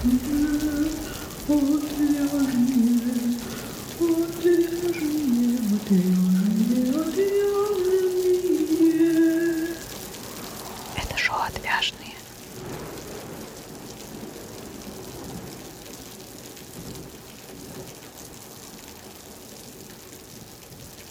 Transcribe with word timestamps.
Это 0.00 0.10
шоу 11.16 11.38
«Отвяжные». 11.40 12.14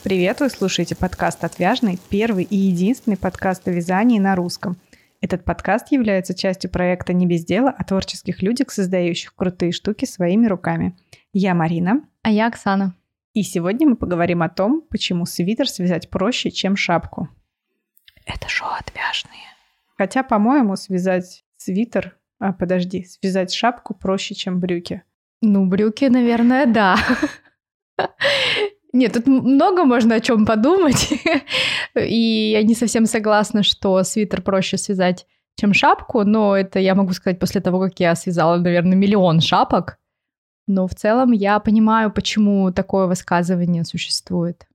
Привет, 0.04 0.39
вы 0.39 0.49
слушаете 0.49 0.95
подкаст 0.95 1.43
«Отвяжный», 1.43 1.99
первый 2.07 2.45
и 2.45 2.55
единственный 2.55 3.17
подкаст 3.17 3.67
о 3.67 3.71
вязании 3.71 4.19
на 4.19 4.38
русском. 4.38 4.77
Этот 5.27 5.44
подкаст 5.44 5.91
является 5.91 6.34
частью 6.34 6.72
проекта 6.72 7.12
«Не 7.12 7.27
без 7.27 7.44
дела» 7.44 7.70
о 7.70 7.84
творческих 7.84 8.41
людях, 8.41 8.72
создающих 8.72 9.35
крутые 9.35 9.73
штуки 9.73 10.05
своими 10.05 10.48
руками. 10.48 10.98
Я 11.34 11.54
Марина. 11.54 12.08
А 12.22 12.31
я 12.31 12.48
Оксана. 12.48 12.95
И 13.34 13.44
сегодня 13.44 13.90
мы 13.90 13.98
поговорим 13.98 14.41
о 14.41 14.48
том, 14.48 14.82
почему 14.90 15.26
свитер 15.26 15.68
связать 15.68 16.09
проще, 16.09 16.49
чем 16.49 16.77
шапку. 16.77 17.27
Это 18.26 18.48
шоу 18.48 18.70
«Отвяжные». 18.70 19.44
Хотя, 19.98 20.23
по-моему, 20.23 20.77
связать 20.77 21.44
свитер... 21.57 22.18
А, 22.40 22.54
подожди, 22.54 23.04
связать 23.04 23.52
шапку 23.52 23.96
проще, 23.96 24.34
чем 24.34 24.62
брюки. 24.62 25.04
Ну, 25.41 25.66
брюки, 25.66 26.05
наверное, 26.05 26.66
да. 26.68 26.96
Нет, 28.94 29.14
тут 29.14 29.27
много 29.27 29.84
можно 29.84 30.16
о 30.16 30.20
чем 30.20 30.46
подумать. 30.46 31.12
И 31.96 32.52
я 32.52 32.64
не 32.64 32.73
совсем 32.73 33.05
согласна, 33.05 33.63
что 33.63 34.04
свитер 34.04 34.41
проще 34.41 34.77
связать, 34.77 35.26
чем 35.55 35.73
шапку, 35.73 36.23
но 36.23 36.55
это 36.55 36.80
я 36.80 36.96
могу 36.96 37.13
сказать 37.13 37.40
после 37.40 37.62
того, 37.62 37.79
как 37.79 37.99
я 37.99 38.16
связала, 38.16 38.57
наверное, 38.57 38.96
миллион 38.96 39.41
шапок. 39.41 39.98
Но 40.68 40.88
в 40.88 40.96
целом 40.96 41.32
я 41.32 41.60
понимаю, 41.60 42.12
почему 42.12 42.71
такое 42.71 43.07
высказывание 43.07 43.84
существует. 43.85 44.68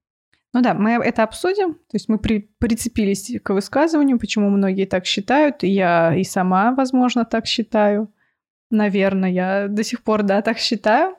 Ну 0.55 0.61
да, 0.61 0.75
мы 0.75 0.93
это 0.93 1.23
обсудим. 1.23 1.75
То 1.75 1.95
есть 1.95 2.09
мы 2.09 2.19
при, 2.19 2.51
прицепились 2.59 3.41
к 3.43 3.51
высказыванию, 3.51 4.19
почему 4.19 4.51
многие 4.51 4.87
так 4.87 5.07
считают. 5.07 5.65
И 5.65 5.69
я 5.69 6.15
и 6.15 6.25
сама, 6.25 6.75
возможно, 6.75 7.25
так 7.25 7.47
считаю. 7.47 8.13
Наверное, 8.71 9.31
я 9.31 9.69
до 9.69 9.85
сих 9.85 10.03
пор, 10.03 10.23
да, 10.23 10.43
так 10.43 10.59
считаю. 10.59 11.17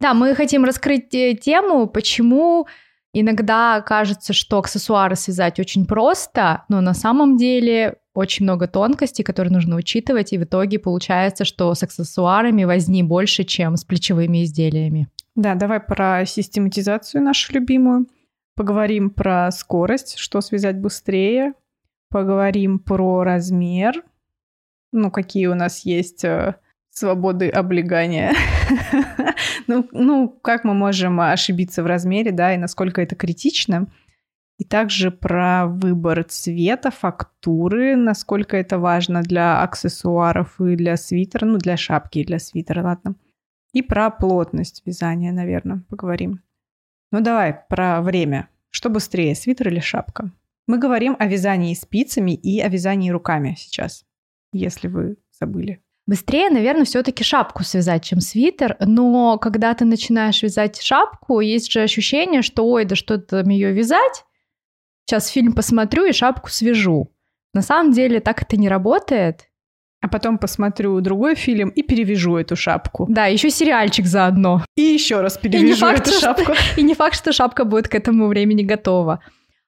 Да, 0.00 0.14
мы 0.14 0.34
хотим 0.34 0.64
раскрыть 0.64 1.14
э, 1.14 1.34
тему, 1.34 1.86
почему 1.86 2.66
иногда 3.12 3.80
кажется, 3.82 4.32
что 4.32 4.58
аксессуары 4.58 5.16
связать 5.16 5.60
очень 5.60 5.86
просто, 5.86 6.64
но 6.68 6.80
на 6.80 6.94
самом 6.94 7.36
деле 7.36 7.96
очень 8.14 8.44
много 8.44 8.66
тонкостей, 8.66 9.24
которые 9.24 9.52
нужно 9.52 9.76
учитывать, 9.76 10.32
и 10.32 10.38
в 10.38 10.44
итоге 10.44 10.78
получается, 10.78 11.44
что 11.44 11.74
с 11.74 11.82
аксессуарами 11.82 12.64
возни 12.64 13.02
больше, 13.02 13.44
чем 13.44 13.76
с 13.76 13.84
плечевыми 13.84 14.44
изделиями. 14.44 15.08
Да, 15.36 15.54
давай 15.54 15.80
про 15.80 16.24
систематизацию 16.26 17.22
нашу 17.22 17.52
любимую. 17.52 18.06
Поговорим 18.56 19.10
про 19.10 19.50
скорость, 19.52 20.18
что 20.18 20.40
связать 20.40 20.76
быстрее. 20.76 21.54
Поговорим 22.10 22.80
про 22.80 23.22
размер, 23.22 24.02
ну, 24.92 25.10
какие 25.10 25.46
у 25.46 25.54
нас 25.54 25.84
есть 25.84 26.24
э, 26.24 26.56
свободы 26.90 27.48
облегания. 27.48 28.34
ну, 29.66 29.88
ну, 29.92 30.28
как 30.28 30.64
мы 30.64 30.74
можем 30.74 31.20
ошибиться 31.20 31.82
в 31.82 31.86
размере, 31.86 32.32
да, 32.32 32.54
и 32.54 32.58
насколько 32.58 33.00
это 33.00 33.14
критично. 33.14 33.86
И 34.58 34.64
также 34.64 35.10
про 35.10 35.66
выбор 35.66 36.22
цвета, 36.24 36.90
фактуры, 36.90 37.96
насколько 37.96 38.58
это 38.58 38.78
важно 38.78 39.22
для 39.22 39.62
аксессуаров 39.62 40.60
и 40.60 40.76
для 40.76 40.98
свитера, 40.98 41.46
ну, 41.46 41.56
для 41.56 41.78
шапки 41.78 42.18
и 42.18 42.26
для 42.26 42.38
свитера, 42.38 42.82
ладно. 42.82 43.14
И 43.72 43.80
про 43.80 44.10
плотность 44.10 44.82
вязания, 44.84 45.32
наверное, 45.32 45.82
поговорим. 45.88 46.42
Ну, 47.10 47.20
давай 47.20 47.58
про 47.68 48.02
время. 48.02 48.50
Что 48.70 48.90
быстрее, 48.90 49.34
свитер 49.34 49.68
или 49.68 49.80
шапка? 49.80 50.30
Мы 50.66 50.78
говорим 50.78 51.16
о 51.18 51.26
вязании 51.26 51.74
спицами 51.74 52.32
и 52.32 52.60
о 52.60 52.68
вязании 52.68 53.10
руками 53.10 53.54
сейчас, 53.56 54.04
если 54.52 54.88
вы 54.88 55.16
забыли. 55.32 55.80
Быстрее, 56.10 56.50
наверное, 56.50 56.84
все-таки 56.84 57.22
шапку 57.22 57.62
связать, 57.62 58.02
чем 58.02 58.18
свитер, 58.18 58.76
но 58.80 59.38
когда 59.38 59.72
ты 59.74 59.84
начинаешь 59.84 60.42
вязать 60.42 60.82
шапку, 60.82 61.38
есть 61.38 61.70
же 61.70 61.82
ощущение, 61.82 62.42
что 62.42 62.66
ой, 62.66 62.84
да 62.84 62.96
что 62.96 63.16
там 63.18 63.48
ее 63.48 63.70
вязать, 63.70 64.24
сейчас 65.06 65.28
фильм 65.28 65.52
посмотрю 65.52 66.06
и 66.06 66.12
шапку 66.12 66.50
свяжу. 66.50 67.12
На 67.54 67.62
самом 67.62 67.92
деле 67.92 68.18
так 68.18 68.42
это 68.42 68.56
не 68.56 68.68
работает. 68.68 69.46
А 70.00 70.08
потом 70.08 70.38
посмотрю 70.38 71.00
другой 71.00 71.36
фильм 71.36 71.68
и 71.68 71.82
перевяжу 71.82 72.34
эту 72.38 72.56
шапку. 72.56 73.06
Да, 73.08 73.26
еще 73.26 73.48
сериальчик 73.48 74.04
заодно. 74.04 74.64
И 74.74 74.82
еще 74.82 75.20
раз 75.20 75.38
перевяжу 75.38 75.76
факт, 75.76 76.08
эту 76.08 76.18
шапку. 76.18 76.54
Что, 76.54 76.56
и 76.80 76.82
не 76.82 76.94
факт, 76.94 77.14
что 77.14 77.32
шапка 77.32 77.64
будет 77.64 77.86
к 77.86 77.94
этому 77.94 78.26
времени 78.26 78.64
готова. 78.64 79.22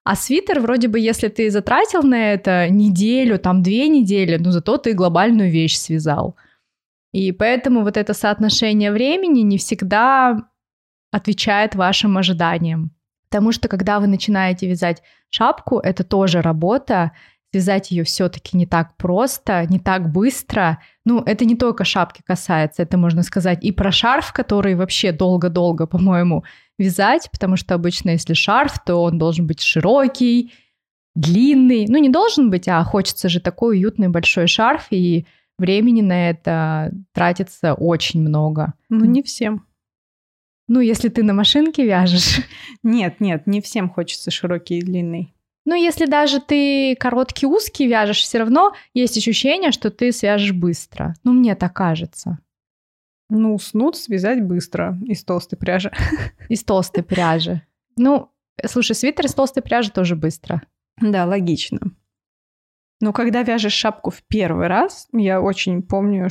А 0.04 0.16
свитер, 0.16 0.60
вроде 0.60 0.88
бы, 0.88 0.98
если 0.98 1.28
ты 1.28 1.50
затратил 1.50 2.02
на 2.02 2.32
это 2.32 2.68
неделю, 2.68 3.38
там 3.38 3.62
две 3.62 3.88
недели, 3.88 4.36
ну 4.36 4.50
зато 4.50 4.76
ты 4.78 4.94
глобальную 4.94 5.50
вещь 5.50 5.76
связал. 5.76 6.36
И 7.12 7.30
поэтому 7.30 7.82
вот 7.82 7.96
это 7.96 8.14
соотношение 8.14 8.90
времени 8.90 9.40
не 9.40 9.58
всегда 9.58 10.48
отвечает 11.12 11.74
вашим 11.74 12.18
ожиданиям. 12.18 12.90
Потому 13.28 13.52
что 13.52 13.68
когда 13.68 14.00
вы 14.00 14.08
начинаете 14.08 14.66
вязать 14.66 15.02
шапку, 15.30 15.78
это 15.78 16.04
тоже 16.04 16.42
работа, 16.42 17.12
связать 17.52 17.90
ее 17.90 18.02
все-таки 18.04 18.56
не 18.56 18.66
так 18.66 18.96
просто, 18.96 19.66
не 19.68 19.78
так 19.78 20.10
быстро. 20.10 20.78
Ну, 21.04 21.20
это 21.20 21.44
не 21.44 21.54
только 21.54 21.84
шапки 21.84 22.22
касается, 22.26 22.82
это 22.82 22.96
можно 22.96 23.22
сказать 23.22 23.62
и 23.62 23.72
про 23.72 23.92
шарф, 23.92 24.32
который 24.32 24.74
вообще 24.74 25.12
долго-долго, 25.12 25.86
по-моему, 25.86 26.44
вязать, 26.82 27.30
потому 27.30 27.56
что 27.56 27.74
обычно, 27.74 28.10
если 28.10 28.34
шарф, 28.34 28.82
то 28.84 29.02
он 29.02 29.18
должен 29.18 29.46
быть 29.46 29.60
широкий, 29.60 30.52
длинный. 31.14 31.86
Ну, 31.88 31.98
не 31.98 32.08
должен 32.08 32.50
быть, 32.50 32.68
а 32.68 32.82
хочется 32.84 33.28
же 33.28 33.40
такой 33.40 33.76
уютный 33.76 34.08
большой 34.08 34.46
шарф, 34.46 34.88
и 34.90 35.26
времени 35.58 36.02
на 36.02 36.30
это 36.30 36.92
тратится 37.12 37.74
очень 37.74 38.20
много. 38.20 38.74
Ну, 38.88 39.04
не 39.04 39.22
всем. 39.22 39.66
Ну, 40.68 40.80
если 40.80 41.08
ты 41.08 41.22
на 41.22 41.32
машинке 41.32 41.84
вяжешь. 41.84 42.40
Нет, 42.82 43.20
нет, 43.20 43.46
не 43.46 43.60
всем 43.60 43.90
хочется 43.90 44.30
широкий 44.30 44.78
и 44.78 44.82
длинный. 44.82 45.34
Ну, 45.64 45.74
если 45.74 46.06
даже 46.06 46.40
ты 46.40 46.96
короткий, 46.96 47.46
узкий 47.46 47.86
вяжешь, 47.86 48.22
все 48.22 48.38
равно 48.38 48.72
есть 48.94 49.16
ощущение, 49.16 49.70
что 49.70 49.90
ты 49.90 50.10
свяжешь 50.12 50.52
быстро. 50.52 51.14
Ну, 51.22 51.32
мне 51.32 51.54
так 51.54 51.72
кажется. 51.72 52.38
Ну, 53.34 53.58
снуд 53.58 53.96
связать 53.96 54.42
быстро 54.42 54.98
из 55.06 55.24
толстой 55.24 55.58
пряжи. 55.58 55.90
Из 56.50 56.62
толстой 56.64 57.02
пряжи. 57.02 57.62
Ну, 57.96 58.30
слушай, 58.66 58.94
свитер 58.94 59.24
из 59.24 59.32
толстой 59.32 59.62
пряжи 59.62 59.90
тоже 59.90 60.16
быстро. 60.16 60.60
Да, 61.00 61.24
логично. 61.24 61.80
Но 63.00 63.14
когда 63.14 63.42
вяжешь 63.42 63.72
шапку 63.72 64.10
в 64.10 64.22
первый 64.28 64.66
раз, 64.66 65.08
я 65.14 65.40
очень 65.40 65.82
помню, 65.82 66.28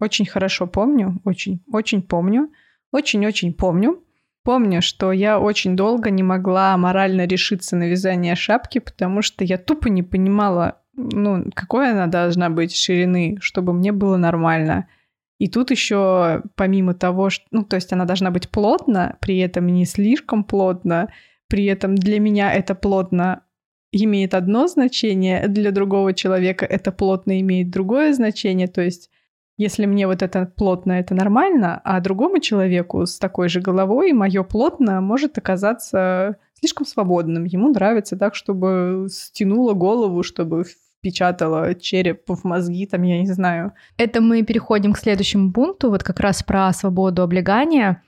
очень 0.00 0.24
хорошо 0.24 0.66
помню, 0.66 1.20
очень, 1.24 1.62
очень 1.70 2.00
помню, 2.00 2.50
очень-очень 2.92 3.52
помню, 3.52 4.02
помню, 4.42 4.80
что 4.80 5.12
я 5.12 5.38
очень 5.38 5.76
долго 5.76 6.08
не 6.08 6.22
могла 6.22 6.74
морально 6.78 7.26
решиться 7.26 7.76
на 7.76 7.90
вязание 7.90 8.36
шапки, 8.36 8.78
потому 8.78 9.20
что 9.20 9.44
я 9.44 9.58
тупо 9.58 9.88
не 9.88 10.02
понимала, 10.02 10.80
ну, 10.94 11.44
какой 11.54 11.90
она 11.90 12.06
должна 12.06 12.48
быть 12.48 12.74
ширины, 12.74 13.36
чтобы 13.42 13.74
мне 13.74 13.92
было 13.92 14.16
нормально. 14.16 14.88
И 15.38 15.48
тут 15.48 15.70
еще, 15.70 16.42
помимо 16.56 16.94
того, 16.94 17.30
что, 17.30 17.44
ну, 17.50 17.64
то 17.64 17.76
есть 17.76 17.92
она 17.92 18.04
должна 18.04 18.30
быть 18.30 18.48
плотно, 18.48 19.16
при 19.20 19.38
этом 19.38 19.66
не 19.68 19.84
слишком 19.84 20.44
плотно, 20.44 21.12
при 21.48 21.64
этом 21.66 21.94
для 21.94 22.18
меня 22.18 22.52
это 22.52 22.74
плотно 22.74 23.44
имеет 23.92 24.34
одно 24.34 24.66
значение, 24.66 25.48
для 25.48 25.70
другого 25.70 26.12
человека 26.12 26.66
это 26.66 26.92
плотно 26.92 27.40
имеет 27.40 27.70
другое 27.70 28.12
значение, 28.12 28.66
то 28.66 28.82
есть 28.82 29.10
если 29.56 29.86
мне 29.86 30.06
вот 30.06 30.22
это 30.22 30.46
плотно, 30.46 30.92
это 30.92 31.14
нормально, 31.14 31.80
а 31.82 32.00
другому 32.00 32.38
человеку 32.38 33.06
с 33.06 33.18
такой 33.18 33.48
же 33.48 33.60
головой 33.60 34.12
мое 34.12 34.44
плотно 34.44 35.00
может 35.00 35.36
оказаться 35.36 36.36
слишком 36.54 36.86
свободным. 36.86 37.44
Ему 37.44 37.68
нравится 37.70 38.16
так, 38.16 38.36
чтобы 38.36 39.08
стянуло 39.10 39.72
голову, 39.72 40.22
чтобы 40.22 40.64
впечатала 41.08 41.74
череп 41.74 42.28
в 42.28 42.44
мозги, 42.44 42.86
там, 42.86 43.02
я 43.02 43.20
не 43.20 43.26
знаю. 43.26 43.72
Это 43.96 44.20
мы 44.20 44.42
переходим 44.42 44.92
к 44.92 44.98
следующему 44.98 45.52
пункту, 45.52 45.90
вот 45.90 46.02
как 46.02 46.20
раз 46.20 46.42
про 46.42 46.72
свободу 46.72 47.22
облегания. 47.22 48.02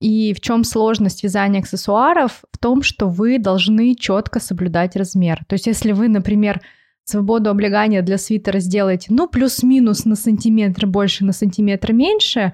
И 0.00 0.32
в 0.32 0.40
чем 0.40 0.64
сложность 0.64 1.22
вязания 1.24 1.60
аксессуаров? 1.60 2.44
В 2.52 2.58
том, 2.58 2.82
что 2.82 3.08
вы 3.08 3.38
должны 3.38 3.94
четко 3.94 4.40
соблюдать 4.40 4.96
размер. 4.96 5.44
То 5.46 5.54
есть, 5.54 5.66
если 5.66 5.92
вы, 5.92 6.08
например, 6.08 6.60
свободу 7.04 7.50
облегания 7.50 8.02
для 8.02 8.16
свитера 8.16 8.60
сделаете, 8.60 9.08
ну, 9.10 9.28
плюс-минус 9.28 10.04
на 10.04 10.14
сантиметр 10.14 10.86
больше, 10.86 11.24
на 11.24 11.32
сантиметр 11.32 11.92
меньше, 11.92 12.52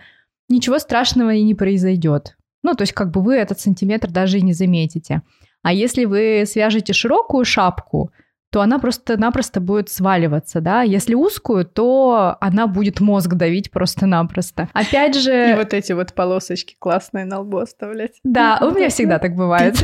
ничего 0.49 0.79
страшного 0.79 1.35
и 1.35 1.43
не 1.43 1.55
произойдет. 1.55 2.37
Ну, 2.63 2.75
то 2.75 2.83
есть 2.83 2.95
как 2.95 3.11
бы 3.11 3.21
вы 3.21 3.35
этот 3.35 3.61
сантиметр 3.61 4.11
даже 4.11 4.39
и 4.39 4.43
не 4.43 4.55
заметите. 4.55 5.23
А 5.63 5.73
если 5.73 6.07
вы 6.07 6.45
свяжете 6.47 6.93
широкую 6.93 7.45
шапку, 7.45 8.11
то 8.55 8.61
она 8.61 8.79
просто-напросто 8.79 9.61
будет 9.61 9.89
сваливаться, 9.89 10.61
да. 10.61 10.83
Если 10.83 11.15
узкую, 11.15 11.65
то 11.65 12.37
она 12.41 12.69
будет 12.69 13.01
мозг 13.01 13.35
давить 13.35 13.73
просто-напросто. 13.73 14.69
Опять 14.73 15.17
же... 15.17 15.51
И 15.51 15.55
вот 15.55 15.75
эти 15.75 15.93
вот 15.93 16.13
полосочки 16.13 16.77
классные 16.79 17.25
на 17.25 17.41
лбу 17.41 17.59
оставлять. 17.59 18.21
Да, 18.23 18.61
у 18.63 18.71
меня 18.71 18.91
всегда 18.91 19.19
так 19.19 19.35
бывает. 19.35 19.77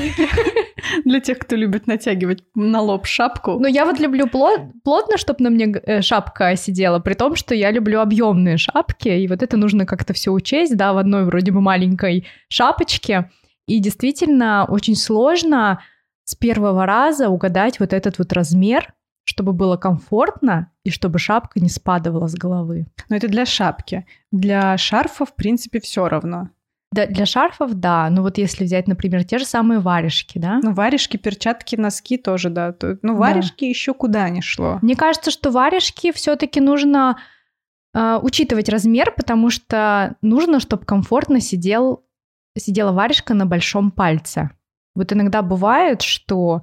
Для 1.05 1.19
тех, 1.19 1.41
кто 1.41 1.57
любит 1.57 1.89
натягивать 1.89 2.45
на 2.55 2.81
лоб 2.81 3.07
шапку. 3.07 3.59
Но 3.59 3.67
я 3.67 3.85
вот 3.85 3.99
люблю 3.99 4.29
плот, 4.29 4.61
плотно, 4.85 5.17
чтобы 5.17 5.43
на 5.43 5.51
мне 5.51 5.65
э, 5.65 6.01
шапка 6.01 6.55
сидела, 6.55 7.01
при 7.01 7.15
том, 7.15 7.35
что 7.35 7.57
я 7.57 7.73
люблю 7.73 7.99
объемные 7.99 8.57
шапки, 8.57 9.09
и 9.09 9.27
вот 9.27 9.43
это 9.43 9.57
нужно 9.57 9.85
как-то 9.85 10.13
все 10.13 10.31
учесть, 10.31 10.77
да, 10.77 10.93
в 10.93 10.99
одной 10.99 11.25
вроде 11.25 11.51
бы 11.51 11.61
маленькой 11.61 12.29
шапочке. 12.49 13.31
И 13.67 13.81
действительно 13.81 14.65
очень 14.69 14.95
сложно 14.95 15.81
с 16.31 16.37
первого 16.37 16.87
раза 16.87 17.29
угадать 17.29 17.81
вот 17.81 17.93
этот 17.93 18.19
вот 18.19 18.33
размер, 18.33 18.95
чтобы 19.25 19.53
было 19.53 19.77
комфортно 19.77 20.71
и 20.85 20.91
чтобы 20.91 21.19
шапка 21.19 21.59
не 21.59 21.69
спадывала 21.69 22.29
с 22.29 22.35
головы. 22.35 22.87
Но 23.09 23.17
это 23.17 23.27
для 23.27 23.45
шапки. 23.45 24.07
Для 24.31 24.79
шарфа, 24.79 25.25
в 25.25 25.35
принципе, 25.35 25.81
все 25.81 26.09
равно. 26.09 26.51
Да, 26.93 27.07
для 27.07 27.27
шарфов, 27.27 27.75
да. 27.75 28.09
Ну 28.11 28.23
вот 28.23 28.39
если 28.39 28.65
взять, 28.65 28.87
например, 28.87 29.25
те 29.25 29.39
же 29.39 29.45
самые 29.45 29.81
варежки, 29.81 30.39
да? 30.39 30.61
Ну 30.63 30.73
варежки, 30.73 31.17
перчатки, 31.17 31.75
носки 31.75 32.17
тоже, 32.17 32.49
да. 32.49 32.75
Ну 33.03 33.17
варежки 33.17 33.65
да. 33.65 33.67
еще 33.67 33.93
куда 33.93 34.29
не 34.29 34.41
шло. 34.41 34.79
Мне 34.83 34.95
кажется, 34.95 35.33
что 35.33 35.51
варежки 35.51 36.13
все-таки 36.13 36.61
нужно 36.61 37.19
э, 37.93 38.19
учитывать 38.23 38.69
размер, 38.69 39.13
потому 39.17 39.51
что 39.51 40.17
нужно, 40.23 40.61
чтобы 40.61 40.85
комфортно 40.85 41.41
сидел, 41.41 42.05
сидела 42.57 42.93
варежка 42.93 43.35
на 43.35 43.47
большом 43.47 43.91
пальце. 43.91 44.51
Вот 44.95 45.13
иногда 45.13 45.43
бывает, 45.43 46.03
что 46.03 46.63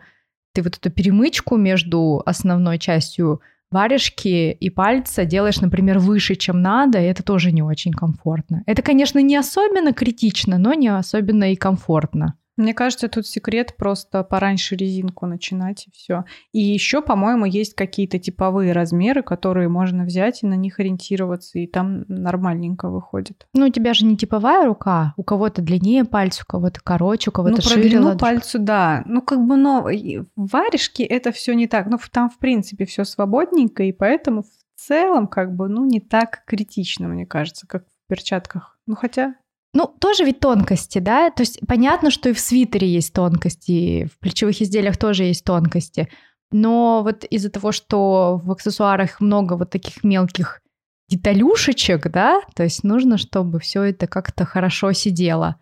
ты 0.53 0.61
вот 0.61 0.77
эту 0.77 0.89
перемычку 0.89 1.57
между 1.57 2.21
основной 2.25 2.79
частью 2.79 3.41
варежки 3.69 4.51
и 4.51 4.69
пальца 4.69 5.25
делаешь, 5.25 5.61
например, 5.61 5.99
выше, 5.99 6.35
чем 6.35 6.61
надо, 6.61 6.99
и 6.99 7.05
это 7.05 7.23
тоже 7.23 7.51
не 7.51 7.61
очень 7.61 7.91
комфортно. 7.91 8.63
Это, 8.65 8.81
конечно, 8.81 9.19
не 9.19 9.35
особенно 9.35 9.93
критично, 9.93 10.57
но 10.57 10.73
не 10.73 10.87
особенно 10.87 11.51
и 11.51 11.55
комфортно. 11.55 12.35
Мне 12.57 12.73
кажется, 12.73 13.07
тут 13.07 13.27
секрет 13.27 13.75
просто 13.77 14.23
пораньше 14.23 14.75
резинку 14.75 15.27
начинать 15.27 15.87
и 15.87 15.91
все. 15.91 16.25
И 16.51 16.59
еще, 16.59 17.03
по-моему, 17.03 17.45
есть 17.45 17.75
какие-то 17.75 18.17
типовые 18.17 18.73
размеры, 18.73 19.21
которые 19.21 19.69
можно 19.69 20.03
взять 20.03 20.41
и 20.41 20.47
на 20.47 20.55
них 20.55 20.79
ориентироваться, 20.79 21.59
и 21.59 21.67
там 21.67 22.05
нормальненько 22.07 22.89
выходит. 22.89 23.47
Ну, 23.53 23.67
у 23.67 23.69
тебя 23.69 23.93
же 23.93 24.05
не 24.05 24.17
типовая 24.17 24.65
рука, 24.65 25.13
у 25.17 25.23
кого-то 25.23 25.61
длиннее 25.61 26.03
пальцы, 26.03 26.41
у 26.43 26.51
кого-то 26.51 26.81
короче, 26.83 27.29
у 27.29 27.33
кого-то 27.33 27.57
ну, 27.57 27.61
шире. 27.61 27.83
Ну, 27.83 27.89
длину 27.89 28.17
пальцу, 28.17 28.57
да. 28.59 29.03
Ну, 29.05 29.21
как 29.21 29.45
бы, 29.45 29.55
но 29.55 29.87
варежки 30.35 31.03
это 31.03 31.31
все 31.31 31.53
не 31.53 31.67
так. 31.67 31.85
Ну, 31.87 31.99
там, 32.11 32.29
в 32.29 32.39
принципе, 32.39 32.85
все 32.85 33.03
свободненько, 33.03 33.83
и 33.83 33.91
поэтому 33.91 34.41
в 34.41 34.79
целом, 34.79 35.27
как 35.27 35.55
бы, 35.55 35.67
ну, 35.67 35.85
не 35.85 35.99
так 35.99 36.43
критично, 36.45 37.07
мне 37.07 37.27
кажется, 37.27 37.67
как 37.67 37.85
в 37.85 38.07
перчатках. 38.07 38.79
Ну, 38.87 38.95
хотя 38.95 39.35
ну, 39.77 39.85
тоже 39.99 40.23
ведь 40.23 40.39
тонкости, 40.39 40.97
да? 40.97 41.29
То 41.29 41.43
есть 41.43 41.59
понятно, 41.67 42.09
что 42.09 42.29
и 42.29 42.33
в 42.33 42.39
свитере 42.39 42.87
есть 42.87 43.13
тонкости, 43.13 44.05
в 44.11 44.17
плечевых 44.17 44.59
изделиях 44.59 44.97
тоже 44.97 45.25
есть 45.25 45.43
тонкости. 45.43 46.09
Но 46.51 47.03
вот 47.03 47.25
из-за 47.25 47.51
того, 47.51 47.71
что 47.71 48.41
в 48.43 48.51
аксессуарах 48.51 49.21
много 49.21 49.53
вот 49.53 49.69
таких 49.69 50.03
мелких 50.03 50.61
деталюшечек, 51.09 52.11
да, 52.11 52.41
то 52.55 52.63
есть 52.63 52.83
нужно, 52.83 53.19
чтобы 53.19 53.59
все 53.59 53.83
это 53.83 54.07
как-то 54.07 54.45
хорошо 54.45 54.93
сидело. 54.93 55.57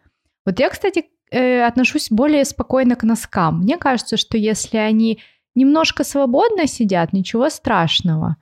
Вот 0.45 0.61
я, 0.61 0.69
кстати, 0.69 1.07
э, 1.31 1.63
отношусь 1.67 2.09
более 2.09 2.45
спокойно 2.45 2.95
к 2.95 3.03
носкам. 3.03 3.63
Мне 3.63 3.77
кажется, 3.77 4.15
что 4.15 4.37
если 4.37 4.77
они 4.77 5.19
немножко 5.55 6.05
свободно 6.05 6.67
сидят, 6.67 7.11
ничего 7.11 7.49
страшного. 7.49 8.37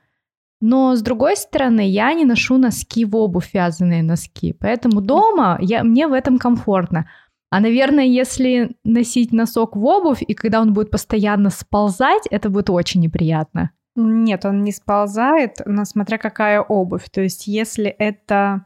Но, 0.66 0.96
с 0.96 1.02
другой 1.02 1.36
стороны, 1.36 1.86
я 1.86 2.14
не 2.14 2.24
ношу 2.24 2.56
носки 2.56 3.04
в 3.04 3.14
обувь, 3.16 3.52
вязаные 3.52 4.02
носки. 4.02 4.54
Поэтому 4.58 5.02
дома 5.02 5.58
я, 5.60 5.84
мне 5.84 6.08
в 6.08 6.14
этом 6.14 6.38
комфортно. 6.38 7.06
А, 7.50 7.60
наверное, 7.60 8.06
если 8.06 8.74
носить 8.82 9.30
носок 9.30 9.76
в 9.76 9.84
обувь, 9.84 10.22
и 10.22 10.32
когда 10.32 10.62
он 10.62 10.72
будет 10.72 10.90
постоянно 10.90 11.50
сползать, 11.50 12.26
это 12.30 12.48
будет 12.48 12.70
очень 12.70 13.02
неприятно. 13.02 13.72
Нет, 13.94 14.46
он 14.46 14.64
не 14.64 14.72
сползает, 14.72 15.60
но 15.66 15.84
смотря 15.84 16.16
какая 16.16 16.62
обувь. 16.62 17.10
То 17.10 17.20
есть, 17.20 17.46
если 17.46 17.88
это 17.90 18.64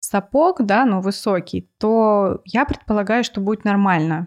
сапог, 0.00 0.66
да, 0.66 0.84
но 0.84 1.00
высокий, 1.00 1.70
то 1.78 2.40
я 2.46 2.64
предполагаю, 2.64 3.22
что 3.22 3.40
будет 3.40 3.64
нормально. 3.64 4.26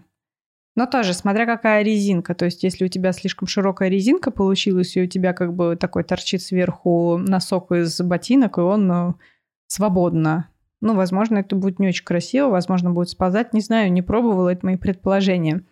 Но 0.75 0.85
тоже, 0.85 1.13
смотря 1.13 1.45
какая 1.45 1.83
резинка. 1.83 2.35
То 2.35 2.45
есть, 2.45 2.63
если 2.63 2.85
у 2.85 2.89
тебя 2.89 3.13
слишком 3.13 3.47
широкая 3.47 3.89
резинка 3.89 4.29
получилась, 4.29 4.95
и 4.97 5.03
у 5.03 5.07
тебя 5.07 5.33
как 5.33 5.53
бы 5.53 5.77
такой 5.77 6.03
торчит 6.03 6.41
сверху 6.41 7.17
носок 7.17 7.71
из 7.71 7.99
ботинок, 8.01 8.57
и 8.57 8.61
он 8.61 8.87
ну, 8.87 9.15
свободно. 9.67 10.49
Ну, 10.81 10.93
возможно, 10.93 11.37
это 11.37 11.55
будет 11.55 11.79
не 11.79 11.87
очень 11.87 12.03
красиво, 12.03 12.49
возможно, 12.49 12.91
будет 12.91 13.09
сползать. 13.09 13.53
Не 13.53 13.61
знаю, 13.61 13.91
не 13.91 14.01
пробовала, 14.01 14.49
это 14.49 14.65
мои 14.65 14.75
предположения. 14.75 15.63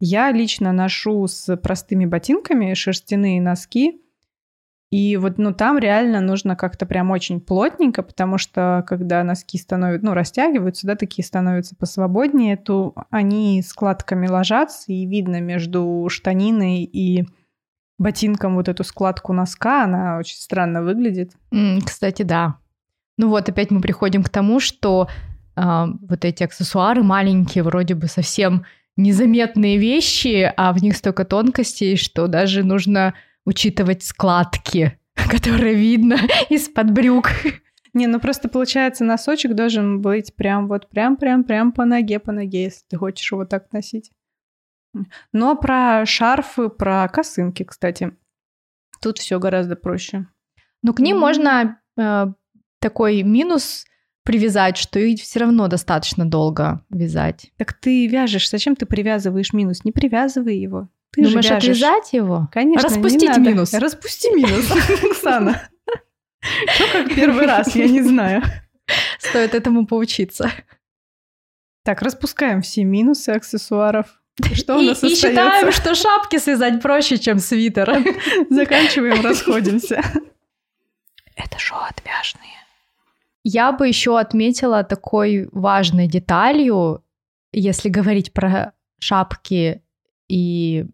Я 0.00 0.32
лично 0.32 0.72
ношу 0.72 1.26
с 1.28 1.56
простыми 1.56 2.06
ботинками 2.06 2.74
шерстяные 2.74 3.40
носки, 3.40 4.02
и 4.90 5.16
вот, 5.16 5.38
ну, 5.38 5.54
там 5.54 5.78
реально 5.78 6.20
нужно 6.20 6.56
как-то 6.56 6.84
прям 6.84 7.12
очень 7.12 7.40
плотненько, 7.40 8.02
потому 8.02 8.38
что 8.38 8.84
когда 8.88 9.22
носки 9.22 9.56
становятся, 9.56 10.04
ну, 10.04 10.14
растягиваются, 10.14 10.86
да, 10.86 10.96
такие 10.96 11.24
становятся 11.24 11.76
посвободнее, 11.76 12.56
то 12.56 12.94
они 13.10 13.62
складками 13.62 14.26
ложатся, 14.26 14.92
и 14.92 15.06
видно 15.06 15.40
между 15.40 16.08
штаниной 16.10 16.82
и 16.82 17.24
ботинком 17.98 18.56
вот 18.56 18.68
эту 18.68 18.82
складку 18.82 19.32
носка, 19.32 19.84
она 19.84 20.18
очень 20.18 20.36
странно 20.36 20.82
выглядит. 20.82 21.32
Кстати, 21.84 22.22
да. 22.22 22.56
Ну 23.16 23.28
вот, 23.28 23.48
опять 23.48 23.70
мы 23.70 23.80
приходим 23.80 24.24
к 24.24 24.28
тому, 24.28 24.58
что 24.58 25.08
э, 25.54 25.60
вот 26.08 26.24
эти 26.24 26.42
аксессуары 26.42 27.04
маленькие, 27.04 27.62
вроде 27.62 27.94
бы 27.94 28.08
совсем 28.08 28.64
незаметные 28.96 29.76
вещи, 29.78 30.52
а 30.56 30.72
в 30.72 30.82
них 30.82 30.96
столько 30.96 31.24
тонкостей, 31.24 31.96
что 31.96 32.26
даже 32.26 32.64
нужно 32.64 33.14
учитывать 33.50 34.04
складки, 34.04 34.98
которые 35.30 35.74
видно 35.74 36.16
из-под 36.48 36.92
брюк. 36.92 37.30
Не, 37.92 38.06
ну 38.06 38.20
просто 38.20 38.48
получается 38.48 39.04
носочек 39.04 39.54
должен 39.54 40.00
быть 40.00 40.34
прям 40.36 40.68
вот 40.68 40.88
прям-прям-прям 40.88 41.72
по 41.72 41.84
ноге, 41.84 42.20
по 42.20 42.30
ноге, 42.30 42.64
если 42.64 42.84
ты 42.88 42.96
хочешь 42.96 43.30
его 43.32 43.44
так 43.44 43.72
носить. 43.72 44.12
Но 45.32 45.56
про 45.56 46.06
шарфы, 46.06 46.68
про 46.68 47.08
косынки, 47.08 47.64
кстати, 47.64 48.16
тут 49.02 49.18
все 49.18 49.38
гораздо 49.40 49.74
проще. 49.76 50.26
Но 50.82 50.92
к 50.92 51.00
ним 51.00 51.16
mm 51.16 51.20
можно 51.20 51.80
э, 51.96 52.26
такой 52.78 53.22
минус 53.22 53.84
привязать, 54.22 54.76
что 54.76 55.00
их 55.00 55.20
все 55.20 55.40
равно 55.40 55.66
достаточно 55.66 56.28
долго 56.28 56.84
вязать. 56.90 57.50
Так 57.56 57.72
ты 57.72 58.06
вяжешь, 58.06 58.48
зачем 58.48 58.76
ты 58.76 58.86
привязываешь 58.86 59.52
минус? 59.52 59.84
Не 59.84 59.92
привязывай 59.92 60.56
его. 60.56 60.88
Ты 61.12 61.24
Думаешь, 61.24 61.46
же 61.46 61.54
отвязать 61.54 62.12
его? 62.12 62.48
Конечно, 62.52 62.88
Распустить 62.88 63.36
минус. 63.38 63.74
Распусти 63.74 64.30
минус, 64.30 64.70
Оксана. 65.10 65.68
Что 66.40 66.92
как 66.92 67.14
первый 67.14 67.46
раз, 67.46 67.74
я 67.74 67.88
не 67.88 68.02
знаю. 68.02 68.42
Стоит 69.18 69.54
этому 69.54 69.86
поучиться. 69.86 70.50
Так, 71.84 72.02
распускаем 72.02 72.62
все 72.62 72.84
минусы 72.84 73.30
аксессуаров. 73.30 74.20
Что 74.54 74.78
у 74.78 74.82
нас 74.82 75.02
и? 75.02 75.08
И 75.08 75.14
считаем, 75.14 75.72
что 75.72 75.94
шапки 75.94 76.38
связать 76.38 76.80
проще, 76.80 77.18
чем 77.18 77.38
свитер. 77.38 77.90
Заканчиваем, 78.50 79.24
расходимся. 79.24 80.02
Это 81.36 81.58
шоу 81.58 81.80
отвяжные. 81.80 82.50
Я 83.42 83.72
бы 83.72 83.88
еще 83.88 84.18
отметила 84.18 84.84
такой 84.84 85.48
важной 85.52 86.06
деталью, 86.06 87.02
если 87.52 87.88
говорить 87.88 88.32
про 88.32 88.74
шапки 88.98 89.82
и 90.28 90.86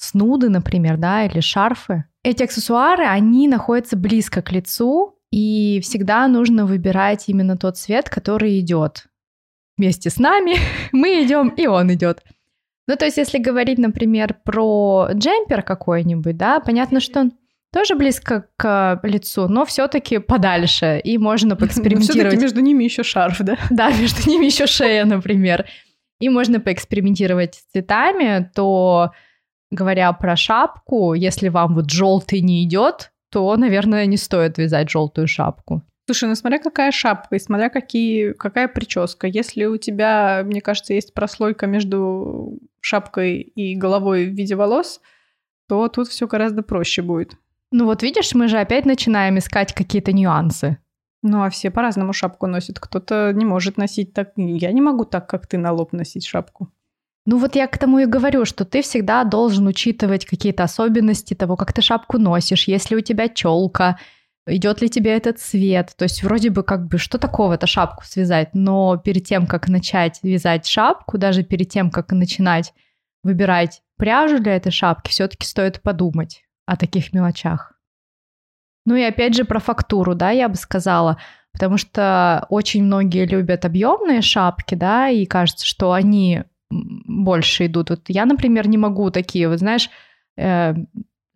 снуды, 0.00 0.48
например, 0.48 0.96
да, 0.96 1.24
или 1.24 1.40
шарфы. 1.40 2.04
Эти 2.22 2.42
аксессуары, 2.42 3.04
они 3.04 3.48
находятся 3.48 3.96
близко 3.96 4.42
к 4.42 4.52
лицу, 4.52 5.16
и 5.30 5.80
всегда 5.82 6.26
нужно 6.28 6.66
выбирать 6.66 7.28
именно 7.28 7.56
тот 7.56 7.76
цвет, 7.76 8.10
который 8.10 8.58
идет. 8.58 9.06
Вместе 9.76 10.10
с 10.10 10.18
нами 10.18 10.56
мы 10.92 11.24
идем, 11.24 11.48
и 11.48 11.66
он 11.66 11.92
идет. 11.92 12.22
Ну, 12.86 12.96
то 12.96 13.04
есть, 13.04 13.18
если 13.18 13.38
говорить, 13.38 13.78
например, 13.78 14.34
про 14.44 15.08
джемпер 15.12 15.62
какой-нибудь, 15.62 16.36
да, 16.36 16.58
понятно, 16.60 16.98
что 16.98 17.20
он 17.20 17.32
тоже 17.72 17.94
близко 17.94 18.48
к 18.56 18.98
лицу, 19.04 19.46
но 19.48 19.64
все-таки 19.64 20.18
подальше, 20.18 21.00
и 21.02 21.16
можно 21.18 21.56
поэкспериментировать. 21.56 22.34
Но 22.34 22.40
между 22.40 22.60
ними 22.60 22.84
еще 22.84 23.02
шарф, 23.02 23.38
да? 23.40 23.56
Да, 23.70 23.92
между 23.92 24.28
ними 24.28 24.46
еще 24.46 24.66
шея, 24.66 25.04
например. 25.04 25.66
И 26.18 26.28
можно 26.28 26.60
поэкспериментировать 26.60 27.54
с 27.54 27.72
цветами, 27.72 28.50
то 28.54 29.12
говоря 29.70 30.12
про 30.12 30.36
шапку, 30.36 31.14
если 31.14 31.48
вам 31.48 31.74
вот 31.74 31.90
желтый 31.90 32.40
не 32.40 32.64
идет, 32.64 33.12
то, 33.30 33.56
наверное, 33.56 34.06
не 34.06 34.16
стоит 34.16 34.58
вязать 34.58 34.90
желтую 34.90 35.28
шапку. 35.28 35.82
Слушай, 36.06 36.28
ну 36.28 36.34
смотря 36.34 36.58
какая 36.58 36.90
шапка 36.90 37.36
и 37.36 37.38
смотря 37.38 37.68
какие, 37.68 38.32
какая 38.32 38.66
прическа. 38.66 39.28
Если 39.28 39.64
у 39.66 39.76
тебя, 39.76 40.42
мне 40.44 40.60
кажется, 40.60 40.92
есть 40.92 41.14
прослойка 41.14 41.66
между 41.68 42.58
шапкой 42.80 43.40
и 43.40 43.76
головой 43.76 44.26
в 44.26 44.34
виде 44.34 44.56
волос, 44.56 45.00
то 45.68 45.86
тут 45.86 46.08
все 46.08 46.26
гораздо 46.26 46.62
проще 46.62 47.02
будет. 47.02 47.36
Ну 47.70 47.84
вот 47.84 48.02
видишь, 48.02 48.34
мы 48.34 48.48
же 48.48 48.58
опять 48.58 48.86
начинаем 48.86 49.38
искать 49.38 49.72
какие-то 49.72 50.12
нюансы. 50.12 50.78
Ну, 51.22 51.44
а 51.44 51.50
все 51.50 51.70
по-разному 51.70 52.12
шапку 52.12 52.46
носят. 52.46 52.80
Кто-то 52.80 53.32
не 53.32 53.44
может 53.44 53.76
носить 53.76 54.12
так. 54.12 54.32
Я 54.36 54.72
не 54.72 54.80
могу 54.80 55.04
так, 55.04 55.28
как 55.28 55.46
ты, 55.46 55.58
на 55.58 55.70
лоб 55.70 55.92
носить 55.92 56.26
шапку. 56.26 56.72
Ну 57.26 57.38
вот 57.38 57.54
я 57.54 57.66
к 57.66 57.78
тому 57.78 57.98
и 57.98 58.06
говорю, 58.06 58.44
что 58.44 58.64
ты 58.64 58.82
всегда 58.82 59.24
должен 59.24 59.66
учитывать 59.66 60.24
какие-то 60.24 60.64
особенности 60.64 61.34
того, 61.34 61.56
как 61.56 61.72
ты 61.72 61.82
шапку 61.82 62.18
носишь, 62.18 62.66
если 62.66 62.96
у 62.96 63.00
тебя 63.00 63.28
челка, 63.28 63.98
идет 64.46 64.80
ли 64.80 64.88
тебе 64.88 65.16
этот 65.16 65.38
цвет. 65.38 65.92
То 65.96 66.04
есть 66.04 66.22
вроде 66.22 66.50
бы 66.50 66.62
как 66.62 66.86
бы 66.86 66.98
что 66.98 67.18
такого 67.18 67.54
это 67.54 67.66
шапку 67.66 68.04
связать, 68.04 68.54
но 68.54 68.96
перед 68.96 69.24
тем, 69.24 69.46
как 69.46 69.68
начать 69.68 70.18
вязать 70.22 70.66
шапку, 70.66 71.18
даже 71.18 71.42
перед 71.42 71.68
тем, 71.68 71.90
как 71.90 72.10
начинать 72.12 72.72
выбирать 73.22 73.82
пряжу 73.96 74.38
для 74.40 74.56
этой 74.56 74.72
шапки, 74.72 75.10
все-таки 75.10 75.46
стоит 75.46 75.82
подумать 75.82 76.42
о 76.66 76.76
таких 76.76 77.12
мелочах. 77.12 77.74
Ну 78.86 78.94
и 78.96 79.02
опять 79.02 79.34
же 79.34 79.44
про 79.44 79.60
фактуру, 79.60 80.14
да, 80.14 80.30
я 80.30 80.48
бы 80.48 80.56
сказала, 80.56 81.18
потому 81.52 81.76
что 81.76 82.46
очень 82.48 82.82
многие 82.82 83.26
любят 83.26 83.66
объемные 83.66 84.22
шапки, 84.22 84.74
да, 84.74 85.10
и 85.10 85.26
кажется, 85.26 85.66
что 85.66 85.92
они 85.92 86.44
больше 86.70 87.66
идут. 87.66 87.90
Вот 87.90 88.02
я, 88.08 88.26
например, 88.26 88.68
не 88.68 88.78
могу 88.78 89.10
такие, 89.10 89.48
вот 89.48 89.58
знаешь, 89.58 89.90
э, 90.36 90.74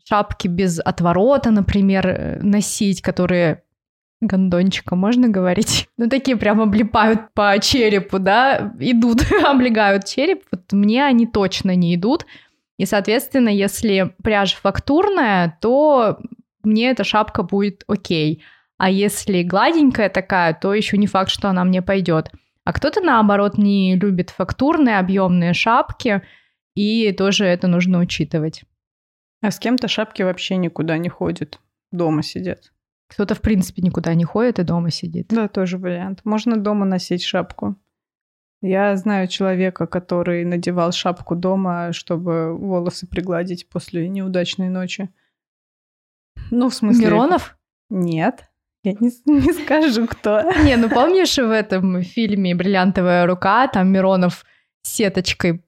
шапки 0.08 0.48
без 0.48 0.80
отворота, 0.80 1.50
например, 1.50 2.06
э, 2.06 2.38
носить, 2.42 3.02
которые 3.02 3.62
гондончика 4.20 4.96
можно 4.96 5.28
говорить? 5.28 5.88
Ну, 5.96 6.08
такие 6.08 6.36
прям 6.36 6.60
облипают 6.60 7.32
по 7.34 7.56
черепу, 7.60 8.18
да, 8.18 8.72
идут, 8.80 9.22
облегают 9.44 10.04
череп. 10.06 10.42
Вот 10.50 10.72
мне 10.72 11.04
они 11.04 11.26
точно 11.26 11.76
не 11.76 11.94
идут. 11.94 12.26
И, 12.78 12.86
соответственно, 12.86 13.48
если 13.48 14.12
пряжа 14.22 14.56
фактурная, 14.60 15.56
то 15.60 16.18
мне 16.64 16.90
эта 16.90 17.04
шапка 17.04 17.44
будет 17.44 17.84
окей. 17.86 18.42
А 18.76 18.90
если 18.90 19.42
гладенькая 19.42 20.08
такая, 20.08 20.52
то 20.54 20.74
еще 20.74 20.96
не 20.96 21.06
факт, 21.06 21.30
что 21.30 21.48
она 21.48 21.64
мне 21.64 21.80
пойдет. 21.80 22.32
А 22.64 22.72
кто-то, 22.72 23.00
наоборот, 23.00 23.58
не 23.58 23.96
любит 23.96 24.30
фактурные 24.30 24.98
объемные 24.98 25.52
шапки, 25.52 26.22
и 26.74 27.12
тоже 27.12 27.44
это 27.44 27.68
нужно 27.68 27.98
учитывать. 27.98 28.64
А 29.42 29.50
с 29.50 29.58
кем-то 29.58 29.88
шапки 29.88 30.22
вообще 30.22 30.56
никуда 30.56 30.96
не 30.96 31.10
ходят, 31.10 31.60
дома 31.92 32.22
сидят. 32.22 32.72
Кто-то, 33.08 33.34
в 33.34 33.42
принципе, 33.42 33.82
никуда 33.82 34.14
не 34.14 34.24
ходит 34.24 34.58
и 34.58 34.62
дома 34.64 34.90
сидит. 34.90 35.28
Да, 35.28 35.46
тоже 35.48 35.76
вариант. 35.76 36.22
Можно 36.24 36.56
дома 36.56 36.86
носить 36.86 37.22
шапку. 37.22 37.76
Я 38.62 38.96
знаю 38.96 39.28
человека, 39.28 39.86
который 39.86 40.42
надевал 40.46 40.90
шапку 40.90 41.36
дома, 41.36 41.92
чтобы 41.92 42.56
волосы 42.56 43.06
пригладить 43.06 43.68
после 43.68 44.08
неудачной 44.08 44.70
ночи. 44.70 45.10
Ну, 46.50 46.70
в 46.70 46.74
смысле... 46.74 47.04
Миронов? 47.04 47.58
Нет. 47.90 48.50
Я 48.84 48.92
не, 48.92 49.10
не 49.26 49.52
скажу, 49.52 50.06
кто. 50.06 50.42
Не, 50.62 50.76
ну 50.76 50.88
помнишь 50.88 51.36
в 51.36 51.50
этом 51.50 52.02
фильме 52.02 52.54
«Бриллиантовая 52.54 53.26
рука» 53.26 53.66
там 53.66 53.88
Миронов 53.88 54.44
сеточкой 54.82 55.64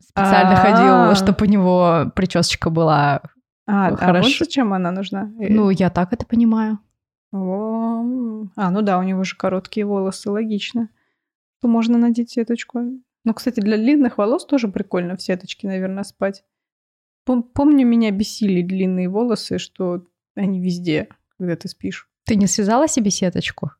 специально 0.00 0.56
ходил, 0.56 1.14
чтобы 1.14 1.46
у 1.46 1.48
него 1.48 2.10
прическа 2.14 2.68
была 2.68 3.22
а, 3.66 3.88
а 3.88 4.22
вот 4.22 4.32
зачем 4.38 4.72
она 4.72 4.92
нужна? 4.92 5.30
Ну, 5.38 5.70
я 5.70 5.90
так 5.90 6.12
это 6.12 6.24
понимаю. 6.24 6.78
А, 7.32 7.38
ну 8.70 8.82
да, 8.82 8.98
у 8.98 9.02
него 9.02 9.24
же 9.24 9.36
короткие 9.36 9.86
волосы, 9.86 10.30
логично. 10.30 10.88
То 11.60 11.68
можно 11.68 11.98
надеть 11.98 12.30
сеточку. 12.30 12.80
Ну, 13.24 13.34
кстати, 13.34 13.60
для 13.60 13.76
длинных 13.76 14.18
волос 14.18 14.46
тоже 14.46 14.68
прикольно 14.68 15.16
в 15.16 15.22
сеточке, 15.22 15.66
наверное, 15.66 16.04
спать. 16.04 16.44
Помню, 17.24 17.84
меня 17.84 18.12
бесили 18.12 18.62
длинные 18.62 19.08
волосы, 19.08 19.58
что 19.58 20.06
они 20.36 20.60
везде, 20.60 21.08
когда 21.36 21.56
ты 21.56 21.68
спишь. 21.68 22.08
Ты 22.26 22.34
не 22.36 22.46
связала 22.46 22.88
себе 22.88 23.10
сеточку? 23.10 23.70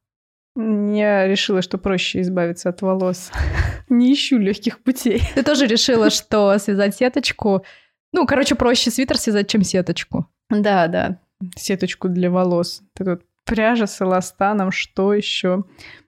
Я 0.56 1.26
решила, 1.26 1.60
что 1.62 1.78
проще 1.78 2.20
избавиться 2.22 2.70
от 2.70 2.80
волос. 2.80 3.30
Не 3.88 4.12
ищу 4.12 4.38
легких 4.38 4.82
путей. 4.82 5.22
Ты 5.34 5.42
тоже 5.42 5.66
решила, 5.66 6.10
что 6.10 6.58
связать 6.58 6.96
сеточку... 6.96 7.64
Ну, 8.12 8.24
короче, 8.24 8.54
проще 8.54 8.90
свитер 8.90 9.18
связать, 9.18 9.48
чем 9.48 9.62
сеточку. 9.62 10.26
Да, 10.48 10.86
да. 10.86 11.20
Сеточку 11.56 12.08
для 12.08 12.30
волос. 12.30 12.82
Это 12.96 13.20
пряжа 13.44 13.86
с 13.86 14.00
эластаном, 14.00 14.70
что 14.70 15.12
еще? 15.12 15.64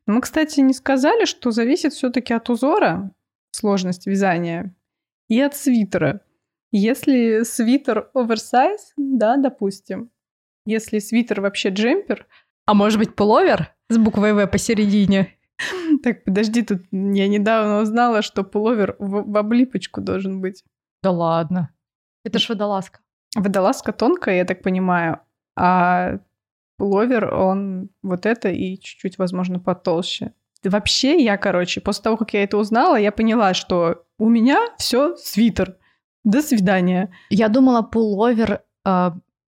Мы, 0.07 0.21
кстати, 0.23 0.61
не 0.61 0.73
сказали, 0.73 1.27
что 1.27 1.51
зависит 1.51 1.93
все-таки 1.93 2.33
от 2.33 2.49
узора, 2.49 3.11
сложность 3.51 4.07
вязания, 4.07 4.75
и 5.29 5.41
от 5.41 5.55
свитера. 5.55 6.23
Если 6.71 7.43
свитер 7.43 8.11
оверсайз, 8.15 8.93
да, 8.97 9.37
допустим, 9.37 10.11
если 10.69 10.99
свитер 10.99 11.41
вообще 11.41 11.71
джемпер... 11.71 12.27
А 12.67 12.75
может 12.75 12.99
быть 12.99 13.17
пуловер 13.17 13.75
с 13.89 13.97
буквой 13.97 14.35
В 14.35 14.47
посередине? 14.47 15.35
Так, 16.05 16.25
подожди, 16.25 16.63
тут 16.63 16.83
я 16.93 17.27
недавно 17.27 17.81
узнала, 17.81 18.23
что 18.23 18.45
пуловер 18.45 18.95
в, 18.99 19.33
в 19.33 19.37
облипочку 19.37 20.01
должен 20.01 20.41
быть. 20.41 20.65
Да 21.03 21.11
ладно. 21.11 21.71
Это 22.25 22.39
ж 22.39 22.49
водолазка. 22.51 23.01
Водолазка 23.35 23.93
тонкая, 23.93 24.37
я 24.37 24.45
так 24.45 24.63
понимаю, 24.63 25.21
а 25.57 26.19
пуловер, 26.77 27.35
он 27.35 27.91
вот 28.03 28.27
это 28.27 28.49
и 28.51 28.79
чуть-чуть, 28.79 29.19
возможно, 29.19 29.59
потолще. 29.59 30.33
Вообще, 30.63 31.23
я, 31.23 31.37
короче, 31.37 31.81
после 31.81 32.03
того, 32.03 32.17
как 32.17 32.35
я 32.35 32.43
это 32.43 32.57
узнала, 32.57 32.97
я 32.97 33.13
поняла, 33.13 33.55
что 33.55 34.05
у 34.19 34.29
меня 34.29 34.59
все 34.79 35.17
свитер. 35.17 35.77
До 36.25 36.43
свидания. 36.43 37.13
Я 37.31 37.49
думала, 37.49 37.83
пуловер 37.83 38.63
э, 38.85 39.11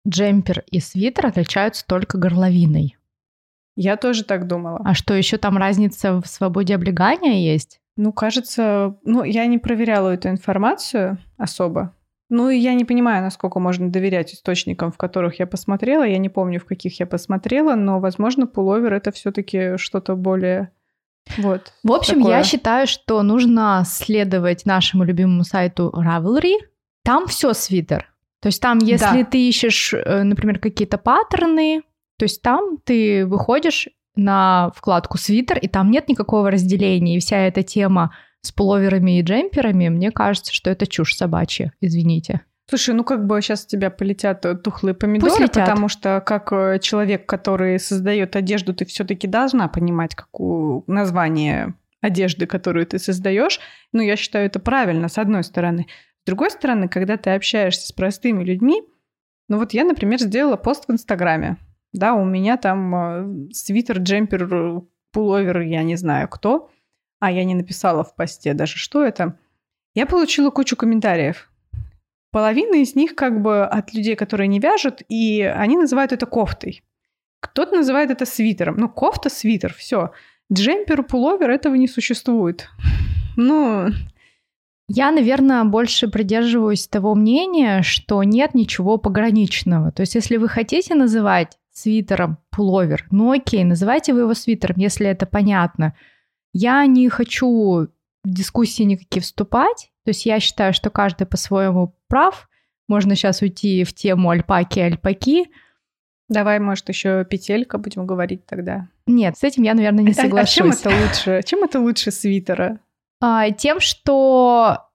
джемпер 0.08 0.64
и 0.70 0.80
свитер 0.80 1.28
отличаются 1.28 1.86
только 1.86 2.18
горловиной. 2.18 2.98
Я 3.76 3.98
тоже 3.98 4.24
так 4.24 4.48
думала. 4.48 4.82
А 4.84 4.94
что, 4.94 5.14
еще 5.14 5.38
там 5.38 5.58
разница 5.58 6.22
в 6.22 6.28
свободе 6.28 6.76
облегания 6.76 7.44
есть? 7.44 7.80
Ну, 7.96 8.12
кажется, 8.12 8.98
ну, 9.04 9.24
я 9.24 9.46
не 9.46 9.58
проверяла 9.58 10.10
эту 10.10 10.30
информацию 10.30 11.18
особо. 11.38 11.96
Ну, 12.30 12.50
и 12.50 12.58
я 12.58 12.74
не 12.74 12.86
понимаю, 12.86 13.22
насколько 13.22 13.60
можно 13.60 13.92
доверять 13.92 14.34
источникам, 14.34 14.92
в 14.92 14.98
которых 14.98 15.40
я 15.40 15.48
посмотрела. 15.48 16.04
Я 16.04 16.18
не 16.18 16.30
помню, 16.30 16.60
в 16.60 16.66
каких 16.66 17.00
я 17.00 17.06
посмотрела, 17.06 17.76
но, 17.76 18.00
возможно, 18.00 18.48
пуловер 18.48 18.94
это 18.94 19.12
все-таки 19.12 19.78
что-то 19.78 20.16
более 20.16 20.72
вот. 21.38 21.74
В 21.84 21.92
общем, 21.92 22.18
такое. 22.20 22.38
я 22.38 22.44
считаю, 22.44 22.88
что 22.88 23.22
нужно 23.24 23.84
следовать 23.86 24.66
нашему 24.66 25.04
любимому 25.04 25.44
сайту 25.44 25.94
Ravelry. 25.96 26.58
Там 27.04 27.28
все 27.28 27.54
свитер. 27.54 28.13
То 28.44 28.48
есть 28.48 28.62
там, 28.62 28.80
если 28.80 29.24
да. 29.24 29.24
ты 29.24 29.48
ищешь, 29.48 29.94
э, 29.94 30.24
например, 30.24 30.60
какие-то 30.60 30.98
паттерны, 30.98 31.82
то 32.18 32.24
есть 32.24 32.42
там 32.42 32.78
ты 32.84 33.26
выходишь 33.26 33.88
на 34.18 34.70
вкладку 34.76 35.18
свитер, 35.18 35.58
и 35.60 35.70
там 35.70 35.90
нет 35.90 36.10
никакого 36.10 36.52
разделения. 36.52 37.16
И 37.16 37.20
вся 37.22 37.38
эта 37.38 37.64
тема 37.64 38.14
с 38.42 38.52
пуловерами 38.52 39.18
и 39.18 39.22
джемперами, 39.22 39.88
мне 39.88 40.12
кажется, 40.12 40.54
что 40.54 40.70
это 40.70 40.86
чушь 40.88 41.16
собачья, 41.16 41.72
извините. 41.80 42.42
Слушай, 42.70 42.96
ну 42.96 43.06
как 43.06 43.26
бы 43.26 43.42
сейчас 43.42 43.64
у 43.64 43.70
тебя 43.70 43.90
полетят 43.90 44.46
тухлые 44.62 44.94
помидоры, 44.94 45.48
потому 45.48 45.88
что 45.88 46.22
как 46.26 46.52
э, 46.52 46.80
человек, 46.82 47.26
который 47.26 47.80
создает 47.80 48.36
одежду, 48.36 48.74
ты 48.74 48.84
все-таки 48.84 49.26
должна 49.26 49.70
понимать, 49.70 50.16
какую 50.16 50.84
название 50.88 51.76
одежды, 52.02 52.46
которую 52.46 52.86
ты 52.88 53.00
создаешь. 53.00 53.62
Ну, 53.94 54.02
я 54.02 54.18
считаю, 54.18 54.48
это 54.48 54.60
правильно, 54.60 55.08
с 55.08 55.18
одной 55.18 55.46
стороны. 55.46 55.88
С 56.24 56.26
другой 56.26 56.52
стороны, 56.52 56.88
когда 56.88 57.18
ты 57.18 57.32
общаешься 57.32 57.86
с 57.86 57.92
простыми 57.92 58.46
людьми, 58.46 58.82
ну 59.50 59.58
вот 59.58 59.74
я, 59.74 59.84
например, 59.84 60.20
сделала 60.20 60.56
пост 60.56 60.88
в 60.88 60.92
Инстаграме. 60.92 61.58
Да, 61.92 62.14
у 62.14 62.24
меня 62.24 62.56
там 62.56 62.96
э, 62.96 63.54
свитер, 63.54 64.00
джемпер, 64.00 64.84
пуловер, 65.12 65.60
я 65.60 65.84
не 65.84 65.98
знаю 65.98 66.30
кто. 66.30 66.72
А 67.20 67.30
я 67.30 67.44
не 67.44 67.56
написала 67.56 68.04
в 68.04 68.16
посте 68.16 68.54
даже, 68.54 68.78
что 68.78 69.04
это. 69.04 69.38
Я 69.96 70.06
получила 70.06 70.50
кучу 70.50 70.76
комментариев. 70.78 71.52
Половина 72.32 72.76
из 72.76 72.96
них 72.96 73.16
как 73.16 73.42
бы 73.42 73.66
от 73.66 73.94
людей, 73.94 74.16
которые 74.16 74.48
не 74.48 74.60
вяжут, 74.60 75.02
и 75.08 75.42
они 75.42 75.78
называют 75.78 76.14
это 76.14 76.26
кофтой. 76.26 76.84
Кто-то 77.42 77.76
называет 77.76 78.12
это 78.12 78.26
свитером. 78.26 78.78
Ну, 78.78 78.90
кофта, 78.90 79.30
свитер, 79.30 79.74
все. 79.74 80.12
Джемпер, 80.52 81.04
пуловер 81.04 81.50
этого 81.50 81.76
не 81.76 81.88
существует. 81.88 82.70
Ну, 83.36 83.90
я, 84.88 85.12
наверное, 85.12 85.64
больше 85.64 86.08
придерживаюсь 86.08 86.88
того 86.88 87.16
мнения, 87.16 87.82
что 87.84 88.22
нет 88.24 88.54
ничего 88.54 88.98
пограничного. 88.98 89.92
То 89.92 90.02
есть, 90.02 90.16
если 90.16 90.38
вы 90.38 90.50
хотите 90.50 90.94
называть 90.96 91.58
свитером 91.72 92.38
пуловер, 92.52 93.06
ну 93.10 93.32
окей, 93.32 93.64
называйте 93.64 94.14
вы 94.14 94.22
его 94.22 94.34
свитером, 94.34 94.76
если 94.78 95.08
это 95.08 95.26
понятно. 95.26 95.96
Я 96.52 96.86
не 96.86 97.10
хочу 97.10 97.88
в 98.24 98.30
дискуссии 98.30 98.84
никакие 98.84 99.22
вступать. 99.22 99.92
То 100.06 100.10
есть 100.10 100.26
я 100.26 100.40
считаю, 100.40 100.74
что 100.74 100.90
каждый 100.90 101.28
по-своему 101.28 101.96
прав. 102.08 102.50
Можно 102.88 103.16
сейчас 103.16 103.42
уйти 103.42 103.84
в 103.84 103.94
тему 103.94 104.30
альпаки 104.30 104.80
альпаки. 104.80 105.50
Давай, 106.30 106.60
может, 106.60 106.90
еще 106.90 107.26
петелька 107.26 107.78
будем 107.78 108.06
говорить 108.06 108.46
тогда. 108.46 108.90
Нет, 109.08 109.38
с 109.38 109.44
этим 109.44 109.64
я, 109.64 109.74
наверное, 109.74 110.04
не 110.04 110.14
соглашусь. 110.14 110.58
А, 110.58 110.62
а 110.62 110.74
чем 110.74 110.92
это 110.92 111.04
лучше? 111.04 111.42
Чем 111.46 111.64
это 111.64 111.80
лучше 111.80 112.12
свитера? 112.12 112.80
А, 113.26 113.52
тем, 113.52 113.80
что 113.80 114.90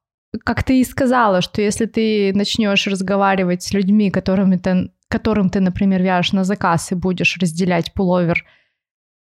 как 0.45 0.63
ты 0.63 0.81
и 0.81 0.85
сказала, 0.85 1.41
что 1.41 1.63
если 1.63 1.87
ты 1.87 2.31
начнешь 2.35 2.87
разговаривать 2.87 3.63
с 3.63 3.73
людьми, 3.73 4.11
которыми 4.11 4.57
ты, 4.57 4.93
которым 5.09 5.49
ты, 5.49 5.61
например, 5.61 6.03
вяжешь 6.03 6.33
на 6.33 6.45
заказ 6.45 6.93
и 6.93 6.95
будешь 6.95 7.39
разделять 7.39 7.95
пуловер, 7.95 8.45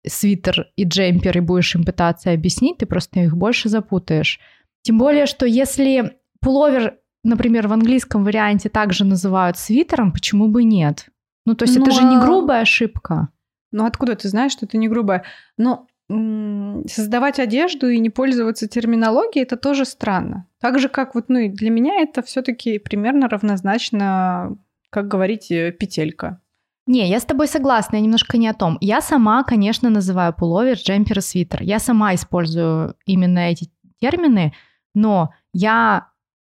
свитер 0.04 0.72
и 0.74 0.82
джемпер 0.82 1.38
и 1.38 1.40
будешь 1.40 1.76
им 1.76 1.84
пытаться 1.84 2.32
объяснить, 2.32 2.78
ты 2.78 2.86
просто 2.86 3.20
их 3.20 3.36
больше 3.36 3.68
запутаешь. 3.68 4.40
Тем 4.82 4.98
более, 4.98 5.26
что 5.26 5.46
если 5.46 6.18
пуловер, 6.40 6.98
например, 7.22 7.68
в 7.68 7.72
английском 7.72 8.24
варианте 8.24 8.68
также 8.68 9.04
называют 9.04 9.58
свитером, 9.58 10.10
почему 10.10 10.48
бы 10.48 10.64
нет? 10.64 11.06
Ну, 11.46 11.54
то 11.54 11.66
есть 11.66 11.78
ну, 11.78 11.84
это 11.84 11.92
же 11.92 12.02
не 12.02 12.16
а 12.16 12.20
грубая 12.20 12.62
ошибка. 12.62 13.28
Ну, 13.70 13.84
откуда 13.84 14.16
ты 14.16 14.28
знаешь, 14.28 14.50
что 14.50 14.66
это 14.66 14.76
не 14.76 14.88
грубая? 14.88 15.22
Ну, 15.56 15.86
создавать 16.08 17.38
одежду 17.38 17.88
и 17.88 17.98
не 17.98 18.08
пользоваться 18.08 18.66
терминологией 18.66 19.42
это 19.42 19.56
тоже 19.56 19.84
странно. 19.84 20.46
Так 20.60 20.78
же, 20.78 20.88
как 20.88 21.14
вот, 21.14 21.28
ну, 21.28 21.50
для 21.52 21.70
меня 21.70 22.00
это 22.00 22.22
все-таки 22.22 22.78
примерно 22.78 23.28
равнозначно, 23.28 24.56
как 24.90 25.08
говорить, 25.08 25.50
э, 25.50 25.70
петелька. 25.72 26.40
Не, 26.86 27.06
я 27.10 27.20
с 27.20 27.24
тобой 27.26 27.46
согласна, 27.46 27.96
я 27.96 28.02
немножко 28.02 28.38
не 28.38 28.48
о 28.48 28.54
том. 28.54 28.78
Я 28.80 29.02
сама, 29.02 29.44
конечно, 29.44 29.90
называю 29.90 30.32
пуловер, 30.32 30.76
джемпер 30.76 31.18
и 31.18 31.20
свитер. 31.20 31.62
Я 31.62 31.78
сама 31.78 32.14
использую 32.14 32.94
именно 33.04 33.40
эти 33.40 33.70
термины, 34.00 34.54
но 34.94 35.34
я 35.52 36.08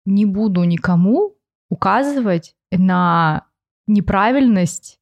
не 0.06 0.26
буду 0.26 0.64
никому 0.64 1.36
указывать 1.70 2.56
на 2.72 3.46
неправильность 3.86 5.00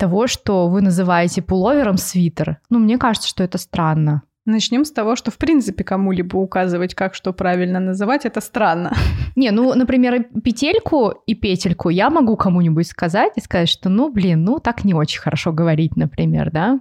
того, 0.00 0.26
что 0.26 0.68
вы 0.68 0.80
называете 0.80 1.42
пуловером 1.42 1.98
свитер. 1.98 2.58
Ну, 2.70 2.78
мне 2.78 2.96
кажется, 2.96 3.28
что 3.28 3.44
это 3.44 3.58
странно. 3.58 4.22
Начнем 4.46 4.86
с 4.86 4.90
того, 4.90 5.14
что 5.14 5.30
в 5.30 5.36
принципе 5.36 5.84
кому-либо 5.84 6.38
указывать, 6.38 6.94
как 6.94 7.14
что 7.14 7.34
правильно 7.34 7.78
называть, 7.78 8.24
это 8.24 8.40
странно. 8.40 8.92
Не, 9.36 9.50
ну, 9.50 9.74
например, 9.74 10.24
петельку 10.42 11.10
и 11.26 11.34
петельку 11.34 11.90
я 11.90 12.08
могу 12.08 12.36
кому-нибудь 12.36 12.86
сказать 12.86 13.34
и 13.36 13.40
сказать, 13.40 13.68
что, 13.68 13.90
ну, 13.90 14.10
блин, 14.10 14.42
ну, 14.42 14.58
так 14.58 14.84
не 14.84 14.94
очень 14.94 15.20
хорошо 15.20 15.52
говорить, 15.52 15.96
например, 15.96 16.50
да? 16.50 16.80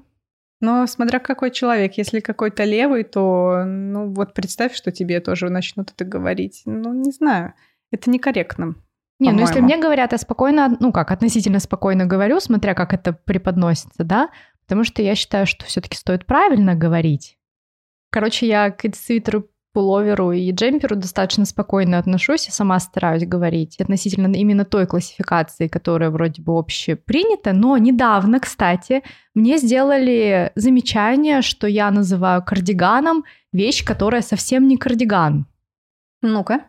Но 0.61 0.87
смотря 0.87 1.19
какой 1.19 1.51
человек, 1.51 1.97
если 1.97 2.21
какой-то 2.21 2.63
левый, 2.63 3.03
то, 3.03 3.63
ну, 3.65 4.13
вот 4.13 4.33
представь, 4.33 4.73
что 4.73 4.91
тебе 4.91 5.19
тоже 5.19 5.49
начнут 5.49 5.91
это 5.91 6.05
говорить. 6.05 6.61
Ну, 6.65 6.93
не 6.93 7.11
знаю, 7.11 7.53
это 7.91 8.09
некорректно. 8.09 8.75
Не, 9.19 9.31
ну 9.31 9.41
если 9.41 9.59
мне 9.59 9.77
говорят, 9.77 10.13
я 10.13 10.17
спокойно, 10.17 10.77
ну 10.79 10.93
как, 10.93 11.11
относительно 11.11 11.59
спокойно 11.59 12.05
говорю, 12.05 12.39
смотря 12.39 12.73
как 12.73 12.93
это 12.93 13.11
преподносится, 13.11 14.03
да, 14.03 14.29
потому 14.61 14.83
что 14.85 15.01
я 15.01 15.15
считаю, 15.15 15.45
что 15.45 15.65
все-таки 15.65 15.97
стоит 15.97 16.25
правильно 16.25 16.73
говорить. 16.73 17.37
Короче, 18.11 18.47
я 18.47 18.71
к 18.71 18.95
свитеру, 18.95 19.49
пуловеру 19.73 20.31
и 20.31 20.51
джемперу 20.51 20.95
достаточно 20.95 21.45
спокойно 21.45 21.99
отношусь 21.99 22.47
и 22.47 22.51
сама 22.51 22.79
стараюсь 22.79 23.25
говорить 23.25 23.79
относительно 23.79 24.33
именно 24.35 24.65
той 24.65 24.87
классификации, 24.87 25.67
которая 25.67 26.09
вроде 26.09 26.41
бы 26.41 26.57
общепринята, 26.57 27.53
но 27.53 27.77
недавно, 27.77 28.39
кстати, 28.39 29.03
мне 29.35 29.57
сделали 29.57 30.51
замечание, 30.55 31.41
что 31.41 31.67
я 31.67 31.91
называю 31.91 32.43
кардиганом 32.43 33.25
вещь, 33.53 33.85
которая 33.85 34.21
совсем 34.21 34.67
не 34.67 34.77
кардиган. 34.77 35.45
Ну-ка. 36.21 36.61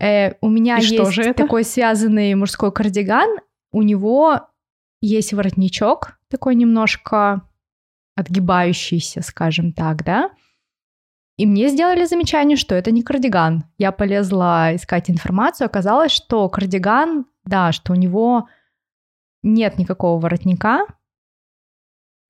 Э, 0.00 0.32
у 0.40 0.48
меня 0.48 0.78
И 0.78 0.82
есть 0.82 1.36
такой 1.36 1.64
связанный 1.64 2.34
мужской 2.34 2.72
кардиган. 2.72 3.38
У 3.72 3.82
него 3.82 4.40
есть 5.00 5.32
воротничок, 5.32 6.18
такой 6.28 6.54
немножко 6.54 7.42
отгибающийся, 8.16 9.22
скажем 9.22 9.72
так, 9.72 10.04
да. 10.04 10.30
И 11.36 11.46
мне 11.46 11.68
сделали 11.68 12.04
замечание, 12.04 12.56
что 12.56 12.74
это 12.74 12.90
не 12.90 13.02
кардиган. 13.02 13.64
Я 13.78 13.92
полезла 13.92 14.74
искать 14.74 15.08
информацию, 15.08 15.66
оказалось, 15.66 16.10
что 16.10 16.48
кардиган, 16.48 17.26
да, 17.44 17.70
что 17.70 17.92
у 17.92 17.96
него 17.96 18.48
нет 19.44 19.78
никакого 19.78 20.20
воротника, 20.20 20.80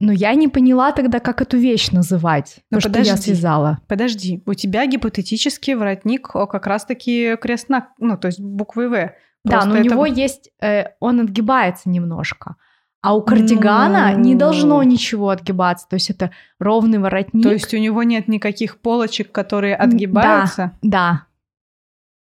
но 0.00 0.12
я 0.12 0.34
не 0.34 0.48
поняла 0.48 0.92
тогда, 0.92 1.18
как 1.18 1.42
эту 1.42 1.56
вещь 1.56 1.90
называть, 1.90 2.58
Но 2.70 2.78
то, 2.78 2.88
подожди, 2.88 3.10
что 3.10 3.16
я 3.16 3.22
связала. 3.22 3.78
Подожди, 3.88 4.42
у 4.46 4.54
тебя 4.54 4.86
гипотетический 4.86 5.74
воротник 5.74 6.28
как 6.28 6.66
раз-таки 6.66 7.36
крест 7.36 7.68
на... 7.68 7.88
Ну, 7.98 8.16
то 8.16 8.28
есть 8.28 8.40
буквы 8.40 8.88
«В». 8.88 9.14
да, 9.44 9.64
но 9.64 9.76
это... 9.76 9.82
у 9.82 9.84
него 9.84 10.06
есть... 10.06 10.50
Э, 10.60 10.90
он 11.00 11.20
отгибается 11.20 11.88
немножко. 11.88 12.56
А 13.00 13.14
у 13.16 13.22
кардигана 13.22 14.12
ну... 14.12 14.20
не 14.20 14.34
должно 14.34 14.82
ничего 14.82 15.30
отгибаться. 15.30 15.88
То 15.88 15.94
есть 15.94 16.10
это 16.10 16.30
ровный 16.60 16.98
воротник. 16.98 17.42
То 17.42 17.52
есть 17.52 17.72
у 17.74 17.78
него 17.78 18.02
нет 18.04 18.28
никаких 18.28 18.80
полочек, 18.80 19.32
которые 19.32 19.74
отгибаются? 19.74 20.72
Да, 20.82 21.26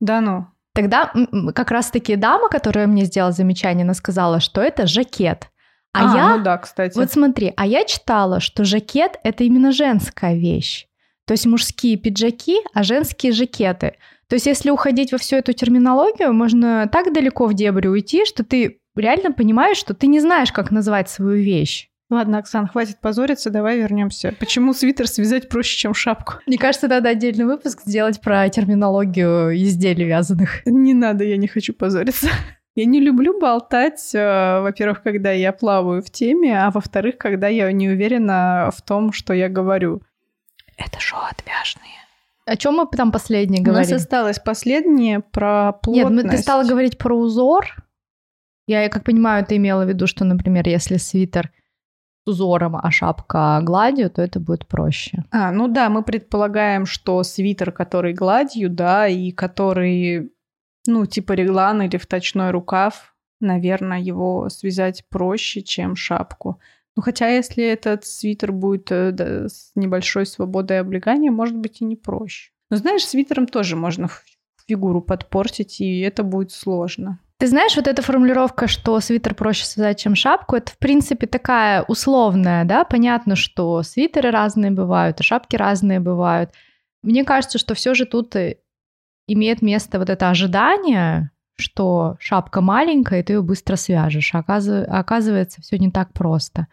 да. 0.01 0.21
Да 0.21 0.21
ну. 0.21 0.47
Тогда 0.75 1.13
как 1.55 1.71
раз-таки 1.71 2.17
дама, 2.17 2.49
которая 2.49 2.87
мне 2.87 3.05
сделала 3.05 3.33
замечание, 3.33 3.85
она 3.85 3.95
сказала, 3.95 4.41
что 4.41 4.61
это 4.61 4.87
жакет. 4.87 5.52
А, 5.93 6.13
а 6.13 6.17
я, 6.17 6.37
ну 6.37 6.43
да, 6.43 6.59
кстати. 6.59 6.97
Вот 6.97 7.13
смотри, 7.13 7.53
а 7.57 7.67
я 7.67 7.85
читала, 7.85 8.41
что 8.41 8.65
жакет 8.65 9.19
это 9.25 9.45
именно 9.45 9.73
женская 9.73 10.35
вещь. 10.35 10.87
То 11.27 11.35
есть 11.35 11.47
мужские 11.47 11.97
пиджаки, 11.97 12.59
а 12.75 12.83
женские 12.83 13.33
жакеты. 13.33 13.97
То 14.29 14.37
есть 14.37 14.47
если 14.47 14.71
уходить 14.71 15.13
во 15.13 15.19
всю 15.19 15.37
эту 15.37 15.53
терминологию, 15.53 16.33
можно 16.33 16.89
так 16.91 17.13
далеко 17.13 17.47
в 17.47 17.55
дебри 17.55 17.89
уйти, 17.89 18.25
что 18.25 18.45
ты 18.45 18.81
реально 18.97 19.33
понимаешь, 19.33 19.77
что 19.77 19.95
ты 19.95 20.07
не 20.07 20.21
знаешь, 20.21 20.53
как 20.53 20.71
назвать 20.71 21.11
свою 21.11 21.43
вещь. 21.43 21.91
Ладно, 22.13 22.39
Оксан, 22.39 22.67
хватит 22.67 23.01
позориться, 23.01 23.49
давай 23.49 23.79
вернемся. 23.79 24.35
Почему 24.39 24.75
свитер 24.75 25.09
связать 25.09 25.49
проще, 25.49 25.79
чем 25.79 25.95
шапку? 25.95 26.35
Мне 26.47 26.59
кажется, 26.59 26.87
надо 26.87 27.09
отдельный 27.09 27.47
выпуск 27.47 27.81
сделать 27.87 28.21
про 28.21 28.47
терминологию 28.51 29.57
изделий 29.57 30.05
вязаных. 30.05 30.61
Не 30.67 30.93
надо, 30.93 31.25
я 31.25 31.39
не 31.39 31.49
хочу 31.49 31.73
позориться. 31.73 32.29
Я 32.75 32.87
не 32.87 33.01
люблю 33.01 33.39
болтать, 33.39 34.15
э, 34.15 34.61
во-первых, 34.61 35.03
когда 35.03 35.31
я 35.31 35.53
плаваю 35.53 36.03
в 36.03 36.11
теме, 36.11 36.59
а 36.59 36.71
во-вторых, 36.71 37.19
когда 37.19 37.49
я 37.49 37.71
не 37.71 37.91
уверена 37.91 38.71
в 38.75 38.81
том, 38.81 39.13
что 39.13 39.35
я 39.35 39.51
говорю. 39.51 40.03
Это 40.79 40.99
шоу 40.99 41.21
отвяжные. 41.31 41.93
О 42.47 42.57
чем 42.57 42.77
мы 42.77 42.87
там 42.87 43.13
последнее 43.13 43.63
говорили? 43.63 43.91
У 43.91 43.93
нас 43.93 44.03
осталось 44.03 44.39
последнее 44.39 45.21
про 45.21 45.73
плотность. 45.73 46.25
Нет, 46.25 46.31
ты 46.31 46.39
стала 46.39 46.65
говорить 46.65 46.99
про 46.99 47.15
узор. 47.15 47.67
Я, 48.67 48.89
как 48.89 49.05
понимаю, 49.05 49.45
ты 49.45 49.57
имела 49.57 49.85
в 49.85 49.89
виду, 49.89 50.07
что, 50.07 50.25
например, 50.25 50.67
если 50.67 50.97
свитер 50.97 51.53
с 52.25 52.31
узором, 52.31 52.77
а 52.77 52.91
шапка 52.91 53.61
гладью, 53.63 54.11
то 54.11 54.23
это 54.23 54.41
будет 54.41 54.67
проще. 54.67 55.25
А, 55.31 55.53
ну 55.53 55.69
да, 55.69 55.89
мы 55.89 56.03
предполагаем, 56.03 56.87
что 56.87 57.23
свитер, 57.23 57.71
который 57.71 58.15
гладью, 58.15 58.71
да, 58.71 59.09
и 59.09 59.31
который 59.31 60.33
ну, 60.87 61.07
типа 61.07 61.33
реглан 61.33 61.83
или 61.83 61.97
вточной 61.97 62.51
рукав, 62.51 63.15
наверное, 63.41 64.01
его 64.01 64.49
связать 64.49 65.05
проще, 65.09 65.63
чем 65.63 65.97
шапку. 65.97 66.61
Ну, 66.97 67.03
хотя 67.03 67.29
если 67.29 67.65
этот 67.65 68.05
свитер 68.05 68.53
будет 68.53 68.91
э, 68.91 69.13
да, 69.13 69.49
с 69.49 69.73
небольшой 69.75 70.27
свободой 70.27 70.81
облегания, 70.81 71.31
может 71.31 71.57
быть 71.57 71.81
и 71.81 71.85
не 71.85 71.97
проще. 71.97 72.51
Но 72.71 72.77
знаешь, 72.77 73.05
свитером 73.05 73.47
тоже 73.47 73.77
можно 73.77 74.09
фигуру 74.67 75.01
подпортить, 75.01 75.81
и 75.81 76.01
это 76.01 76.23
будет 76.23 76.53
сложно. 76.53 77.19
Ты 77.39 77.49
знаешь, 77.49 77.75
вот 77.77 77.89
эта 77.89 78.03
формулировка, 78.03 78.69
что 78.69 79.01
свитер 79.01 79.35
проще 79.35 79.65
связать, 79.65 79.99
чем 79.99 80.15
шапку, 80.15 80.55
это, 80.55 80.71
в 80.71 80.79
принципе, 80.79 81.27
такая 81.27 81.83
условная, 81.83 82.65
да? 82.65 82.85
Понятно, 82.85 83.35
что 83.35 83.83
свитеры 83.83 84.31
разные 84.31 84.71
бывают, 84.71 85.19
и 85.21 85.25
шапки 85.25 85.57
разные 85.57 85.99
бывают. 85.99 86.51
Мне 87.03 87.25
кажется, 87.25 87.59
что 87.59 87.75
все 87.75 87.95
же 87.95 88.07
тут 88.07 88.37
имеет 89.27 89.63
место 89.63 89.99
вот 89.99 90.11
это 90.11 90.31
ожидание, 90.31 91.31
что 91.57 92.17
шапка 92.19 92.61
маленькая, 92.61 93.21
и 93.21 93.23
ты 93.23 93.35
ее 93.35 93.43
быстро 93.43 93.77
свяжешь. 93.77 94.35
А 94.35 94.39
оказывается, 94.41 95.61
все 95.63 95.79
не 95.79 95.91
так 95.91 96.13
просто. 96.13 96.67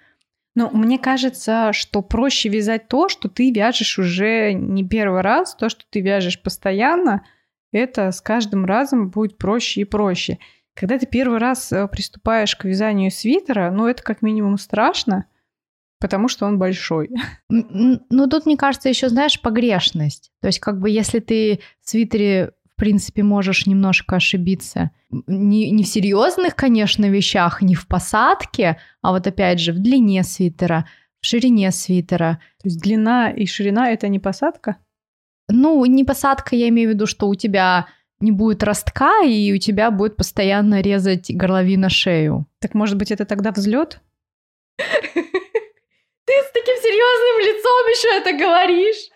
Ну, 0.56 0.70
мне 0.72 0.98
кажется, 0.98 1.72
что 1.74 2.02
проще 2.02 2.50
вязать 2.50 2.88
то, 2.88 3.08
что 3.08 3.30
ты 3.30 3.52
вяжешь 3.52 4.00
уже 4.00 4.54
не 4.54 4.88
первый 4.88 5.22
раз, 5.22 5.56
то, 5.56 5.70
что 5.70 5.84
ты 5.90 6.02
вяжешь 6.02 6.42
постоянно, 6.42 7.24
это 7.72 8.12
с 8.12 8.20
каждым 8.20 8.66
разом 8.66 9.10
будет 9.10 9.38
проще 9.38 9.82
и 9.82 9.86
проще. 9.86 10.40
Когда 10.74 10.98
ты 10.98 11.06
первый 11.06 11.40
раз 11.40 11.72
э, 11.72 11.88
приступаешь 11.88 12.56
к 12.56 12.66
вязанию 12.66 13.12
свитера, 13.12 13.70
ну, 13.70 13.88
это 13.88 14.02
как 14.02 14.22
минимум 14.22 14.58
страшно, 14.58 15.26
потому 16.00 16.28
что 16.28 16.46
он 16.46 16.58
большой. 16.58 17.10
Ну, 17.50 18.28
тут, 18.28 18.46
мне 18.46 18.58
кажется, 18.58 18.90
еще, 18.90 19.10
знаешь, 19.10 19.40
погрешность. 19.42 20.32
То 20.42 20.48
есть, 20.48 20.60
как 20.60 20.80
бы, 20.80 20.90
если 20.90 21.20
ты 21.20 21.60
в 21.82 21.90
свитере, 21.90 22.52
в 22.74 22.76
принципе, 22.76 23.24
можешь 23.24 23.66
немножко 23.66 24.16
ошибиться, 24.16 24.92
не, 25.10 25.72
не 25.72 25.84
в 25.84 25.88
серьезных, 25.88 26.56
конечно, 26.56 27.06
вещах, 27.10 27.62
не 27.62 27.76
в 27.76 27.88
посадке, 27.88 28.78
а 29.02 29.12
вот 29.12 29.28
опять 29.28 29.60
же 29.60 29.74
в 29.74 29.80
длине 29.80 30.24
свитера, 30.24 30.86
в 31.22 31.26
ширине 31.26 31.72
свитера. 31.72 32.40
То 32.62 32.68
есть 32.68 32.82
длина 32.82 33.32
и 33.32 33.46
ширина— 33.46 33.92
это 33.92 34.08
не 34.08 34.20
посадка? 34.20 34.78
Ну, 35.48 35.84
не 35.86 36.04
посадка, 36.04 36.56
я 36.56 36.70
имею 36.70 36.92
в 36.92 36.94
виду, 36.94 37.08
что 37.08 37.28
у 37.28 37.36
тебя 37.36 37.88
не 38.20 38.32
будет 38.32 38.64
ростка, 38.64 39.24
и 39.26 39.52
у 39.54 39.58
тебя 39.58 39.92
будет 39.92 40.16
постоянно 40.16 40.82
резать 40.82 41.34
горловина 41.36 41.90
шею. 41.90 42.46
Так 42.60 42.74
может 42.76 42.98
быть, 42.98 43.12
это 43.12 43.26
тогда 43.26 43.52
взлет? 43.52 44.02
Ты 46.30 46.44
с 46.44 46.52
таким 46.52 46.76
серьезным 46.76 47.40
лицом 47.40 47.88
еще 47.90 48.08
это 48.20 48.34
говоришь. 48.34 49.10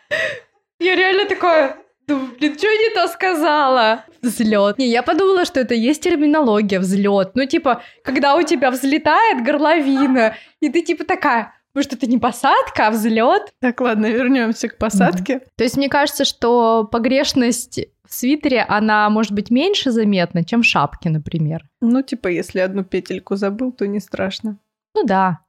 Я 0.79 0.95
реально 0.95 1.27
такое... 1.29 1.77
Ну, 2.07 2.27
блин, 2.39 2.57
что 2.57 2.67
не 2.67 2.89
то 2.89 3.07
сказала? 3.07 4.03
Взлет. 4.23 4.79
Не, 4.79 4.87
я 4.87 5.03
подумала, 5.03 5.45
что 5.45 5.59
это 5.59 5.75
есть 5.75 6.01
терминология 6.01 6.79
взлет. 6.79 7.35
Ну, 7.35 7.45
типа, 7.45 7.83
когда 8.03 8.35
у 8.35 8.41
тебя 8.41 8.71
взлетает 8.71 9.45
горловина, 9.45 10.35
и 10.59 10.69
ты 10.69 10.81
типа 10.81 11.03
такая, 11.03 11.53
может, 11.75 11.93
это 11.93 12.07
не 12.07 12.17
посадка, 12.17 12.87
а 12.87 12.89
взлет? 12.89 13.53
Так, 13.61 13.79
ладно, 13.79 14.07
вернемся 14.07 14.67
к 14.67 14.79
посадке. 14.79 15.33
Mm-hmm. 15.33 15.47
То 15.55 15.63
есть 15.63 15.77
мне 15.77 15.89
кажется, 15.89 16.25
что 16.25 16.83
погрешность 16.91 17.79
в 18.09 18.11
свитере, 18.11 18.65
она 18.67 19.07
может 19.11 19.33
быть 19.33 19.51
меньше 19.51 19.91
заметна, 19.91 20.43
чем 20.43 20.63
в 20.63 20.65
шапке, 20.65 21.11
например. 21.11 21.63
Ну, 21.79 22.01
типа, 22.01 22.29
если 22.29 22.57
одну 22.57 22.83
петельку 22.83 23.35
забыл, 23.35 23.71
то 23.71 23.85
не 23.85 23.99
страшно. 23.99 24.57
Ну 24.95 25.03
да. 25.03 25.43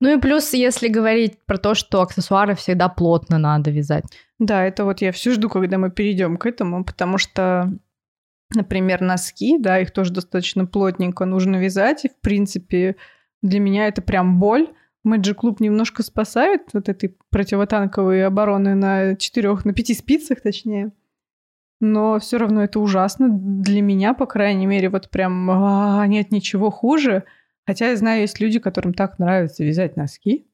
Ну 0.00 0.16
и 0.16 0.20
плюс, 0.20 0.52
если 0.52 0.88
говорить 0.88 1.38
про 1.44 1.58
то, 1.58 1.74
что 1.74 2.02
аксессуары 2.02 2.54
всегда 2.54 2.88
плотно 2.88 3.38
надо 3.38 3.70
вязать. 3.70 4.04
Да, 4.38 4.64
это 4.64 4.84
вот 4.84 5.00
я 5.00 5.10
все 5.10 5.32
жду, 5.32 5.48
когда 5.48 5.78
мы 5.78 5.90
перейдем 5.90 6.36
к 6.36 6.46
этому, 6.46 6.84
потому 6.84 7.18
что, 7.18 7.72
например, 8.54 9.00
носки, 9.00 9.58
да, 9.58 9.80
их 9.80 9.90
тоже 9.90 10.12
достаточно 10.12 10.66
плотненько 10.66 11.24
нужно 11.24 11.56
вязать, 11.56 12.04
и, 12.04 12.08
в 12.08 12.20
принципе, 12.20 12.96
для 13.42 13.58
меня 13.58 13.88
это 13.88 14.00
прям 14.02 14.38
боль. 14.38 14.68
Magic 15.06 15.36
Club 15.42 15.56
немножко 15.60 16.02
спасает 16.02 16.62
вот 16.72 16.88
этой 16.88 17.16
противотанковой 17.30 18.24
обороны 18.24 18.74
на 18.74 19.16
четырех, 19.16 19.64
на 19.64 19.72
пяти 19.72 19.94
спицах, 19.94 20.40
точнее. 20.40 20.92
Но 21.80 22.18
все 22.18 22.38
равно 22.38 22.64
это 22.64 22.80
ужасно. 22.80 23.28
Для 23.30 23.80
меня, 23.80 24.12
по 24.12 24.26
крайней 24.26 24.66
мере, 24.66 24.88
вот 24.88 25.10
прям 25.10 25.50
а, 25.50 26.06
нет 26.06 26.32
ничего 26.32 26.70
хуже. 26.70 27.24
Хотя 27.68 27.90
я 27.90 27.96
знаю, 27.96 28.22
есть 28.22 28.40
люди, 28.40 28.58
которым 28.58 28.94
так 28.94 29.18
нравится 29.18 29.62
вязать 29.62 29.94
носки. 29.94 30.46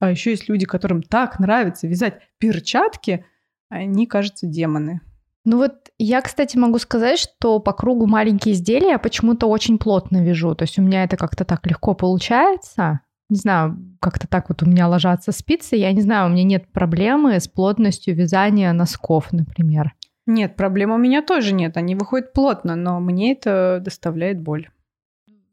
А 0.00 0.10
еще 0.10 0.32
есть 0.32 0.50
люди, 0.50 0.66
которым 0.66 1.02
так 1.02 1.40
нравится 1.40 1.86
вязать 1.86 2.20
перчатки, 2.36 3.24
они, 3.70 4.06
кажется, 4.06 4.46
демоны. 4.46 5.00
Ну 5.46 5.56
вот 5.56 5.88
я, 5.96 6.20
кстати, 6.20 6.58
могу 6.58 6.78
сказать, 6.78 7.18
что 7.18 7.58
по 7.58 7.72
кругу 7.72 8.06
маленькие 8.06 8.52
изделия 8.52 8.90
я 8.90 8.98
почему-то 8.98 9.46
очень 9.46 9.78
плотно 9.78 10.22
вяжу. 10.22 10.54
То 10.54 10.64
есть 10.64 10.78
у 10.78 10.82
меня 10.82 11.04
это 11.04 11.16
как-то 11.16 11.46
так 11.46 11.66
легко 11.66 11.94
получается. 11.94 13.00
Не 13.30 13.38
знаю, 13.38 13.78
как-то 13.98 14.28
так 14.28 14.50
вот 14.50 14.62
у 14.62 14.66
меня 14.66 14.88
ложатся 14.88 15.32
спицы. 15.32 15.74
Я 15.74 15.90
не 15.92 16.02
знаю, 16.02 16.28
у 16.28 16.32
меня 16.34 16.44
нет 16.44 16.70
проблемы 16.70 17.40
с 17.40 17.48
плотностью 17.48 18.14
вязания 18.14 18.70
носков, 18.74 19.32
например. 19.32 19.94
Нет, 20.26 20.54
проблем 20.54 20.90
у 20.90 20.98
меня 20.98 21.22
тоже 21.22 21.54
нет. 21.54 21.78
Они 21.78 21.94
выходят 21.94 22.34
плотно, 22.34 22.76
но 22.76 23.00
мне 23.00 23.32
это 23.32 23.80
доставляет 23.82 24.42
боль. 24.42 24.68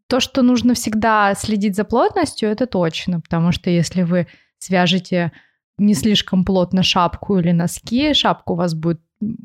То, 0.08 0.20
что 0.20 0.42
нужно 0.42 0.74
всегда 0.74 1.34
следить 1.36 1.76
за 1.76 1.84
плотностью, 1.84 2.50
это 2.50 2.68
точно, 2.68 3.22
потому 3.22 3.52
что 3.52 3.70
если 3.70 4.04
вы 4.04 4.28
свяжете 4.60 5.32
не 5.78 5.94
слишком 5.94 6.46
плотно 6.46 6.84
шапку 6.84 7.38
или 7.38 7.52
носки, 7.52 8.14
шапка 8.14 8.52
у 8.52 8.56
вас 8.56 8.74
будет 8.74 9.02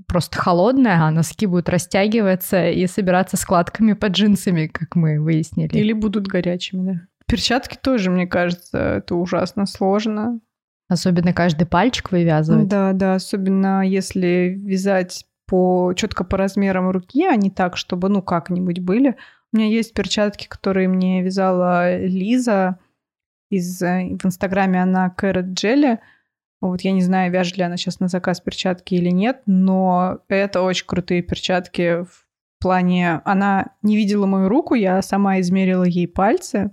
просто 0.07 0.38
холодная, 0.38 1.03
а 1.03 1.11
носки 1.11 1.46
будут 1.46 1.68
растягиваться 1.68 2.68
и 2.68 2.87
собираться 2.87 3.37
складками 3.37 3.94
под 3.94 4.12
джинсами, 4.12 4.66
как 4.66 4.96
мы 4.96 5.20
выяснили. 5.20 5.77
Или 5.77 5.92
будут 5.92 6.27
горячими, 6.27 6.92
да. 6.92 7.01
Перчатки 7.27 7.79
тоже, 7.81 8.11
мне 8.11 8.27
кажется, 8.27 8.96
это 8.96 9.14
ужасно 9.14 9.66
сложно. 9.66 10.40
Особенно 10.88 11.33
каждый 11.33 11.66
пальчик 11.66 12.11
вывязывать. 12.11 12.66
Да, 12.66 12.92
да, 12.92 13.14
особенно 13.14 13.87
если 13.87 14.59
вязать 14.61 15.25
по 15.46 15.92
четко 15.94 16.25
по 16.25 16.37
размерам 16.37 16.90
руки, 16.90 17.25
а 17.25 17.37
не 17.37 17.51
так, 17.51 17.77
чтобы 17.77 18.09
ну 18.09 18.23
как-нибудь 18.23 18.81
были. 18.81 19.16
У 19.52 19.56
меня 19.56 19.68
есть 19.68 19.94
перчатки, 19.94 20.46
которые 20.46 20.88
мне 20.88 21.22
вязала 21.22 21.96
Лиза 21.96 22.78
из 23.50 23.82
э, 23.82 24.16
в 24.16 24.24
Инстаграме 24.24 24.80
она 24.82 25.12
Carrot 25.16 25.54
Jelly. 25.54 25.98
Вот 26.60 26.82
я 26.82 26.92
не 26.92 27.02
знаю, 27.02 27.32
вяжет 27.32 27.56
ли 27.56 27.64
она 27.64 27.76
сейчас 27.76 28.00
на 28.00 28.08
заказ 28.08 28.40
перчатки 28.40 28.94
или 28.94 29.10
нет, 29.10 29.42
но 29.46 30.20
это 30.28 30.62
очень 30.62 30.86
крутые 30.86 31.22
перчатки 31.22 32.02
в 32.02 32.26
плане... 32.60 33.22
Она 33.24 33.74
не 33.82 33.96
видела 33.96 34.26
мою 34.26 34.48
руку, 34.48 34.74
я 34.74 35.02
сама 35.02 35.40
измерила 35.40 35.84
ей 35.84 36.06
пальцы. 36.06 36.72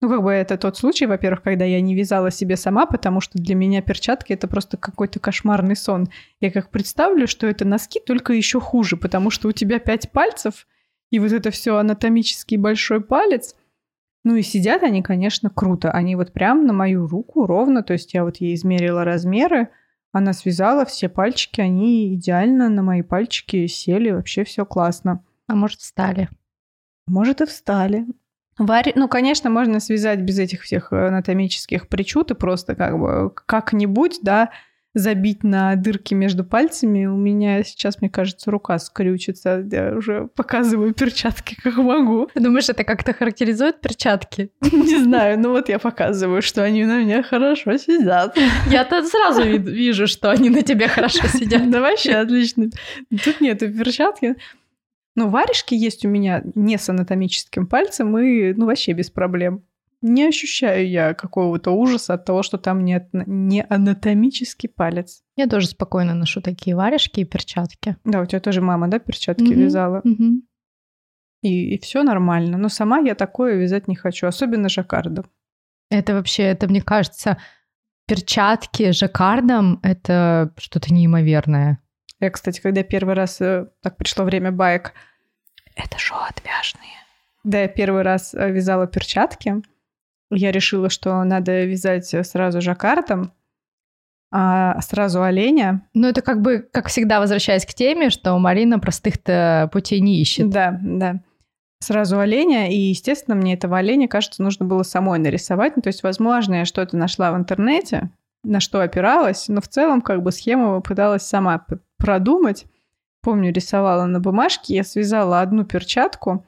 Ну, 0.00 0.08
как 0.08 0.22
бы 0.22 0.32
это 0.32 0.56
тот 0.56 0.76
случай, 0.76 1.06
во-первых, 1.06 1.42
когда 1.42 1.64
я 1.64 1.80
не 1.80 1.94
вязала 1.94 2.30
себе 2.30 2.56
сама, 2.56 2.86
потому 2.86 3.20
что 3.20 3.38
для 3.38 3.54
меня 3.54 3.82
перчатки 3.82 4.32
это 4.32 4.48
просто 4.48 4.76
какой-то 4.76 5.20
кошмарный 5.20 5.76
сон. 5.76 6.08
Я 6.40 6.50
как 6.50 6.70
представлю, 6.70 7.26
что 7.26 7.46
это 7.46 7.64
носки, 7.64 8.00
только 8.00 8.32
еще 8.32 8.60
хуже, 8.60 8.96
потому 8.96 9.30
что 9.30 9.48
у 9.48 9.52
тебя 9.52 9.78
пять 9.78 10.10
пальцев— 10.10 10.66
и 11.10 11.18
вот 11.18 11.32
это 11.32 11.50
все 11.50 11.76
анатомический 11.76 12.56
большой 12.56 13.00
палец. 13.00 13.54
Ну 14.24 14.36
и 14.36 14.42
сидят 14.42 14.82
они, 14.82 15.02
конечно, 15.02 15.50
круто. 15.50 15.90
Они 15.90 16.16
вот 16.16 16.32
прям 16.32 16.66
на 16.66 16.72
мою 16.72 17.06
руку 17.06 17.46
ровно, 17.46 17.82
то 17.82 17.92
есть 17.92 18.14
я 18.14 18.24
вот 18.24 18.36
ей 18.38 18.54
измерила 18.54 19.04
размеры, 19.04 19.68
она 20.12 20.32
связала 20.32 20.84
все 20.84 21.08
пальчики, 21.08 21.60
они 21.60 22.14
идеально 22.14 22.68
на 22.68 22.82
мои 22.82 23.02
пальчики 23.02 23.66
сели, 23.66 24.10
вообще 24.10 24.44
все 24.44 24.64
классно. 24.66 25.24
А 25.46 25.54
может, 25.54 25.80
встали? 25.80 26.28
Может, 27.06 27.40
и 27.40 27.46
встали. 27.46 28.06
Варь... 28.58 28.92
Ну, 28.96 29.08
конечно, 29.08 29.50
можно 29.50 29.80
связать 29.80 30.20
без 30.20 30.38
этих 30.38 30.62
всех 30.62 30.92
анатомических 30.92 31.88
причуд 31.88 32.32
и 32.32 32.34
просто 32.34 32.74
как 32.74 32.98
бы 32.98 33.30
как-нибудь, 33.30 34.18
да, 34.22 34.50
забить 34.94 35.44
на 35.44 35.74
дырки 35.76 36.14
между 36.14 36.44
пальцами. 36.44 37.06
У 37.06 37.16
меня 37.16 37.62
сейчас, 37.62 38.00
мне 38.00 38.10
кажется, 38.10 38.50
рука 38.50 38.78
скрючится. 38.78 39.66
Я 39.70 39.94
уже 39.96 40.28
показываю 40.34 40.94
перчатки, 40.94 41.56
как 41.62 41.76
могу. 41.76 42.28
Думаешь, 42.34 42.68
это 42.68 42.84
как-то 42.84 43.12
характеризует 43.12 43.80
перчатки? 43.80 44.50
Не 44.62 44.98
знаю, 44.98 45.38
но 45.38 45.50
вот 45.50 45.68
я 45.68 45.78
показываю, 45.78 46.42
что 46.42 46.62
они 46.62 46.84
на 46.84 47.00
меня 47.00 47.22
хорошо 47.22 47.76
сидят. 47.76 48.36
Я-то 48.70 49.04
сразу 49.04 49.42
вижу, 49.42 50.06
что 50.06 50.30
они 50.30 50.50
на 50.50 50.62
тебе 50.62 50.88
хорошо 50.88 51.26
сидят. 51.28 51.58
Да 51.68 51.80
вообще 51.80 52.12
отлично. 52.12 52.70
Тут 53.24 53.40
нету 53.40 53.70
перчатки. 53.70 54.36
Ну, 55.16 55.28
варежки 55.28 55.74
есть 55.74 56.04
у 56.04 56.08
меня 56.08 56.42
не 56.54 56.78
с 56.78 56.88
анатомическим 56.88 57.66
пальцем, 57.66 58.16
и 58.18 58.54
ну 58.54 58.66
вообще 58.66 58.92
без 58.92 59.10
проблем 59.10 59.64
не 60.00 60.26
ощущаю 60.28 60.88
я 60.88 61.14
какого-то 61.14 61.72
ужаса 61.72 62.14
от 62.14 62.24
того, 62.24 62.42
что 62.42 62.58
там 62.58 62.84
нет 62.84 63.08
не 63.12 63.64
анатомический 63.68 64.68
палец. 64.68 65.22
Я 65.36 65.46
тоже 65.46 65.66
спокойно 65.66 66.14
ношу 66.14 66.40
такие 66.40 66.76
варежки 66.76 67.20
и 67.20 67.24
перчатки. 67.24 67.96
Да, 68.04 68.20
у 68.20 68.26
тебя 68.26 68.40
тоже 68.40 68.60
мама, 68.60 68.88
да, 68.88 68.98
перчатки 68.98 69.42
mm-hmm. 69.42 69.54
вязала? 69.54 70.02
Mm-hmm. 70.04 70.40
И, 71.42 71.74
и 71.74 71.80
все 71.80 72.02
нормально. 72.02 72.58
Но 72.58 72.68
сама 72.68 72.98
я 73.00 73.14
такое 73.14 73.56
вязать 73.56 73.88
не 73.88 73.96
хочу, 73.96 74.26
особенно 74.26 74.68
жаккардом. 74.68 75.26
Это 75.90 76.14
вообще, 76.14 76.44
это 76.44 76.68
мне 76.68 76.82
кажется, 76.82 77.38
перчатки 78.06 78.92
жаккардом— 78.92 79.80
это 79.82 80.52
что-то 80.58 80.92
неимоверное. 80.92 81.78
Я, 82.20 82.30
кстати, 82.30 82.60
когда 82.60 82.82
первый 82.82 83.14
раз 83.14 83.40
э, 83.40 83.68
так 83.80 83.96
пришло 83.96 84.24
время 84.24 84.50
баек, 84.50 84.92
это 85.76 85.98
шо 85.98 86.16
отвяжные. 86.16 86.98
Да, 87.44 87.60
я 87.60 87.68
первый 87.68 88.02
раз 88.02 88.34
э, 88.34 88.50
вязала 88.50 88.86
перчатки, 88.88 89.62
я 90.30 90.52
решила, 90.52 90.90
что 90.90 91.22
надо 91.24 91.64
вязать 91.64 92.06
сразу 92.26 92.60
жаккардом, 92.60 93.32
а 94.30 94.80
сразу 94.82 95.22
оленя. 95.22 95.88
Ну, 95.94 96.08
это 96.08 96.20
как 96.20 96.42
бы, 96.42 96.58
как 96.70 96.88
всегда, 96.88 97.20
возвращаясь 97.20 97.64
к 97.64 97.72
теме, 97.72 98.10
что 98.10 98.38
Марина 98.38 98.78
простых-то 98.78 99.70
путей 99.72 100.00
не 100.00 100.20
ищет. 100.20 100.50
Да, 100.50 100.78
да. 100.82 101.20
Сразу 101.80 102.18
оленя, 102.18 102.70
и, 102.70 102.76
естественно, 102.76 103.36
мне 103.36 103.54
этого 103.54 103.78
оленя, 103.78 104.08
кажется, 104.08 104.42
нужно 104.42 104.66
было 104.66 104.82
самой 104.82 105.18
нарисовать. 105.18 105.76
Ну, 105.76 105.82
то 105.82 105.88
есть, 105.88 106.02
возможно, 106.02 106.56
я 106.56 106.64
что-то 106.64 106.96
нашла 106.96 107.32
в 107.32 107.36
интернете, 107.36 108.10
на 108.42 108.60
что 108.60 108.80
опиралась, 108.80 109.48
но 109.48 109.60
в 109.60 109.68
целом 109.68 110.02
как 110.02 110.22
бы 110.22 110.32
схему 110.32 110.82
пыталась 110.82 111.22
сама 111.22 111.64
продумать. 111.96 112.66
Помню, 113.22 113.52
рисовала 113.52 114.06
на 114.06 114.20
бумажке, 114.20 114.74
я 114.74 114.84
связала 114.84 115.40
одну 115.40 115.64
перчатку 115.64 116.44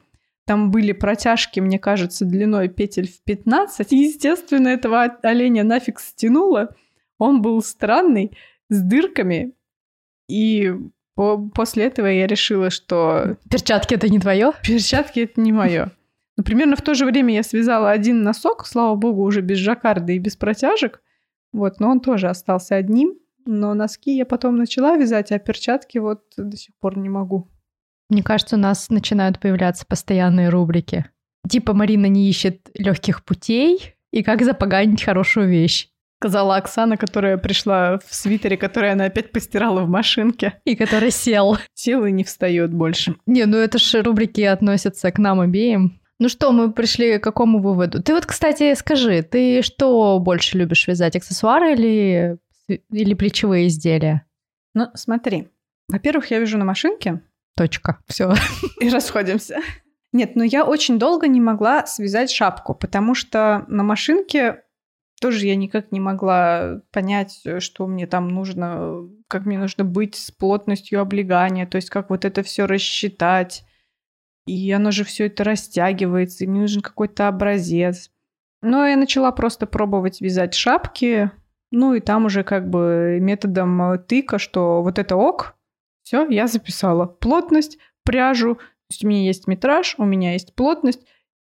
там 0.51 0.69
были 0.69 0.91
протяжки, 0.91 1.61
мне 1.61 1.79
кажется, 1.79 2.25
длиной 2.25 2.67
петель 2.67 3.07
в 3.07 3.23
15. 3.23 3.89
Естественно, 3.93 4.67
этого 4.67 5.03
оленя 5.23 5.63
нафиг 5.63 5.97
стянуло. 6.01 6.75
Он 7.19 7.41
был 7.41 7.63
странный, 7.63 8.37
с 8.67 8.81
дырками. 8.81 9.53
И 10.27 10.73
по 11.15 11.37
после 11.55 11.85
этого 11.85 12.07
я 12.07 12.27
решила, 12.27 12.69
что... 12.69 13.37
Перчатки 13.49 13.93
это 13.93 14.09
не 14.09 14.19
твое? 14.19 14.51
Перчатки 14.61 15.21
это 15.21 15.39
не 15.39 15.53
мое. 15.53 15.93
Но 16.35 16.43
примерно 16.43 16.75
в 16.75 16.81
то 16.81 16.95
же 16.95 17.05
время 17.05 17.33
я 17.33 17.43
связала 17.43 17.89
один 17.89 18.21
носок, 18.21 18.67
слава 18.67 18.95
богу, 18.95 19.23
уже 19.23 19.39
без 19.39 19.57
жаккарда 19.57 20.11
и 20.11 20.19
без 20.19 20.35
протяжек. 20.35 21.01
Вот, 21.53 21.79
но 21.79 21.91
он 21.91 22.01
тоже 22.01 22.27
остался 22.27 22.75
одним. 22.75 23.15
Но 23.45 23.73
носки 23.73 24.17
я 24.17 24.25
потом 24.25 24.57
начала 24.57 24.97
вязать, 24.97 25.31
а 25.31 25.39
перчатки 25.39 25.97
вот 25.97 26.25
до 26.35 26.57
сих 26.57 26.75
пор 26.75 26.97
не 26.97 27.07
могу. 27.07 27.47
Мне 28.11 28.23
кажется, 28.23 28.57
у 28.57 28.59
нас 28.59 28.89
начинают 28.89 29.39
появляться 29.39 29.85
постоянные 29.85 30.49
рубрики. 30.49 31.05
Типа 31.49 31.73
Марина 31.73 32.07
не 32.07 32.29
ищет 32.29 32.69
легких 32.75 33.23
путей 33.23 33.95
и 34.11 34.21
как 34.21 34.43
запоганить 34.43 35.01
хорошую 35.01 35.47
вещь. 35.47 35.87
Сказала 36.19 36.57
Оксана, 36.57 36.97
которая 36.97 37.37
пришла 37.37 37.99
в 38.05 38.13
свитере, 38.13 38.57
который 38.57 38.91
она 38.91 39.05
опять 39.05 39.31
постирала 39.31 39.81
в 39.81 39.89
машинке. 39.89 40.59
И 40.65 40.75
который 40.75 41.09
сел. 41.09 41.57
Сел 41.73 42.03
и 42.03 42.11
не 42.11 42.25
встает 42.25 42.73
больше. 42.73 43.15
Не, 43.25 43.45
ну 43.45 43.55
это 43.55 43.77
же 43.77 44.03
рубрики 44.03 44.41
относятся 44.41 45.09
к 45.09 45.17
нам 45.17 45.39
обеим. 45.39 46.01
Ну 46.19 46.27
что, 46.27 46.51
мы 46.51 46.73
пришли 46.73 47.17
к 47.17 47.23
какому 47.23 47.59
выводу? 47.59 48.03
Ты 48.03 48.13
вот, 48.13 48.25
кстати, 48.25 48.75
скажи, 48.75 49.23
ты 49.23 49.61
что 49.61 50.19
больше 50.19 50.57
любишь 50.57 50.85
вязать, 50.85 51.15
аксессуары 51.15 51.73
или, 51.73 52.37
или 52.91 53.13
плечевые 53.13 53.67
изделия? 53.67 54.25
Ну, 54.73 54.89
смотри, 54.95 55.47
Во-первых, 55.87 56.29
я 56.29 56.39
вяжу 56.39 56.57
на 56.57 56.65
машинке. 56.65 57.21
Точка. 57.55 57.99
Все. 58.07 58.33
И 58.79 58.89
расходимся. 58.89 59.59
Нет, 60.13 60.35
но 60.35 60.43
я 60.43 60.65
очень 60.65 60.99
долго 60.99 61.27
не 61.27 61.39
могла 61.39 61.85
связать 61.85 62.31
шапку, 62.31 62.75
потому 62.75 63.15
что 63.15 63.65
на 63.67 63.83
машинке 63.83 64.63
тоже 65.21 65.45
я 65.45 65.55
никак 65.55 65.91
не 65.91 65.99
могла 65.99 66.81
понять, 66.91 67.43
что 67.59 67.87
мне 67.87 68.07
там 68.07 68.27
нужно, 68.27 69.07
как 69.27 69.45
мне 69.45 69.57
нужно 69.57 69.85
быть 69.85 70.15
с 70.15 70.31
плотностью 70.31 70.99
облегания, 70.99 71.65
то 71.67 71.77
есть 71.77 71.89
как 71.89 72.09
вот 72.09 72.25
это 72.25 72.43
все 72.43 72.65
рассчитать. 72.65 73.63
И 74.47 74.71
оно 74.71 74.89
же 74.89 75.03
все 75.03 75.27
это 75.27 75.43
растягивается, 75.43 76.43
и 76.43 76.47
мне 76.47 76.61
нужен 76.61 76.81
какой-то 76.81 77.27
образец. 77.27 78.09
Но 78.63 78.85
я 78.85 78.97
начала 78.97 79.31
просто 79.31 79.67
пробовать 79.67 80.19
вязать 80.19 80.55
шапки, 80.55 81.31
ну 81.69 81.93
и 81.93 81.99
там 81.99 82.25
уже 82.25 82.43
как 82.43 82.69
бы 82.69 83.19
методом 83.21 83.99
тыка, 84.07 84.39
что 84.39 84.81
вот 84.81 84.97
это 84.97 85.15
ок, 85.15 85.55
все, 86.11 86.27
я 86.29 86.47
записала. 86.47 87.05
Плотность, 87.05 87.77
пряжу, 88.03 88.55
то 88.55 88.61
есть 88.89 89.05
у 89.05 89.07
меня 89.07 89.21
есть 89.23 89.47
метраж, 89.47 89.95
у 89.97 90.03
меня 90.03 90.33
есть 90.33 90.53
плотность, 90.55 90.99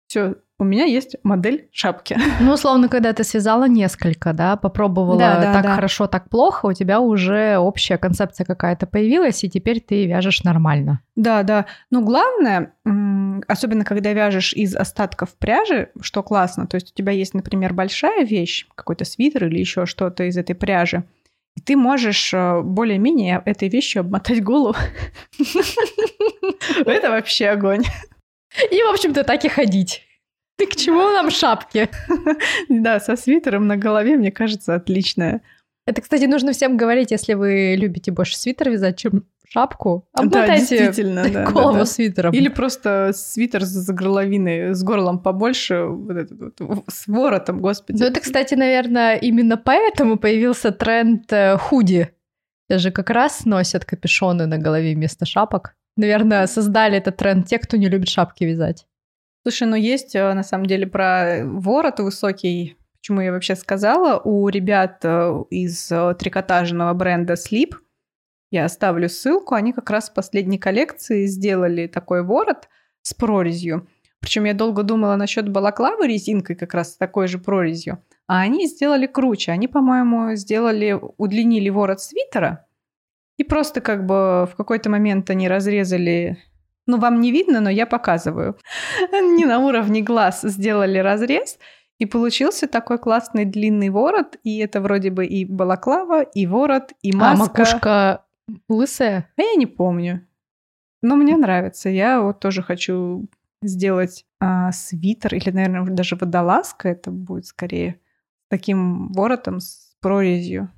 все, 0.05 0.35
у 0.59 0.63
меня 0.63 0.85
есть 0.85 1.15
модель 1.23 1.67
шапки. 1.71 2.15
Ну, 2.39 2.53
условно, 2.53 2.87
когда 2.87 3.11
ты 3.13 3.23
связала 3.23 3.67
несколько, 3.67 4.33
да, 4.33 4.57
попробовала 4.57 5.17
да, 5.17 5.41
да, 5.41 5.53
так 5.53 5.63
да. 5.63 5.75
хорошо, 5.75 6.05
так 6.05 6.29
плохо, 6.29 6.67
у 6.67 6.73
тебя 6.73 6.99
уже 6.99 7.57
общая 7.57 7.97
концепция 7.97 8.45
какая-то 8.45 8.85
появилась, 8.85 9.43
и 9.43 9.49
теперь 9.49 9.79
ты 9.79 10.05
вяжешь 10.05 10.43
нормально. 10.43 11.01
Да, 11.15 11.41
да. 11.41 11.65
Но 11.89 12.01
главное, 12.01 12.73
особенно 13.47 13.83
когда 13.83 14.13
вяжешь 14.13 14.53
из 14.53 14.75
остатков 14.75 15.35
пряжи, 15.39 15.89
что 16.01 16.21
классно, 16.21 16.67
то 16.67 16.75
есть 16.75 16.91
у 16.91 16.93
тебя 16.93 17.13
есть, 17.13 17.33
например, 17.33 17.73
большая 17.73 18.25
вещь, 18.25 18.67
какой-то 18.75 19.05
свитер 19.05 19.47
или 19.47 19.57
еще 19.57 19.87
что-то 19.87 20.25
из 20.25 20.37
этой 20.37 20.53
пряжи, 20.53 21.03
и 21.55 21.61
ты 21.61 21.75
можешь 21.75 22.33
э, 22.33 22.61
более-менее 22.61 23.41
этой 23.45 23.69
вещью 23.69 24.01
обмотать 24.01 24.43
голову. 24.43 24.75
Это 26.85 27.09
вообще 27.09 27.47
огонь. 27.49 27.83
И, 28.69 28.81
в 28.81 28.91
общем-то, 28.91 29.23
так 29.23 29.43
и 29.45 29.49
ходить. 29.49 30.03
Ты 30.57 30.67
к 30.67 30.75
чему 30.75 31.01
нам 31.01 31.29
шапки? 31.31 31.89
Да, 32.69 32.99
со 32.99 33.15
свитером 33.15 33.67
на 33.67 33.77
голове, 33.77 34.17
мне 34.17 34.31
кажется, 34.31 34.75
отличная. 34.75 35.41
Это, 35.85 36.01
кстати, 36.01 36.25
нужно 36.25 36.51
всем 36.53 36.77
говорить, 36.77 37.11
если 37.11 37.33
вы 37.33 37.75
любите 37.77 38.11
больше 38.11 38.37
свитер 38.37 38.69
вязать, 38.69 38.97
чем 38.97 39.25
шапку. 39.51 40.07
Обмотайте 40.13 40.91
да, 41.13 41.45
голову 41.51 41.73
да, 41.73 41.79
да. 41.79 41.85
свитером. 41.85 42.33
Или 42.33 42.47
просто 42.47 43.11
свитер 43.13 43.65
с 43.65 43.91
горловиной, 43.91 44.73
с 44.73 44.83
горлом 44.83 45.19
побольше, 45.19 45.83
вот 45.83 46.15
этот 46.15 46.59
вот, 46.59 46.83
с 46.87 47.07
воротом, 47.07 47.59
господи. 47.59 48.01
Ну, 48.01 48.07
это, 48.07 48.21
кстати, 48.21 48.53
наверное, 48.53 49.15
именно 49.15 49.57
поэтому 49.57 50.17
появился 50.17 50.71
тренд 50.71 51.31
э, 51.33 51.57
худи. 51.57 52.09
Это 52.69 52.79
же 52.79 52.91
как 52.91 53.09
раз 53.09 53.45
носят 53.45 53.83
капюшоны 53.83 54.45
на 54.45 54.57
голове 54.57 54.95
вместо 54.95 55.25
шапок. 55.25 55.75
Наверное, 55.97 56.47
создали 56.47 56.97
этот 56.97 57.17
тренд 57.17 57.45
те, 57.45 57.59
кто 57.59 57.75
не 57.75 57.89
любит 57.89 58.07
шапки 58.07 58.45
вязать. 58.45 58.87
Слушай, 59.43 59.67
ну 59.67 59.75
есть 59.75 60.15
э, 60.15 60.33
на 60.33 60.43
самом 60.43 60.67
деле 60.67 60.87
про 60.87 61.41
ворот 61.43 61.99
высокий, 61.99 62.77
почему 63.01 63.21
я 63.21 63.31
вообще 63.31 63.55
сказала, 63.55 64.21
у 64.23 64.47
ребят 64.47 64.99
э, 65.03 65.43
из 65.49 65.91
э, 65.91 66.13
трикотажного 66.19 66.93
бренда 66.93 67.33
Sleep, 67.33 67.73
я 68.51 68.65
оставлю 68.65 69.09
ссылку, 69.09 69.55
они 69.55 69.73
как 69.73 69.89
раз 69.89 70.09
в 70.09 70.13
последней 70.13 70.59
коллекции 70.59 71.25
сделали 71.25 71.87
такой 71.87 72.21
ворот 72.21 72.69
с 73.01 73.15
прорезью. 73.15 73.87
Причем 74.19 74.43
я 74.43 74.53
долго 74.53 74.83
думала 74.83 75.15
насчет 75.15 75.49
балаклавы 75.49 76.05
резинкой 76.07 76.55
как 76.55 76.75
раз 76.75 76.93
с 76.93 76.97
такой 76.97 77.27
же 77.27 77.39
прорезью, 77.39 78.03
а 78.27 78.41
они 78.41 78.67
сделали 78.67 79.07
круче. 79.07 79.51
Они, 79.51 79.67
по-моему, 79.67 80.35
сделали, 80.35 80.99
удлинили 81.17 81.69
ворот 81.69 82.01
свитера, 82.01 82.67
и 83.37 83.43
просто 83.43 83.81
как 83.81 84.05
бы 84.05 84.45
в 84.45 84.53
какой-то 84.55 84.91
момент 84.91 85.27
они 85.31 85.47
разрезали 85.47 86.37
ну, 86.87 86.97
вам 86.99 87.19
не 87.21 87.31
видно, 87.31 87.61
но 87.61 87.69
я 87.69 87.85
показываю. 87.85 88.57
Не 89.11 89.45
на 89.45 89.59
уровне 89.59 90.01
глаз 90.01 90.41
сделали 90.41 90.97
разрез, 90.97 91.57
и 92.01 92.07
получился 92.07 92.67
такой 92.67 92.97
классный 92.97 93.45
длинный 93.45 93.89
ворот, 93.89 94.35
и 94.43 94.57
это 94.57 94.81
вроде 94.81 95.11
бы 95.11 95.23
и 95.23 95.45
балаклава, 95.45 96.23
и 96.23 96.47
ворот, 96.47 96.93
и 97.03 97.11
а 97.13 97.15
маска. 97.15 97.33
А 97.33 97.37
макушка 97.37 98.25
лысая? 98.67 99.29
А 99.37 99.41
я 99.43 99.53
не 99.53 99.67
помню. 99.67 100.27
Но 101.03 101.15
мне 101.15 101.37
нравится. 101.37 101.89
Я 101.89 102.21
вот 102.21 102.39
тоже 102.39 102.63
хочу 102.63 103.27
сделать 103.61 104.25
а, 104.39 104.71
свитер 104.71 105.35
или, 105.35 105.51
наверное, 105.51 105.93
даже 105.93 106.15
водолазка. 106.15 106.89
Это 106.89 107.11
будет 107.11 107.45
скорее 107.45 107.99
таким 108.49 109.11
воротом 109.11 109.59
с 109.59 109.95
прорезью. 110.01 110.71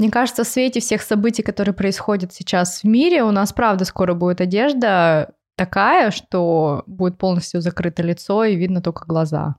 Мне 0.00 0.10
кажется, 0.10 0.42
в 0.42 0.48
свете 0.48 0.80
всех 0.80 1.02
событий, 1.02 1.44
которые 1.44 1.74
происходят 1.76 2.32
сейчас 2.32 2.82
в 2.82 2.88
мире, 2.88 3.22
у 3.22 3.30
нас, 3.30 3.52
правда, 3.52 3.84
скоро 3.84 4.14
будет 4.14 4.40
одежда 4.40 5.32
такая, 5.54 6.10
что 6.10 6.82
будет 6.88 7.18
полностью 7.18 7.60
закрыто 7.60 8.02
лицо 8.02 8.42
и 8.42 8.56
видно 8.56 8.82
только 8.82 9.04
глаза. 9.06 9.54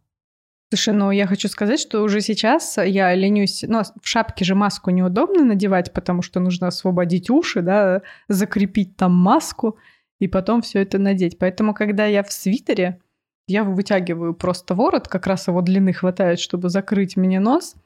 Слушай, 0.74 0.94
ну 0.94 1.12
я 1.12 1.28
хочу 1.28 1.50
сказать, 1.50 1.80
что 1.80 2.02
уже 2.02 2.22
сейчас 2.22 2.78
я 2.78 3.14
ленюсь... 3.14 3.66
Ну, 3.68 3.82
в 4.02 4.08
шапке 4.08 4.46
же 4.46 4.56
маску 4.56 4.90
неудобно 4.90 5.44
надевать, 5.44 5.92
потому 5.92 6.22
что 6.22 6.40
нужно 6.40 6.68
освободить 6.68 7.30
уши, 7.30 7.62
да, 7.62 8.02
закрепить 8.30 8.96
там 8.96 9.14
маску 9.14 9.78
и 10.20 10.28
потом 10.28 10.62
все 10.62 10.82
это 10.82 10.98
надеть. 10.98 11.38
Поэтому, 11.38 11.74
когда 11.74 12.06
я 12.06 12.24
в 12.24 12.32
свитере, 12.32 13.02
я 13.48 13.66
вытягиваю 13.66 14.34
просто 14.34 14.74
ворот, 14.74 15.10
как 15.10 15.28
раз 15.28 15.48
его 15.50 15.62
длины 15.62 15.92
хватает, 15.92 16.40
чтобы 16.40 16.70
закрыть 16.70 17.18
мне 17.18 17.40
нос– 17.40 17.76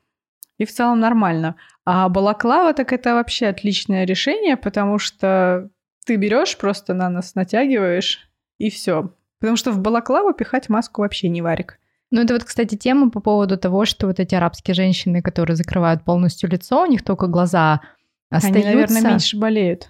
и 0.57 0.65
в 0.65 0.71
целом 0.71 0.99
нормально. 0.99 1.55
А 1.83 2.07
балаклава 2.09 2.73
так 2.73 2.93
это 2.93 3.13
вообще 3.15 3.47
отличное 3.47 4.05
решение, 4.05 4.57
потому 4.57 4.99
что 4.99 5.69
ты 6.05 6.15
берешь 6.15 6.57
просто 6.57 6.93
на 6.93 7.09
нос, 7.09 7.35
натягиваешь, 7.35 8.29
и 8.57 8.69
все. 8.69 9.13
Потому 9.39 9.57
что 9.57 9.71
в 9.71 9.79
балаклаву 9.79 10.33
пихать 10.33 10.69
маску 10.69 11.01
вообще 11.01 11.27
не 11.29 11.41
варик. 11.41 11.79
Ну, 12.11 12.21
это 12.21 12.33
вот, 12.33 12.43
кстати, 12.43 12.75
тема 12.75 13.09
по 13.09 13.19
поводу 13.19 13.57
того, 13.57 13.85
что 13.85 14.07
вот 14.07 14.19
эти 14.19 14.35
арабские 14.35 14.75
женщины, 14.75 15.21
которые 15.21 15.55
закрывают 15.55 16.03
полностью 16.03 16.49
лицо, 16.49 16.83
у 16.83 16.85
них 16.85 17.03
только 17.03 17.27
глаза 17.27 17.81
остаются. 18.29 18.61
Они, 18.61 18.75
наверное, 18.75 19.01
меньше 19.01 19.37
болеют. 19.37 19.89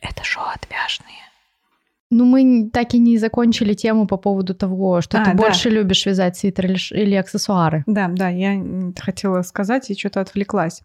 Это 0.00 0.22
шоу 0.22 0.44
отвяжные. 0.54 1.16
Ну, 2.10 2.24
мы 2.24 2.70
так 2.72 2.94
и 2.94 2.98
не 2.98 3.18
закончили 3.18 3.74
тему 3.74 4.06
по 4.06 4.16
поводу 4.16 4.54
того, 4.54 5.02
что 5.02 5.20
а, 5.20 5.24
ты 5.24 5.32
да. 5.32 5.36
больше 5.36 5.68
любишь 5.68 6.06
вязать 6.06 6.38
свитер 6.38 6.66
или, 6.66 6.78
или 6.94 7.14
аксессуары. 7.14 7.84
Да, 7.86 8.08
да, 8.08 8.28
я 8.28 8.62
хотела 8.98 9.42
сказать 9.42 9.90
и 9.90 9.98
что-то 9.98 10.20
отвлеклась. 10.20 10.82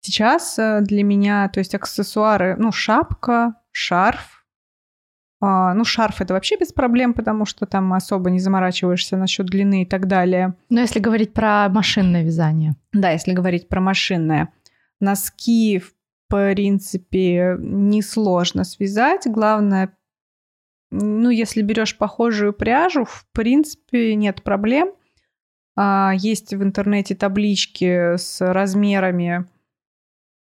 Сейчас 0.00 0.58
э, 0.58 0.80
для 0.80 1.04
меня, 1.04 1.48
то 1.48 1.60
есть 1.60 1.76
аксессуары, 1.76 2.56
ну, 2.58 2.72
шапка, 2.72 3.54
шарф. 3.70 4.41
А, 5.44 5.74
ну, 5.74 5.84
шарф 5.84 6.20
это 6.20 6.34
вообще 6.34 6.56
без 6.56 6.72
проблем, 6.72 7.14
потому 7.14 7.44
что 7.46 7.66
там 7.66 7.92
особо 7.94 8.30
не 8.30 8.38
заморачиваешься 8.38 9.16
насчет 9.16 9.46
длины 9.46 9.82
и 9.82 9.84
так 9.84 10.06
далее. 10.06 10.54
Но 10.70 10.80
если 10.80 11.00
говорить 11.00 11.32
про 11.32 11.68
машинное 11.68 12.22
вязание. 12.22 12.76
Да, 12.92 13.10
если 13.10 13.32
говорить 13.32 13.68
про 13.68 13.80
машинное. 13.80 14.52
Носки, 15.00 15.80
в 15.80 15.92
принципе, 16.28 17.56
несложно 17.58 18.62
связать. 18.62 19.26
Главное 19.26 19.92
ну, 20.92 21.30
если 21.30 21.62
берешь 21.62 21.96
похожую 21.96 22.52
пряжу, 22.52 23.06
в 23.06 23.26
принципе, 23.32 24.14
нет 24.14 24.42
проблем. 24.42 24.92
А, 25.74 26.12
есть 26.14 26.52
в 26.54 26.62
интернете 26.62 27.14
таблички 27.14 28.16
с 28.16 28.40
размерами 28.40 29.46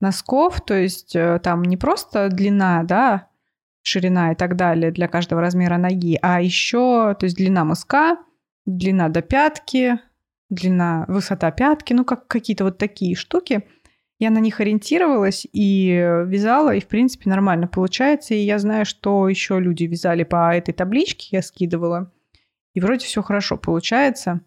носков, 0.01 0.59
то 0.59 0.75
есть 0.75 1.15
э, 1.15 1.39
там 1.41 1.63
не 1.63 1.77
просто 1.77 2.27
длина, 2.27 2.83
да, 2.83 3.29
ширина 3.83 4.31
и 4.31 4.35
так 4.35 4.55
далее 4.55 4.91
для 4.91 5.07
каждого 5.07 5.41
размера 5.41 5.77
ноги, 5.77 6.17
а 6.21 6.41
еще, 6.41 7.15
то 7.19 7.25
есть 7.25 7.37
длина 7.37 7.63
мыска, 7.63 8.17
длина 8.65 9.09
до 9.09 9.21
пятки, 9.21 9.99
длина, 10.49 11.05
высота 11.07 11.51
пятки, 11.51 11.93
ну, 11.93 12.03
как 12.03 12.27
какие-то 12.27 12.63
вот 12.63 12.77
такие 12.77 13.15
штуки– 13.15 13.67
я 14.23 14.29
на 14.29 14.39
них 14.39 14.61
ориентировалась 14.61 15.45
и 15.51 15.89
вязала, 16.27 16.73
и, 16.73 16.79
в 16.79 16.87
принципе, 16.87 17.29
нормально 17.29 17.67
получается. 17.67 18.33
И 18.33 18.37
я 18.37 18.57
знаю, 18.57 18.85
что 18.85 19.27
еще 19.27 19.59
люди 19.59 19.83
вязали 19.83 20.23
по 20.23 20.55
этой 20.55 20.73
табличке, 20.73 21.27
я 21.31 21.41
скидывала. 21.41 22.11
И 22.73 22.79
вроде 22.79 23.05
все 23.05 23.21
хорошо 23.21 23.57
получается. 23.57 24.41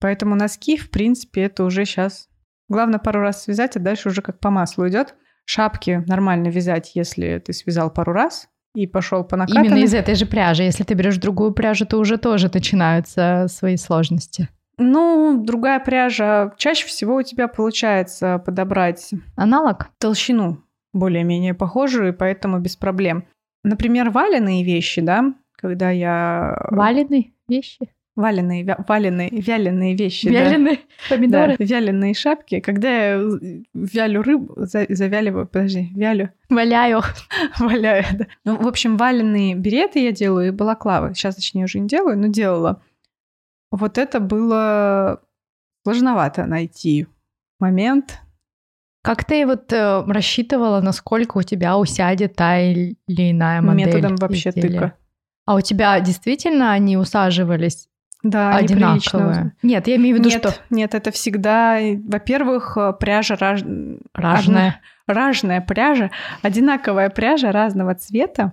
Поэтому 0.00 0.34
носки, 0.34 0.76
в 0.76 0.90
принципе, 0.90 1.42
это 1.42 1.64
уже 1.64 1.84
сейчас... 1.84 2.28
Главное 2.68 3.00
пару 3.00 3.20
раз 3.20 3.42
связать, 3.42 3.76
а 3.76 3.80
дальше 3.80 4.10
уже 4.10 4.22
как 4.22 4.38
по 4.38 4.50
маслу 4.50 4.86
идет. 4.88 5.16
Шапки 5.50 6.04
нормально 6.06 6.46
вязать, 6.46 6.92
если 6.94 7.42
ты 7.44 7.52
связал 7.52 7.90
пару 7.90 8.12
раз 8.12 8.48
и 8.76 8.86
пошел 8.86 9.24
по 9.24 9.36
накатанной. 9.36 9.66
Именно 9.66 9.84
из 9.84 9.94
этой 9.94 10.14
же 10.14 10.24
пряжи. 10.24 10.62
Если 10.62 10.84
ты 10.84 10.94
берешь 10.94 11.16
другую 11.16 11.52
пряжу, 11.52 11.86
то 11.86 11.98
уже 11.98 12.18
тоже 12.18 12.48
начинаются 12.54 13.46
свои 13.48 13.76
сложности. 13.76 14.48
Ну, 14.78 15.42
другая 15.44 15.80
пряжа. 15.80 16.54
Чаще 16.56 16.86
всего 16.86 17.16
у 17.16 17.22
тебя 17.22 17.48
получается 17.48 18.40
подобрать... 18.46 19.10
Аналог? 19.34 19.88
Толщину 19.98 20.62
более-менее 20.92 21.54
похожую, 21.54 22.14
поэтому 22.14 22.60
без 22.60 22.76
проблем. 22.76 23.24
Например, 23.64 24.10
валеные 24.10 24.62
вещи, 24.62 25.00
да, 25.00 25.34
когда 25.56 25.90
я... 25.90 26.56
Валеные 26.70 27.32
вещи? 27.48 27.90
Валеные, 28.20 28.62
вя- 28.64 28.84
валеные, 28.86 29.30
вяленые 29.30 29.96
вещи. 29.96 30.30
да. 30.30 30.44
Вяленые 30.44 30.78
помидоры. 31.08 31.56
Да, 31.58 31.64
вяленые 31.64 32.14
шапки. 32.14 32.60
Когда 32.60 32.88
я 33.14 33.20
вялю 33.74 34.22
рыбу, 34.22 34.54
за- 34.56 34.86
завяливаю, 34.88 35.46
подожди, 35.46 35.90
вялю, 35.94 36.30
Валяю. 36.48 37.00
валяю, 37.58 38.04
да. 38.12 38.26
Ну, 38.44 38.56
в 38.56 38.66
общем, 38.68 38.96
валеные 38.96 39.54
береты 39.54 39.98
я 40.04 40.12
делаю 40.12 40.48
и 40.48 40.50
балаклавы. 40.50 41.14
Сейчас, 41.14 41.36
точнее, 41.36 41.64
уже 41.64 41.78
не 41.80 41.88
делаю, 41.88 42.18
но 42.18 42.26
делала. 42.28 42.82
Вот 43.70 43.98
это 43.98 44.20
было 44.20 45.20
сложновато 45.84 46.46
найти 46.46 47.06
момент. 47.60 48.20
Как 49.02 49.24
ты 49.24 49.46
вот 49.46 49.72
э, 49.72 50.02
рассчитывала, 50.06 50.80
насколько 50.80 51.38
у 51.38 51.42
тебя 51.42 51.78
усядет 51.78 52.34
та 52.36 52.60
или 52.60 52.96
иная 53.08 53.62
модель? 53.62 53.86
методом 53.86 54.16
вообще 54.16 54.50
изделия? 54.50 54.68
тыка. 54.68 54.92
А 55.46 55.54
у 55.54 55.60
тебя 55.62 55.98
действительно 56.00 56.72
они 56.72 56.96
усаживались 56.98 57.88
Да, 58.22 58.54
одинаковые? 58.54 59.54
Нет, 59.62 59.86
я 59.86 59.96
имею 59.96 60.16
в 60.16 60.18
виду, 60.18 60.28
Нет, 60.28 60.38
что 60.40 60.54
нет, 60.68 60.94
это 60.94 61.10
всегда, 61.10 61.78
во-первых, 62.06 62.76
э, 62.76 62.92
пряжа 62.92 63.36
раж... 63.36 63.62
ражная. 64.14 64.80
ражная 65.06 65.60
пряжа, 65.60 66.10
одинаковая 66.42 67.08
пряжа 67.08 67.50
разного 67.50 67.94
цвета, 67.94 68.52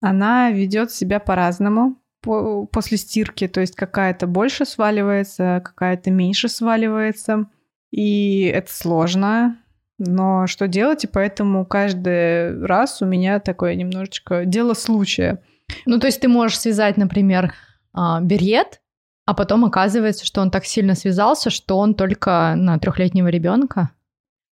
она 0.00 0.50
ведет 0.50 0.92
себя 0.92 1.20
по-разному 1.20 1.96
по- 2.20 2.66
после 2.66 2.98
стирки, 2.98 3.48
то 3.48 3.60
есть 3.60 3.74
какая-то 3.74 4.26
больше 4.26 4.64
сваливается, 4.64 5.62
какая-то 5.64 6.10
меньше 6.10 6.48
сваливается, 6.48 7.46
и 7.90 8.42
это 8.42 8.72
сложно. 8.72 9.58
Но 9.98 10.46
что 10.46 10.68
делать, 10.68 11.04
и 11.04 11.08
поэтому 11.08 11.66
каждый 11.66 12.64
раз 12.64 13.02
у 13.02 13.06
меня 13.06 13.40
такое 13.40 13.74
немножечко 13.74 14.44
дело 14.44 14.74
случая. 14.74 15.42
Ну, 15.86 15.98
то 15.98 16.06
есть 16.06 16.20
ты 16.20 16.28
можешь 16.28 16.58
связать, 16.60 16.96
например, 16.96 17.52
а, 17.92 18.20
берет, 18.20 18.80
а 19.28 19.34
потом 19.34 19.66
оказывается, 19.66 20.24
что 20.24 20.40
он 20.40 20.50
так 20.50 20.64
сильно 20.64 20.94
связался, 20.94 21.50
что 21.50 21.76
он 21.76 21.92
только 21.92 22.54
на 22.56 22.78
трехлетнего 22.78 23.28
ребенка. 23.28 23.90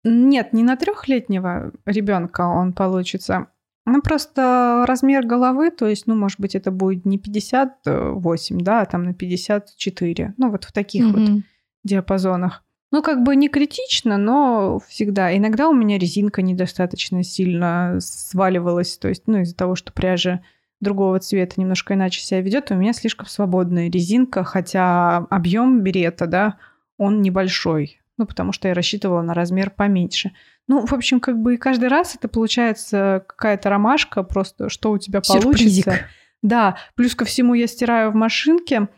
Нет, 0.02 0.54
не 0.54 0.62
на 0.62 0.76
трехлетнего 0.76 1.72
ребенка 1.84 2.46
он 2.48 2.72
получится. 2.72 3.48
Ну, 3.84 4.00
просто 4.00 4.86
размер 4.88 5.26
головы, 5.26 5.72
то 5.72 5.86
есть, 5.86 6.06
ну, 6.06 6.14
может 6.14 6.40
быть, 6.40 6.54
это 6.54 6.70
будет 6.70 7.04
не 7.04 7.18
58, 7.18 8.60
да, 8.62 8.80
а 8.80 8.86
там 8.86 9.04
на 9.04 9.12
54. 9.12 10.32
Ну, 10.38 10.50
вот 10.50 10.64
в 10.64 10.72
таких 10.72 11.04
вот 11.04 11.20
Мгм. 11.20 11.44
диапазонах. 11.84 12.64
Ну, 12.92 13.02
как 13.02 13.22
бы 13.24 13.36
не 13.36 13.50
критично, 13.50 14.16
но 14.16 14.80
всегда. 14.88 15.36
Иногда 15.36 15.68
у 15.68 15.74
меня 15.74 15.98
резинка 15.98 16.40
недостаточно 16.40 17.22
сильно 17.24 17.98
сваливалась, 18.00 18.96
то 18.96 19.08
есть, 19.08 19.24
ну, 19.26 19.40
из-за 19.42 19.54
того, 19.54 19.74
что 19.74 19.92
пряжа 19.92 20.40
другого 20.82 21.18
цвета 21.20 21.54
немножко 21.60 21.94
иначе 21.94 22.20
себя 22.20 22.40
ведет, 22.42 22.70
у 22.70 22.74
меня 22.74 22.92
слишком 22.92 23.26
свободная 23.26 23.88
резинка, 23.90 24.44
хотя 24.44 25.18
объем 25.30 25.80
берета, 25.80 26.26
да, 26.26 26.58
он 26.98 27.22
небольшой. 27.22 28.00
Ну, 28.18 28.26
потому 28.26 28.52
что 28.52 28.68
я 28.68 28.74
рассчитывала 28.74 29.22
на 29.22 29.32
размер 29.32 29.70
поменьше. 29.70 30.32
Ну, 30.68 30.84
в 30.84 30.92
общем, 30.92 31.18
как 31.18 31.40
бы 31.40 31.54
и 31.54 31.56
каждый 31.56 31.88
раз 31.88 32.14
это 32.14 32.28
получается 32.28 33.24
какая-то 33.26 33.70
ромашка, 33.70 34.22
просто 34.22 34.68
что 34.68 34.90
у 34.92 34.98
тебя 34.98 35.22
Сюрпризик. 35.22 35.84
получится. 35.86 36.06
Да, 36.42 36.76
плюс 36.94 37.14
ко 37.14 37.24
всему 37.24 37.54
я 37.54 37.66
стираю 37.66 38.10
в 38.10 38.14
машинке 38.14 38.88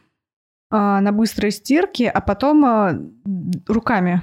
а, 0.71 1.01
на 1.01 1.13
быстрой 1.13 1.53
стирке, 1.53 2.09
а 2.09 2.21
потом 2.21 2.65
а, 2.65 2.99
руками 3.69 4.21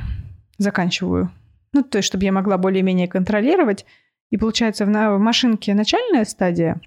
заканчиваю. 0.57 1.31
Ну, 1.73 1.83
то 1.83 1.99
есть, 1.99 2.07
чтобы 2.07 2.25
я 2.25 2.31
могла 2.31 2.57
более-менее 2.57 3.07
контролировать. 3.07 3.85
И 4.29 4.37
получается, 4.37 4.85
в, 4.85 4.89
на- 4.89 5.15
в 5.15 5.19
машинке 5.19 5.73
начальная 5.73 6.25
стадия, 6.25 6.81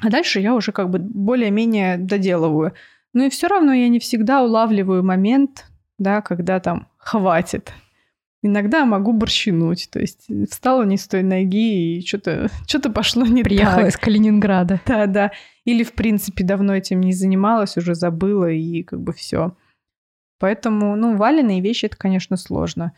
а 0.00 0.10
дальше 0.10 0.40
я 0.40 0.54
уже 0.54 0.72
как 0.72 0.90
бы 0.90 0.98
более-менее 0.98 1.98
доделываю. 1.98 2.74
Ну 3.12 3.26
и 3.26 3.30
все 3.30 3.46
равно 3.46 3.72
я 3.72 3.88
не 3.88 4.00
всегда 4.00 4.42
улавливаю 4.42 5.04
момент, 5.04 5.66
да, 5.98 6.20
когда 6.20 6.60
там 6.60 6.88
хватит. 6.96 7.72
Иногда 8.42 8.84
могу 8.84 9.14
борщинуть, 9.14 9.88
то 9.90 10.00
есть 10.00 10.26
встала 10.50 10.82
не 10.82 10.98
с 10.98 11.08
той 11.08 11.22
ноги 11.22 11.98
и 11.98 12.06
что-то 12.06 12.48
что 12.66 12.90
пошло 12.90 13.24
не 13.24 13.42
Приехала 13.42 13.82
так. 13.82 13.88
из 13.88 13.96
Калининграда. 13.96 14.80
Да, 14.86 15.06
да. 15.06 15.32
Или, 15.64 15.82
в 15.82 15.94
принципе, 15.94 16.44
давно 16.44 16.74
этим 16.74 17.00
не 17.00 17.14
занималась, 17.14 17.78
уже 17.78 17.94
забыла, 17.94 18.50
и 18.50 18.82
как 18.82 19.00
бы 19.00 19.14
все. 19.14 19.56
Поэтому, 20.38 20.94
ну, 20.94 21.16
валеные 21.16 21.62
вещи 21.62 21.86
это, 21.86 21.96
конечно, 21.96 22.36
сложно. 22.36 22.92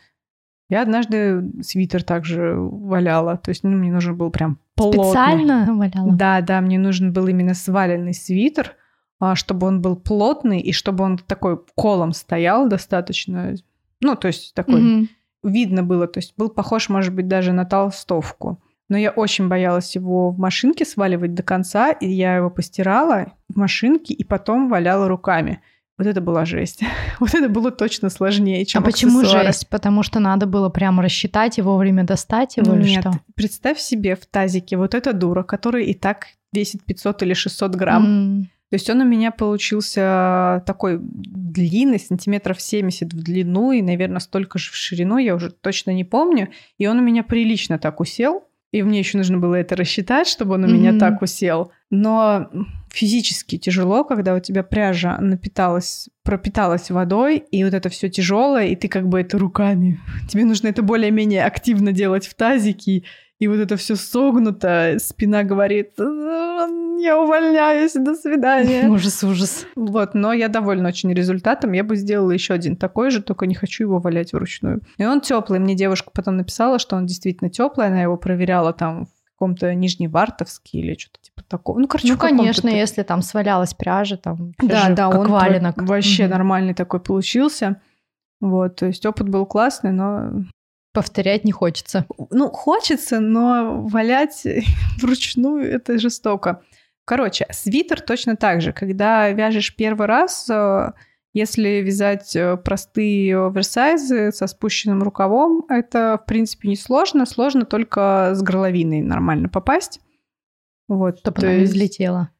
Я 0.69 0.81
однажды 0.81 1.49
свитер 1.61 2.03
также 2.03 2.55
валяла. 2.55 3.37
То 3.37 3.49
есть, 3.49 3.63
ну, 3.63 3.71
мне 3.71 3.91
нужен 3.91 4.17
был 4.17 4.31
прям 4.31 4.59
плотный. 4.75 5.03
Специально 5.03 5.73
валяла? 5.73 6.11
Да, 6.13 6.41
да, 6.41 6.61
мне 6.61 6.77
нужен 6.77 7.13
был 7.13 7.27
именно 7.27 7.53
сваленный 7.53 8.13
свитер, 8.13 8.75
а, 9.19 9.35
чтобы 9.35 9.67
он 9.67 9.81
был 9.81 9.95
плотный 9.95 10.59
и 10.59 10.73
чтобы 10.73 11.03
он 11.03 11.17
такой 11.17 11.57
колом 11.75 12.11
стоял 12.11 12.67
достаточно. 12.67 13.55
Ну, 14.01 14.15
то 14.15 14.27
есть 14.27 14.53
такой 14.53 14.81
Мгм. 14.81 15.09
видно 15.43 15.83
было, 15.83 16.07
то 16.07 16.19
есть 16.19 16.33
был 16.37 16.49
похож, 16.49 16.89
может 16.89 17.13
быть, 17.15 17.27
даже 17.27 17.53
на 17.53 17.65
толстовку. 17.65 18.61
Но 18.89 18.97
я 18.97 19.11
очень 19.11 19.47
боялась 19.47 19.95
его 19.95 20.31
в 20.31 20.39
машинке 20.39 20.85
сваливать 20.85 21.33
до 21.33 21.43
конца, 21.43 21.91
и 21.91 22.07
я 22.07 22.35
его 22.35 22.49
постирала 22.49 23.33
в 23.49 23.57
машинке 23.57 24.13
и 24.13 24.23
потом 24.23 24.69
валяла 24.69 25.07
руками. 25.07 25.61
Вот 25.97 26.05
это 26.05 26.21
была 26.21 26.45
жесть. 26.45 26.81
Вот 27.19 27.33
это 27.33 27.49
было 27.49 27.71
точно 27.71 28.09
сложнее, 28.09 28.65
чем 28.65 28.83
А 28.83 28.85
почему 28.85 29.23
жесть? 29.23 29.67
Потому 29.69 30.03
что 30.03 30.19
надо 30.19 30.45
было 30.45 30.69
прям 30.69 30.99
рассчитать 30.99 31.57
и 31.57 31.61
вовремя 31.61 32.03
достать 32.03 32.57
его 32.57 32.75
или 32.75 32.87
Нет, 32.87 33.01
что? 33.01 33.11
представь 33.33 33.79
себе 33.79 34.15
в 34.15 34.25
тазике 34.25 34.77
вот 34.77 34.93
эта 34.93 35.13
дура, 35.13 35.43
которая 35.43 35.83
и 35.83 35.93
так 35.93 36.27
весит 36.53 36.85
500 36.85 37.23
или 37.23 37.33
600 37.33 37.75
грамм. 37.75 38.05
М. 38.05 38.49
То 38.69 38.75
есть 38.75 38.89
он 38.89 38.99
у 38.99 39.05
меня 39.05 39.31
получился 39.31 40.61
такой 40.65 40.99
длинный, 40.99 41.99
сантиметров 41.99 42.61
70 42.61 43.13
в 43.13 43.23
длину 43.23 43.71
и, 43.71 43.81
наверное, 43.81 44.19
столько 44.19 44.59
же 44.59 44.71
в 44.71 44.75
ширину, 44.75 45.17
я 45.17 45.35
уже 45.35 45.51
точно 45.51 45.91
не 45.91 46.03
помню. 46.03 46.49
И 46.77 46.85
он 46.85 46.99
у 46.99 47.01
меня 47.01 47.23
прилично 47.23 47.79
так 47.79 48.01
усел. 48.01 48.43
И 48.77 48.83
мне 48.83 48.99
еще 48.99 49.17
нужно 49.17 49.37
было 49.37 49.55
это 49.55 49.75
рассчитать, 49.75 50.27
чтобы 50.27 50.55
он 50.55 50.63
у 50.63 50.67
меня 50.67 50.91
Мгм. 50.91 50.99
так 50.99 51.21
усел. 51.21 51.71
Но 51.89 52.49
физически 52.91 53.57
тяжело, 53.57 54.03
когда 54.03 54.35
у 54.35 54.39
тебя 54.39 54.63
пряжа 54.63 55.17
напиталась, 55.19 56.09
пропиталась 56.23 56.89
водой, 56.89 57.37
и 57.51 57.63
вот 57.63 57.73
это 57.73 57.89
все 57.89 58.09
тяжелое, 58.09 58.67
и 58.67 58.75
ты 58.75 58.87
как 58.87 59.07
бы 59.07 59.19
это 59.21 59.37
руками. 59.37 59.99
Тебе 60.27 60.45
нужно 60.45 60.67
это 60.67 60.81
более-менее 60.81 61.43
активно 61.45 61.91
делать 61.91 62.27
в 62.27 62.33
тазике, 62.33 63.03
и 63.39 63.47
вот 63.47 63.57
это 63.59 63.75
все 63.77 63.95
согнуто, 63.95 64.95
спина 64.99 65.43
говорит, 65.43 65.91
«Э, 65.99 66.67
я 66.99 67.19
увольняюсь, 67.21 67.93
до 67.93 68.15
свидания. 68.15 68.87
Ужас, 68.89 69.23
ужас. 69.23 69.65
Вот, 69.75 70.15
но 70.15 70.33
я 70.33 70.47
довольна 70.47 70.87
очень 70.89 71.13
результатом. 71.13 71.73
Я 71.73 71.83
бы 71.83 71.95
сделала 71.95 72.31
еще 72.31 72.53
один 72.55 72.75
такой 72.75 73.11
же, 73.11 73.21
только 73.21 73.45
не 73.45 73.53
хочу 73.55 73.83
его 73.83 73.99
валять 73.99 74.33
вручную. 74.33 74.81
И 74.97 75.05
он 75.05 75.21
теплый. 75.21 75.59
Мне 75.59 75.75
девушка 75.75 76.09
потом 76.13 76.37
написала, 76.37 76.79
что 76.79 76.95
он 76.95 77.05
действительно 77.05 77.49
теплый. 77.51 77.87
Она 77.87 78.01
его 78.01 78.17
проверяла 78.17 78.73
там 78.73 79.05
в 79.05 79.09
каком-то 79.33 79.75
Нижневартовске 79.75 80.79
или 80.79 80.97
что-то 80.97 81.19
типа 81.21 81.43
такого. 81.47 81.77
Ну, 81.79 81.87
короче, 81.87 82.11
Ну, 82.11 82.17
конечно, 82.17 82.67
если 82.69 83.03
там 83.03 83.21
свалялась 83.21 83.75
пряжа, 83.75 84.17
там 84.17 84.53
Да, 84.59 84.87
же 84.87 84.95
да, 84.95 85.11
как 85.11 85.19
он 85.19 85.27
валенок. 85.27 85.77
во- 85.77 85.85
вообще 85.85 86.23
Мгм. 86.23 86.31
нормальный 86.31 86.73
такой 86.73 86.99
получился. 86.99 87.79
Вот, 88.41 88.77
то 88.77 88.87
есть 88.87 89.05
опыт 89.05 89.29
был 89.29 89.45
классный, 89.45 89.91
но 89.91 90.31
Повторять 90.97 91.45
не 91.45 91.51
хочется. 91.51 92.07
ну, 92.31 92.49
хочется, 92.49 93.19
но 93.19 93.83
валять 93.83 94.47
вручную 94.99 95.63
это 95.71 95.99
жестоко. 95.99 96.63
Короче, 97.05 97.45
свитер 97.51 98.01
точно 98.01 98.35
так 98.35 98.61
же. 98.63 98.73
Когда 98.73 99.29
вяжешь 99.29 99.75
первый 99.75 100.07
раз, 100.07 100.49
э, 100.49 100.93
если 101.35 101.83
вязать 101.83 102.35
э, 102.35 102.57
простые 102.57 103.45
оверсайзы 103.45 104.31
со 104.31 104.47
спущенным 104.47 105.03
рукавом, 105.03 105.65
это, 105.69 106.19
в 106.23 106.25
принципе, 106.25 106.67
не 106.69 106.75
сложно. 106.75 107.25
Только 107.69 108.31
с 108.33 108.41
горловиной 108.41 109.01
нормально 109.01 109.49
попасть. 109.49 110.01
Вот, 110.87 111.19
Чтобы 111.19 111.41
то 111.41 111.45
она 111.47 111.55
не 111.57 111.61
есть- 111.61 111.73
взлетела. 111.73 112.31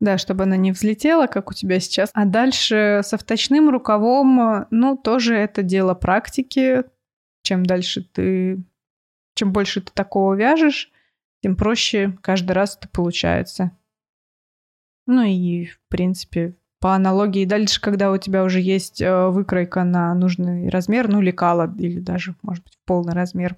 Да, 0.00 0.18
чтобы 0.18 0.42
она 0.42 0.56
не 0.56 0.72
взлетела, 0.72 1.28
как 1.28 1.50
у 1.50 1.54
тебя 1.54 1.78
сейчас. 1.78 2.10
А 2.12 2.24
дальше 2.24 3.02
со 3.04 3.16
вточным 3.18 3.70
рукавом, 3.70 4.40
э, 4.40 4.66
ну, 4.72 4.96
тоже 4.96 5.36
это 5.36 5.62
дело 5.62 5.94
практики. 5.94 6.82
Чем 7.50 7.66
дальше 7.66 8.04
ты... 8.04 8.62
Чем 9.34 9.52
больше 9.52 9.80
ты 9.80 9.90
такого 9.92 10.34
вяжешь, 10.34 10.92
тем 11.42 11.56
проще 11.56 12.16
каждый 12.22 12.52
раз 12.52 12.76
это 12.76 12.88
получается. 12.88 13.72
Ну 15.08 15.24
и, 15.24 15.64
в 15.64 15.80
принципе, 15.88 16.54
по 16.78 16.94
аналогии 16.94 17.44
дальше, 17.46 17.80
когда 17.80 18.12
у 18.12 18.18
тебя 18.18 18.44
уже 18.44 18.60
есть 18.60 19.02
э, 19.02 19.28
выкройка 19.30 19.82
на 19.82 20.14
нужный 20.14 20.68
размер, 20.68 21.08
ну, 21.08 21.20
лекала 21.20 21.74
или 21.76 21.98
даже, 21.98 22.36
может 22.42 22.62
быть, 22.62 22.78
полный 22.84 23.14
размер, 23.14 23.56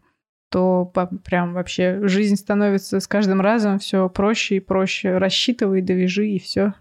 то 0.49 0.91
прям 1.23 1.53
вообще 1.53 2.01
жизнь 2.09 2.37
становится 2.37 2.99
с 2.99 3.07
каждым 3.07 3.43
разом 3.43 3.79
все 3.79 4.09
проще 4.09 4.57
и 4.57 4.61
проще. 4.61 5.19
Рассчитывай, 5.19 5.83
довяжи 5.83 6.29
и 6.29 6.39
все. 6.39 6.73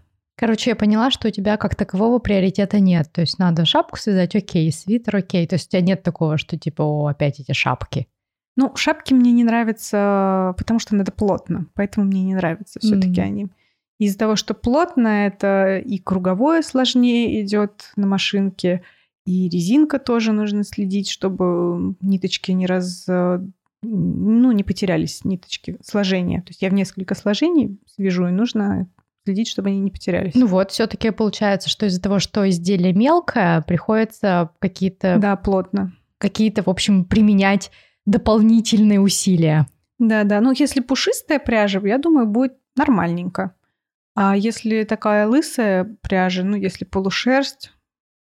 Короче, 0.42 0.70
я 0.70 0.76
поняла, 0.76 1.12
что 1.12 1.28
у 1.28 1.30
тебя 1.30 1.56
как 1.56 1.76
такового 1.76 2.18
приоритета 2.18 2.80
нет. 2.80 3.08
То 3.12 3.20
есть 3.20 3.38
надо 3.38 3.64
шапку 3.64 3.96
связать, 3.96 4.34
окей, 4.34 4.72
свитер, 4.72 5.14
окей. 5.14 5.46
То 5.46 5.54
есть 5.54 5.68
у 5.68 5.70
тебя 5.70 5.82
нет 5.82 6.02
такого, 6.02 6.36
что 6.36 6.58
типа, 6.58 6.82
о, 6.82 7.06
опять 7.06 7.38
эти 7.38 7.52
шапки. 7.52 8.08
Ну, 8.56 8.74
шапки 8.74 9.14
мне 9.14 9.30
не 9.30 9.44
нравятся, 9.44 10.52
потому 10.58 10.80
что 10.80 10.96
надо 10.96 11.12
плотно, 11.12 11.66
поэтому 11.74 12.06
мне 12.06 12.24
не 12.24 12.34
нравятся 12.34 12.80
все-таки 12.80 13.20
М. 13.20 13.26
они. 13.26 13.46
Из-за 14.00 14.18
того, 14.18 14.34
что 14.34 14.52
плотно, 14.54 15.26
это 15.28 15.78
и 15.78 15.98
круговое 15.98 16.62
сложнее 16.62 17.40
идет 17.44 17.92
на 17.94 18.08
машинке, 18.08 18.82
и 19.24 19.48
резинка 19.48 20.00
тоже 20.00 20.32
нужно 20.32 20.64
следить, 20.64 21.08
чтобы 21.08 21.94
ниточки 22.00 22.50
не 22.50 22.66
раз 22.66 23.06
ну, 23.06 24.50
не 24.50 24.64
потерялись 24.64 25.24
ниточки 25.24 25.76
сложения. 25.84 26.40
То 26.40 26.48
есть 26.48 26.62
я 26.62 26.68
в 26.68 26.74
несколько 26.74 27.14
сложений 27.14 27.78
свяжу, 27.86 28.26
и 28.26 28.32
нужно 28.32 28.88
следить, 29.24 29.48
чтобы 29.48 29.70
они 29.70 29.80
не 29.80 29.90
потерялись. 29.90 30.34
Ну 30.34 30.46
вот, 30.46 30.70
все-таки 30.70 31.10
получается, 31.10 31.68
что 31.68 31.86
из-за 31.86 32.00
того, 32.00 32.18
что 32.18 32.48
изделие 32.48 32.92
мелкое, 32.92 33.62
приходится 33.62 34.50
какие-то... 34.58 35.18
Да, 35.18 35.36
плотно. 35.36 35.92
Какие-то, 36.18 36.62
в 36.62 36.68
общем, 36.68 37.04
применять 37.04 37.70
дополнительные 38.06 39.00
усилия. 39.00 39.66
Да, 39.98 40.24
да. 40.24 40.40
Ну, 40.40 40.52
если 40.52 40.80
пушистая 40.80 41.38
пряжа, 41.38 41.80
я 41.84 41.98
думаю, 41.98 42.26
будет 42.26 42.54
нормальненько. 42.76 43.54
А 44.14 44.36
если 44.36 44.84
такая 44.84 45.26
лысая 45.26 45.96
пряжа, 46.02 46.42
ну, 46.42 46.56
если 46.56 46.84
полушерсть, 46.84 47.72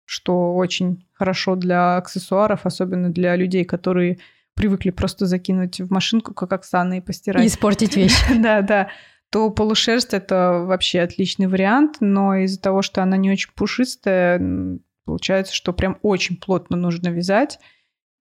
что 0.05 0.55
очень 0.55 1.05
хорошо 1.13 1.55
для 1.55 1.97
аксессуаров, 1.97 2.65
особенно 2.65 3.09
для 3.09 3.35
людей, 3.35 3.65
которые 3.65 4.19
привыкли 4.55 4.89
просто 4.89 5.25
закинуть 5.25 5.79
в 5.79 5.91
машинку, 5.91 6.33
как 6.33 6.51
Оксана, 6.51 6.97
и 6.97 7.01
постирать. 7.01 7.43
И 7.43 7.47
испортить 7.47 7.95
вещь. 7.95 8.17
Да, 8.39 8.61
да. 8.61 8.89
То 9.31 9.49
полушерсть 9.49 10.13
это 10.13 10.63
вообще 10.65 11.01
отличный 11.01 11.47
вариант, 11.47 11.97
но 11.99 12.35
из-за 12.35 12.61
того, 12.61 12.81
что 12.81 13.03
она 13.03 13.17
не 13.17 13.31
очень 13.31 13.51
пушистая, 13.55 14.79
получается, 15.05 15.53
что 15.53 15.73
прям 15.73 15.99
очень 16.01 16.37
плотно 16.37 16.77
нужно 16.77 17.09
вязать. 17.09 17.59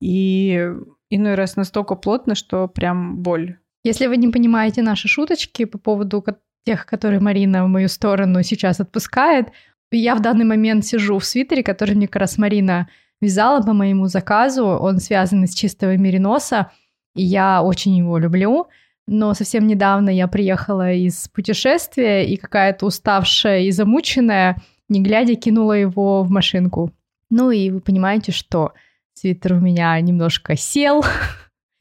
И 0.01 0.67
иной 1.09 1.35
раз 1.35 1.55
настолько 1.55 1.95
плотно, 1.95 2.35
что 2.35 2.67
прям 2.67 3.17
боль. 3.17 3.57
Если 3.83 4.07
вы 4.07 4.17
не 4.17 4.29
понимаете 4.29 4.81
наши 4.81 5.07
шуточки 5.07 5.65
по 5.65 5.77
поводу 5.77 6.25
тех, 6.65 6.85
которые 6.87 7.19
Марина 7.19 7.63
в 7.63 7.67
мою 7.67 7.87
сторону 7.87 8.41
сейчас 8.41 8.79
отпускает, 8.79 9.49
я 9.91 10.15
в 10.15 10.21
данный 10.21 10.45
момент 10.45 10.85
сижу 10.85 11.19
в 11.19 11.25
свитере, 11.25 11.63
который 11.63 11.95
мне 11.95 12.07
как 12.07 12.21
раз 12.21 12.37
Марина 12.37 12.89
вязала 13.21 13.61
по 13.61 13.73
моему 13.73 14.07
заказу. 14.07 14.65
Он 14.65 14.99
связан 14.99 15.43
из 15.43 15.53
чистого 15.53 15.95
мериноса, 15.95 16.71
и 17.15 17.23
я 17.23 17.61
очень 17.61 17.95
его 17.95 18.17
люблю. 18.17 18.67
Но 19.07 19.33
совсем 19.33 19.67
недавно 19.67 20.09
я 20.09 20.27
приехала 20.27 20.91
из 20.91 21.27
путешествия, 21.29 22.25
и 22.25 22.37
какая-то 22.37 22.87
уставшая 22.87 23.61
и 23.61 23.71
замученная, 23.71 24.57
не 24.89 25.01
глядя, 25.01 25.35
кинула 25.35 25.73
его 25.73 26.23
в 26.23 26.31
машинку. 26.31 26.91
Ну 27.29 27.51
и 27.51 27.69
вы 27.69 27.81
понимаете, 27.81 28.31
что 28.31 28.73
свитер 29.13 29.53
у 29.53 29.59
меня 29.59 29.99
немножко 29.99 30.55
сел. 30.55 31.03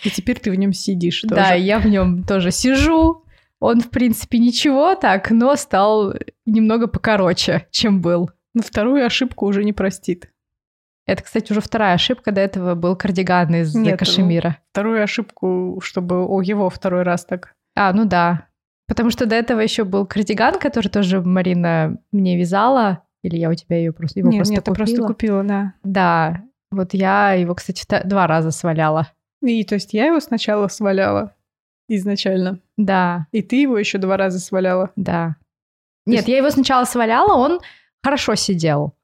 И 0.02 0.10
теперь 0.10 0.38
ты 0.38 0.50
в 0.50 0.54
нем 0.54 0.72
сидишь 0.72 1.22
тоже. 1.22 1.34
Да, 1.34 1.54
я 1.54 1.78
в 1.78 1.86
нем 1.86 2.24
тоже 2.24 2.50
сижу. 2.50 3.24
Он, 3.60 3.80
в 3.80 3.88
принципе, 3.88 4.38
ничего 4.38 4.94
так, 4.94 5.30
но 5.30 5.56
стал 5.56 6.14
немного 6.44 6.86
покороче, 6.86 7.66
чем 7.70 8.02
был. 8.02 8.30
Но 8.52 8.62
вторую 8.62 9.06
ошибку 9.06 9.46
уже 9.46 9.64
не 9.64 9.72
простит. 9.72 10.30
Это, 11.06 11.22
кстати, 11.22 11.52
уже 11.52 11.60
вторая 11.60 11.94
ошибка. 11.94 12.32
До 12.32 12.40
этого 12.40 12.74
был 12.74 12.96
кардиган 12.96 13.54
из 13.54 13.74
Нет, 13.74 13.98
кашемира. 13.98 14.58
Вторую 14.70 15.02
ошибку, 15.02 15.80
чтобы 15.82 16.24
о 16.24 16.40
его 16.40 16.70
второй 16.70 17.02
раз 17.02 17.24
так. 17.24 17.52
А, 17.76 17.92
ну 17.92 18.04
да. 18.04 18.48
Потому 18.86 19.10
что 19.10 19.26
до 19.26 19.34
этого 19.34 19.60
еще 19.60 19.84
был 19.84 20.06
кардиган, 20.06 20.58
который 20.58 20.88
тоже 20.88 21.20
Марина 21.20 21.98
мне 22.12 22.38
вязала. 22.38 23.02
Или 23.22 23.36
я 23.36 23.50
у 23.50 23.54
тебя 23.54 23.78
ее 23.78 23.92
просто 23.92 24.18
его 24.18 24.30
нет, 24.30 24.40
просто 24.40 24.54
нет, 24.54 24.64
купила? 24.64 24.86
Нет, 24.86 24.94
просто 24.94 25.06
купила, 25.06 25.42
да. 25.44 25.74
Да. 25.82 26.42
Вот 26.70 26.92
я 26.94 27.32
его, 27.32 27.54
кстати, 27.54 27.84
два 28.04 28.26
раза 28.26 28.50
сваляла. 28.50 29.08
И 29.42 29.64
то 29.64 29.74
есть 29.74 29.94
я 29.94 30.06
его 30.06 30.20
сначала 30.20 30.68
сваляла 30.68 31.34
изначально. 31.88 32.60
Да. 32.76 33.26
И 33.30 33.42
ты 33.42 33.62
его 33.62 33.78
еще 33.78 33.98
два 33.98 34.16
раза 34.16 34.38
сваляла. 34.40 34.90
Да. 34.96 35.36
Нет, 36.06 36.20
есть... 36.20 36.28
я 36.28 36.36
его 36.38 36.50
сначала 36.50 36.84
сваляла, 36.84 37.34
он 37.34 37.60
хорошо 38.02 38.34
сидел. 38.34 38.94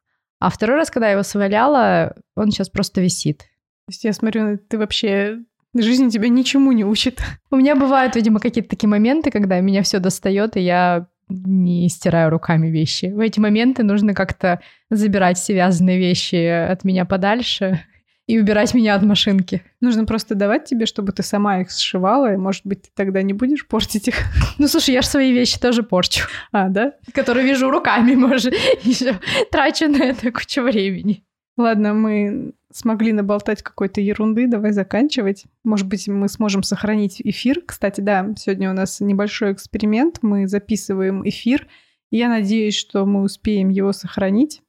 А 0.41 0.51
второй 0.51 0.77
раз, 0.77 0.91
когда 0.91 1.07
я 1.07 1.13
его 1.13 1.23
сваляла, 1.23 2.17
он 2.35 2.51
сейчас 2.51 2.69
просто 2.69 3.01
висит. 3.01 3.39
То 3.39 3.93
есть 3.93 4.05
я 4.05 4.13
смотрю, 4.13 4.59
ты 4.59 4.79
вообще 4.79 5.41
Жизнь 5.73 6.11
тебя 6.11 6.29
ничему 6.29 6.73
не 6.73 6.85
учит. 6.85 7.21
У 7.51 7.57
меня 7.57 7.77
бывают, 7.77 8.17
видимо, 8.17 8.41
какие-то 8.41 8.71
такие 8.71 8.89
моменты, 8.89 9.31
когда 9.31 9.61
меня 9.61 9.83
все 9.83 10.01
достает, 10.01 10.57
и 10.57 10.61
я 10.61 11.07
не 11.29 11.89
стираю 11.89 12.31
руками 12.31 12.69
вещи. 12.69 13.07
В 13.07 13.21
эти 13.21 13.39
моменты 13.39 13.85
нужно 13.85 14.15
как-то 14.15 14.61
забирать 14.91 15.39
связанные 15.39 15.99
вещи 15.99 16.45
от 16.45 16.83
меня 16.83 17.05
подальше 17.05 17.85
и 18.31 18.39
убирать 18.39 18.75
меня 18.75 18.95
от 18.95 19.03
машинки. 19.03 19.63
Нужно 19.81 20.05
просто 20.05 20.37
давать 20.37 20.65
тебе, 20.65 20.87
чтобы 20.87 21.11
ты 21.11 21.25
сама 21.25 21.63
их 21.63 21.71
сшивала, 21.73 22.33
и, 22.33 22.37
может 22.37 22.65
быть, 22.65 22.83
ты 22.83 22.89
тогда 22.95 23.23
не 23.23 23.33
будешь 23.33 23.67
портить 23.67 24.09
их. 24.09 24.15
Ну, 24.59 24.69
слушай, 24.69 24.95
я 24.95 25.03
же 25.03 25.09
свои 25.09 25.33
вещи 25.33 25.59
тоже 25.59 25.83
порчу. 25.83 26.27
А, 26.53 26.69
да? 26.69 26.95
Которые 27.15 27.47
вяжу 27.47 27.71
руками, 27.71 28.15
может, 28.15 28.55
еще 28.83 29.19
трачу 29.51 29.89
на 29.89 30.05
это 30.05 30.31
кучу 30.31 30.63
времени. 30.63 31.25
Ладно, 31.57 31.95
мы 31.95 32.53
смогли 32.73 33.13
наболтать 33.13 33.63
какой-то 33.63 34.01
ерунды, 34.01 34.47
давай 34.47 34.73
заканчивать. 34.73 35.47
Может 35.65 35.89
быть, 35.89 36.07
мы 36.07 36.29
сможем 36.29 36.63
сохранить 36.63 37.21
эфир. 37.21 37.63
Кстати, 37.67 38.01
да, 38.01 38.33
сегодня 38.37 38.71
у 38.71 38.75
нас 38.75 39.01
небольшой 39.01 39.53
эксперимент, 39.53 40.19
мы 40.23 40.47
записываем 40.47 41.29
эфир. 41.29 41.67
Я 42.11 42.29
надеюсь, 42.29 42.77
что 42.77 43.07
мы 43.07 43.23
успеем 43.23 43.71
его 43.71 43.93
сохранить. 43.93 44.63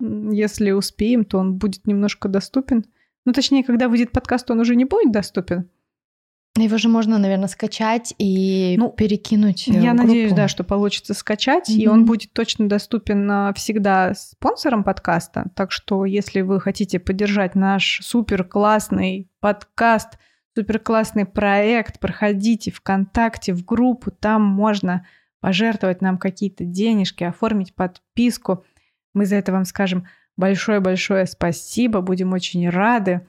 Если 0.00 0.70
успеем, 0.72 1.24
то 1.24 1.38
он 1.38 1.54
будет 1.54 1.86
немножко 1.86 2.28
доступен. 2.28 2.84
Ну, 3.24 3.32
точнее, 3.32 3.64
когда 3.64 3.88
выйдет 3.88 4.12
подкаст, 4.12 4.50
он 4.50 4.60
уже 4.60 4.76
не 4.76 4.84
будет 4.84 5.12
доступен. 5.12 5.68
Его 6.58 6.78
же 6.78 6.88
можно, 6.88 7.18
наверное, 7.18 7.48
скачать 7.48 8.14
и 8.18 8.76
ну, 8.78 8.90
перекинуть. 8.90 9.66
Я 9.66 9.92
надеюсь, 9.92 10.32
да, 10.32 10.48
что 10.48 10.64
получится 10.64 11.12
скачать, 11.12 11.68
mm-hmm. 11.68 11.74
и 11.74 11.86
он 11.86 12.06
будет 12.06 12.32
точно 12.32 12.68
доступен 12.68 13.52
всегда 13.54 14.14
спонсорам 14.14 14.82
подкаста. 14.82 15.50
Так 15.54 15.70
что, 15.70 16.06
если 16.06 16.40
вы 16.40 16.60
хотите 16.60 16.98
поддержать 16.98 17.54
наш 17.54 18.00
супер 18.02 18.44
классный 18.44 19.28
подкаст, 19.40 20.18
супер 20.56 20.78
классный 20.78 21.26
проект, 21.26 22.00
проходите 22.00 22.70
ВКонтакте 22.70 23.52
в 23.52 23.64
группу, 23.64 24.10
там 24.10 24.42
можно 24.42 25.06
пожертвовать 25.40 26.00
нам 26.00 26.16
какие-то 26.16 26.64
денежки, 26.64 27.24
оформить 27.24 27.74
подписку. 27.74 28.64
Мы 29.16 29.24
за 29.24 29.36
это 29.36 29.50
вам 29.50 29.64
скажем 29.64 30.06
большое-большое 30.36 31.24
спасибо, 31.24 32.02
будем 32.02 32.34
очень 32.34 32.68
рады. 32.68 33.26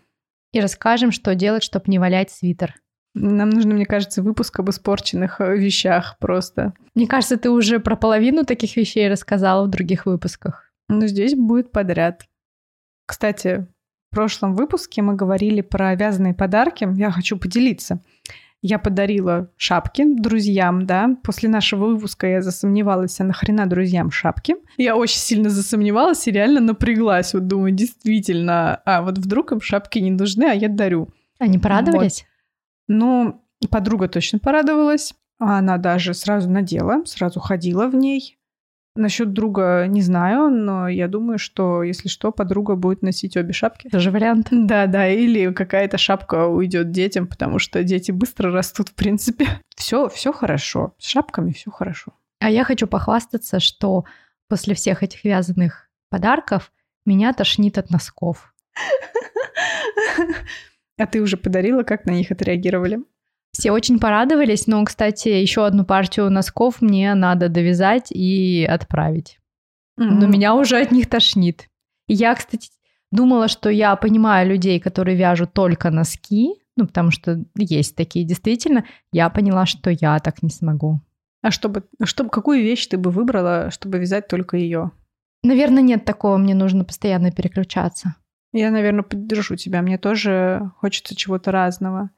И 0.51 0.59
расскажем, 0.59 1.13
что 1.13 1.33
делать, 1.33 1.63
чтобы 1.63 1.85
не 1.88 1.97
валять 1.97 2.29
свитер. 2.29 2.75
Нам 3.15 3.49
нужно, 3.49 3.73
мне 3.73 3.85
кажется, 3.85 4.21
выпуск 4.21 4.59
об 4.59 4.69
испорченных 4.69 5.39
э, 5.39 5.55
вещах 5.55 6.17
просто. 6.19 6.73
Мне 6.93 7.07
кажется, 7.07 7.38
ты 7.38 7.49
уже 7.49 7.79
про 7.79 7.95
половину 7.95 8.43
таких 8.43 8.75
вещей 8.75 9.07
рассказала 9.07 9.65
в 9.65 9.69
других 9.69 10.05
выпусках. 10.05 10.69
Ну, 10.89 11.07
здесь 11.07 11.35
будет 11.35 11.71
подряд. 11.71 12.25
Кстати, 13.05 13.65
в 14.11 14.15
прошлом 14.15 14.55
выпуске 14.55 15.01
мы 15.01 15.15
говорили 15.15 15.61
про 15.61 15.95
вязаные 15.95 16.33
подарки. 16.33 16.85
Я 16.97 17.11
хочу 17.11 17.38
поделиться. 17.38 18.03
Я 18.62 18.80
подарила 18.80 19.51
шапки 19.55 20.03
друзьям, 20.05 20.86
да. 20.86 21.16
После 21.24 21.47
нашего 21.47 21.86
выпуска 21.86 22.28
я 22.28 22.41
засомневалась, 22.41 23.20
а 23.20 23.24
нахрена 23.24 23.68
друзьям 23.68 24.10
шапки. 24.10 24.55
Я 24.78 24.95
очень 24.95 25.20
сильно 25.20 25.49
засомневалась 25.49 26.28
и 26.28 26.32
реально 26.32 26.60
напряглась. 26.62 27.34
Вот 27.34 27.47
думаю, 27.47 27.72
действительно, 27.72 28.82
а 28.86 29.03
вот 29.03 29.20
вдруг 29.20 29.51
им 29.51 29.62
шапки 29.62 29.99
не 29.99 30.12
нужны, 30.12 30.45
а 30.45 30.53
я 30.53 30.70
дарю. 30.70 31.10
Они 31.39 31.60
порадовались? 31.60 32.26
Вот. 32.88 32.95
Ну, 32.95 33.41
подруга 33.70 34.08
точно 34.08 34.39
порадовалась. 34.39 35.14
Она 35.39 35.78
даже 35.78 36.16
сразу 36.16 36.49
надела, 36.49 37.05
сразу 37.05 37.39
ходила 37.39 37.88
в 37.88 37.95
ней. 37.95 38.36
Насчет 38.97 39.31
друга 39.31 39.85
не 39.87 40.01
знаю, 40.01 40.49
но 40.49 40.87
я 40.87 41.07
думаю, 41.07 41.37
что 41.37 41.83
если 41.83 42.09
что, 42.09 42.31
подруга 42.31 42.75
будет 42.75 43.03
носить 43.03 43.37
обе 43.37 43.53
шапки. 43.53 43.89
Тоже 43.89 44.11
вариант. 44.11 44.47
Да, 44.51 44.87
да, 44.87 45.07
или 45.07 45.53
какая-то 45.53 45.97
шапка 45.97 46.47
уйдет 46.47 46.91
детям, 46.91 47.27
потому 47.27 47.59
что 47.59 47.83
дети 47.83 48.11
быстро 48.11 48.51
растут, 48.51 48.89
в 48.89 48.95
принципе. 48.95 49.47
Все, 49.75 50.09
все 50.09 50.33
хорошо. 50.33 50.95
С 50.97 51.07
шапками 51.07 51.51
все 51.51 51.69
хорошо. 51.69 52.13
А 52.39 52.49
я 52.49 52.63
хочу 52.63 52.87
похвастаться, 52.87 53.59
что 53.59 54.05
после 54.47 54.73
всех 54.73 55.03
этих 55.03 55.23
вязаных 55.23 55.89
подарков 56.09 56.71
меня 57.05 57.33
тошнит 57.33 57.77
от 57.77 57.89
носков. 57.89 58.53
А 60.99 61.05
ты 61.05 61.21
уже 61.21 61.37
подарила, 61.37 61.83
как 61.83 62.05
на 62.05 62.11
них 62.11 62.31
отреагировали? 62.31 62.97
Все 63.58 63.72
очень 63.72 63.97
порадовались, 63.97 64.68
но, 64.68 64.86
кстати, 64.86 65.30
еще 65.30 65.66
одну 65.66 65.84
партию 65.84 66.30
носков 66.30 66.80
мне 66.80 67.16
надо 67.16 67.49
довязать 67.49 68.12
и 68.12 68.64
отправить. 68.64 69.39
Mm-hmm. 69.99 70.10
Но 70.12 70.28
меня 70.28 70.53
уже 70.53 70.80
от 70.80 70.91
них 70.91 71.10
тошнит. 71.10 71.68
Я, 72.08 72.36
кстати, 72.36 72.70
думала, 73.12 73.47
что 73.47 73.72
я 73.72 73.95
понимаю 73.95 74.47
людей, 74.47 74.80
которые 74.80 75.18
вяжут 75.18 75.53
только 75.53 75.89
носки, 75.89 76.53
ну, 76.76 76.86
потому 76.86 77.10
что 77.10 77.43
есть 77.55 77.95
такие 77.95 78.26
действительно. 78.26 78.86
Я 79.12 79.28
поняла, 79.32 79.66
что 79.66 79.89
я 79.89 80.20
так 80.20 80.43
не 80.43 80.51
смогу. 80.51 81.01
А 81.41 81.49
чтобы, 81.49 81.86
чтобы 82.03 82.30
какую 82.30 82.62
вещь 82.62 82.86
ты 82.86 82.99
бы 82.99 83.10
выбрала, 83.10 83.72
чтобы 83.72 83.97
вязать 83.97 84.28
только 84.28 84.58
ее? 84.58 84.91
Наверное, 85.41 85.82
нет 85.82 86.05
такого, 86.05 86.38
мне 86.38 86.53
нужно 86.53 86.86
постоянно 86.86 87.32
переключаться. 87.32 88.14
Я, 88.53 88.70
наверное, 88.70 89.01
поддержу 89.01 89.55
тебя. 89.55 89.82
Мне 89.82 89.97
тоже 89.97 90.72
хочется 90.78 91.16
чего-то 91.16 91.51
разного. 91.51 92.12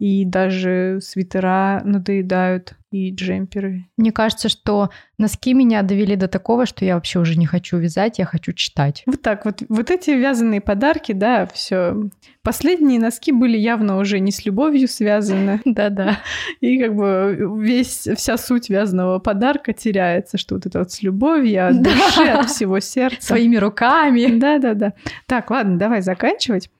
И 0.00 0.24
даже 0.24 0.98
свитера 1.02 1.82
надоедают, 1.84 2.72
и 2.90 3.14
джемперы. 3.14 3.84
Мне 3.98 4.12
кажется, 4.12 4.48
что 4.48 4.88
носки 5.18 5.52
меня 5.52 5.82
довели 5.82 6.16
до 6.16 6.26
такого, 6.26 6.64
что 6.64 6.86
я 6.86 6.94
вообще 6.94 7.18
уже 7.18 7.38
не 7.38 7.44
хочу 7.44 7.76
вязать, 7.76 8.18
я 8.18 8.24
хочу 8.24 8.54
читать. 8.54 9.02
Вот 9.04 9.20
так 9.20 9.44
вот. 9.44 9.62
Вот 9.68 9.90
эти 9.90 10.10
вязаные 10.10 10.62
подарки, 10.62 11.12
да, 11.12 11.46
все. 11.52 11.94
Последние 12.42 12.98
носки 12.98 13.30
были 13.30 13.58
явно 13.58 13.98
уже 13.98 14.20
не 14.20 14.32
с 14.32 14.46
любовью 14.46 14.88
связаны. 14.88 15.60
Да-да. 15.66 16.20
И 16.60 16.82
как 16.82 16.96
бы 16.96 17.36
весь, 17.60 18.08
вся 18.16 18.38
суть 18.38 18.70
вязаного 18.70 19.18
подарка 19.18 19.74
теряется, 19.74 20.38
что 20.38 20.54
вот 20.54 20.64
это 20.64 20.78
вот 20.78 20.90
с 20.92 21.02
любовью, 21.02 21.68
от 21.68 21.82
души, 21.82 22.22
от 22.22 22.48
всего 22.48 22.80
сердца. 22.80 23.26
Своими 23.34 23.56
руками. 23.56 24.38
Да-да-да. 24.38 24.94
Так, 25.26 25.50
ладно, 25.50 25.76
давай 25.76 26.00
заканчивать. 26.00 26.70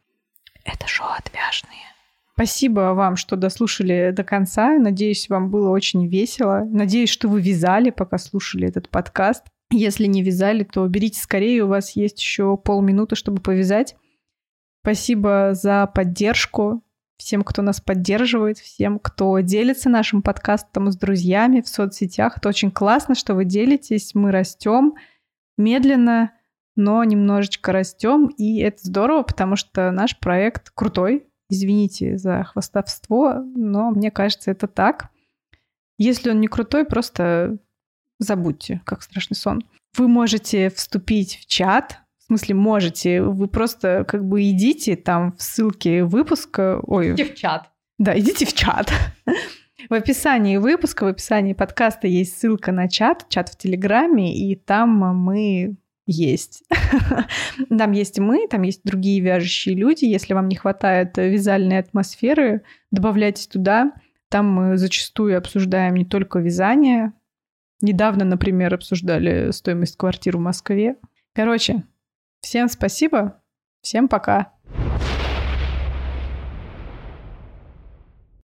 Это 0.65 0.89
шоу 0.89 1.09
отвяжные. 1.19 1.91
Спасибо 2.41 2.95
вам, 2.95 3.17
что 3.17 3.37
дослушали 3.37 4.15
до 4.17 4.25
конца. 4.25 4.79
Надеюсь, 4.79 5.29
вам 5.29 5.51
было 5.51 5.69
очень 5.69 6.07
весело. 6.07 6.65
Надеюсь, 6.65 7.11
что 7.11 7.29
вы 7.29 7.43
вязали, 7.43 7.91
пока 7.91 8.17
слушали 8.17 8.67
этот 8.67 8.89
подкаст. 8.89 9.45
Если 9.71 10.07
не 10.07 10.23
вязали, 10.23 10.65
то 10.65 10.89
берите 10.89 11.21
скорее, 11.21 11.65
у 11.65 11.67
вас 11.67 11.91
есть 11.97 12.19
еще 12.19 12.57
полминуты, 12.57 13.15
чтобы 13.15 13.43
повязать. 13.43 13.95
Спасибо 14.83 15.51
за 15.53 15.87
поддержку 15.87 16.83
всем, 17.19 17.43
кто 17.43 17.61
нас 17.61 17.79
поддерживает, 17.83 18.57
всем, 18.57 19.01
кто 19.01 19.39
делится 19.41 19.91
нашим 19.91 20.23
подкастом 20.23 20.91
с 20.91 20.97
друзьями 20.97 21.61
в 21.61 21.69
соцсетях. 21.69 22.39
Это 22.39 22.49
очень 22.49 22.71
классно, 22.71 23.15
что 23.15 23.35
вы 23.35 23.45
делитесь. 23.45 24.15
Мы 24.15 24.33
растем 24.33 24.95
медленно, 25.59 26.33
но 26.75 27.05
немножечко 27.05 27.73
растем, 27.73 28.29
и 28.39 28.61
это 28.61 28.79
здорово, 28.81 29.25
потому 29.25 29.57
что 29.57 29.91
наш 29.91 30.19
проект 30.19 30.71
крутой, 30.71 31.27
Извините 31.51 32.17
за 32.17 32.45
хвастовство, 32.45 33.43
но 33.55 33.91
мне 33.91 34.11
кажется, 34.11 34.51
это 34.51 34.67
так. 34.67 35.11
Если 35.99 36.31
он 36.31 36.41
не 36.41 36.47
крутой, 36.47 36.85
просто 36.85 37.59
забудьте, 38.19 38.81
как 38.87 39.03
страшный 39.03 39.35
сон. 39.35 39.63
Вы 39.97 40.09
можете 40.09 40.71
вступить 40.71 41.37
в 41.37 41.47
чат, 41.47 41.99
в 42.19 42.25
смысле 42.27 42.55
можете, 42.55 43.23
вы 43.23 43.49
просто 43.49 44.05
как 44.07 44.25
бы 44.25 44.49
идите 44.49 44.95
там 44.97 45.33
в 45.37 45.43
ссылке 45.43 46.05
выпуска. 46.05 46.81
Ой, 46.85 47.13
идите 47.13 47.33
в 47.33 47.35
чат. 47.35 47.71
Да, 47.99 48.19
идите 48.19 48.47
в 48.47 48.55
чат. 48.55 48.91
В 49.89 49.95
описании 49.95 50.57
выпуска, 50.59 51.05
в 51.05 51.09
описании 51.09 51.53
подкаста 51.53 52.07
есть 52.07 52.39
ссылка 52.39 52.71
на 52.71 52.89
чат, 52.89 53.29
чат 53.29 53.49
в 53.49 53.59
Телеграме, 53.59 54.37
и 54.37 54.55
там 54.55 54.91
мы 54.91 55.77
есть. 56.11 56.65
Там 57.69 57.93
есть 57.93 58.19
мы, 58.19 58.47
там 58.49 58.63
есть 58.63 58.83
другие 58.85 59.21
вяжущие 59.21 59.75
люди. 59.75 60.05
Если 60.05 60.35
вам 60.35 60.49
не 60.49 60.57
хватает 60.57 61.17
вязальной 61.17 61.79
атмосферы, 61.79 62.63
добавляйтесь 62.91 63.47
туда. 63.47 63.93
Там 64.29 64.47
мы 64.49 64.77
зачастую 64.77 65.39
обсуждаем 65.39 65.95
не 65.95 66.05
только 66.05 66.39
вязание. 66.39 67.13
Недавно, 67.81 68.25
например, 68.25 68.75
обсуждали 68.75 69.51
стоимость 69.53 69.97
квартир 69.97 70.37
в 70.37 70.41
Москве. 70.41 70.97
Короче, 71.35 71.85
всем 72.41 72.69
спасибо, 72.69 73.41
всем 73.81 74.09
пока. 74.09 74.60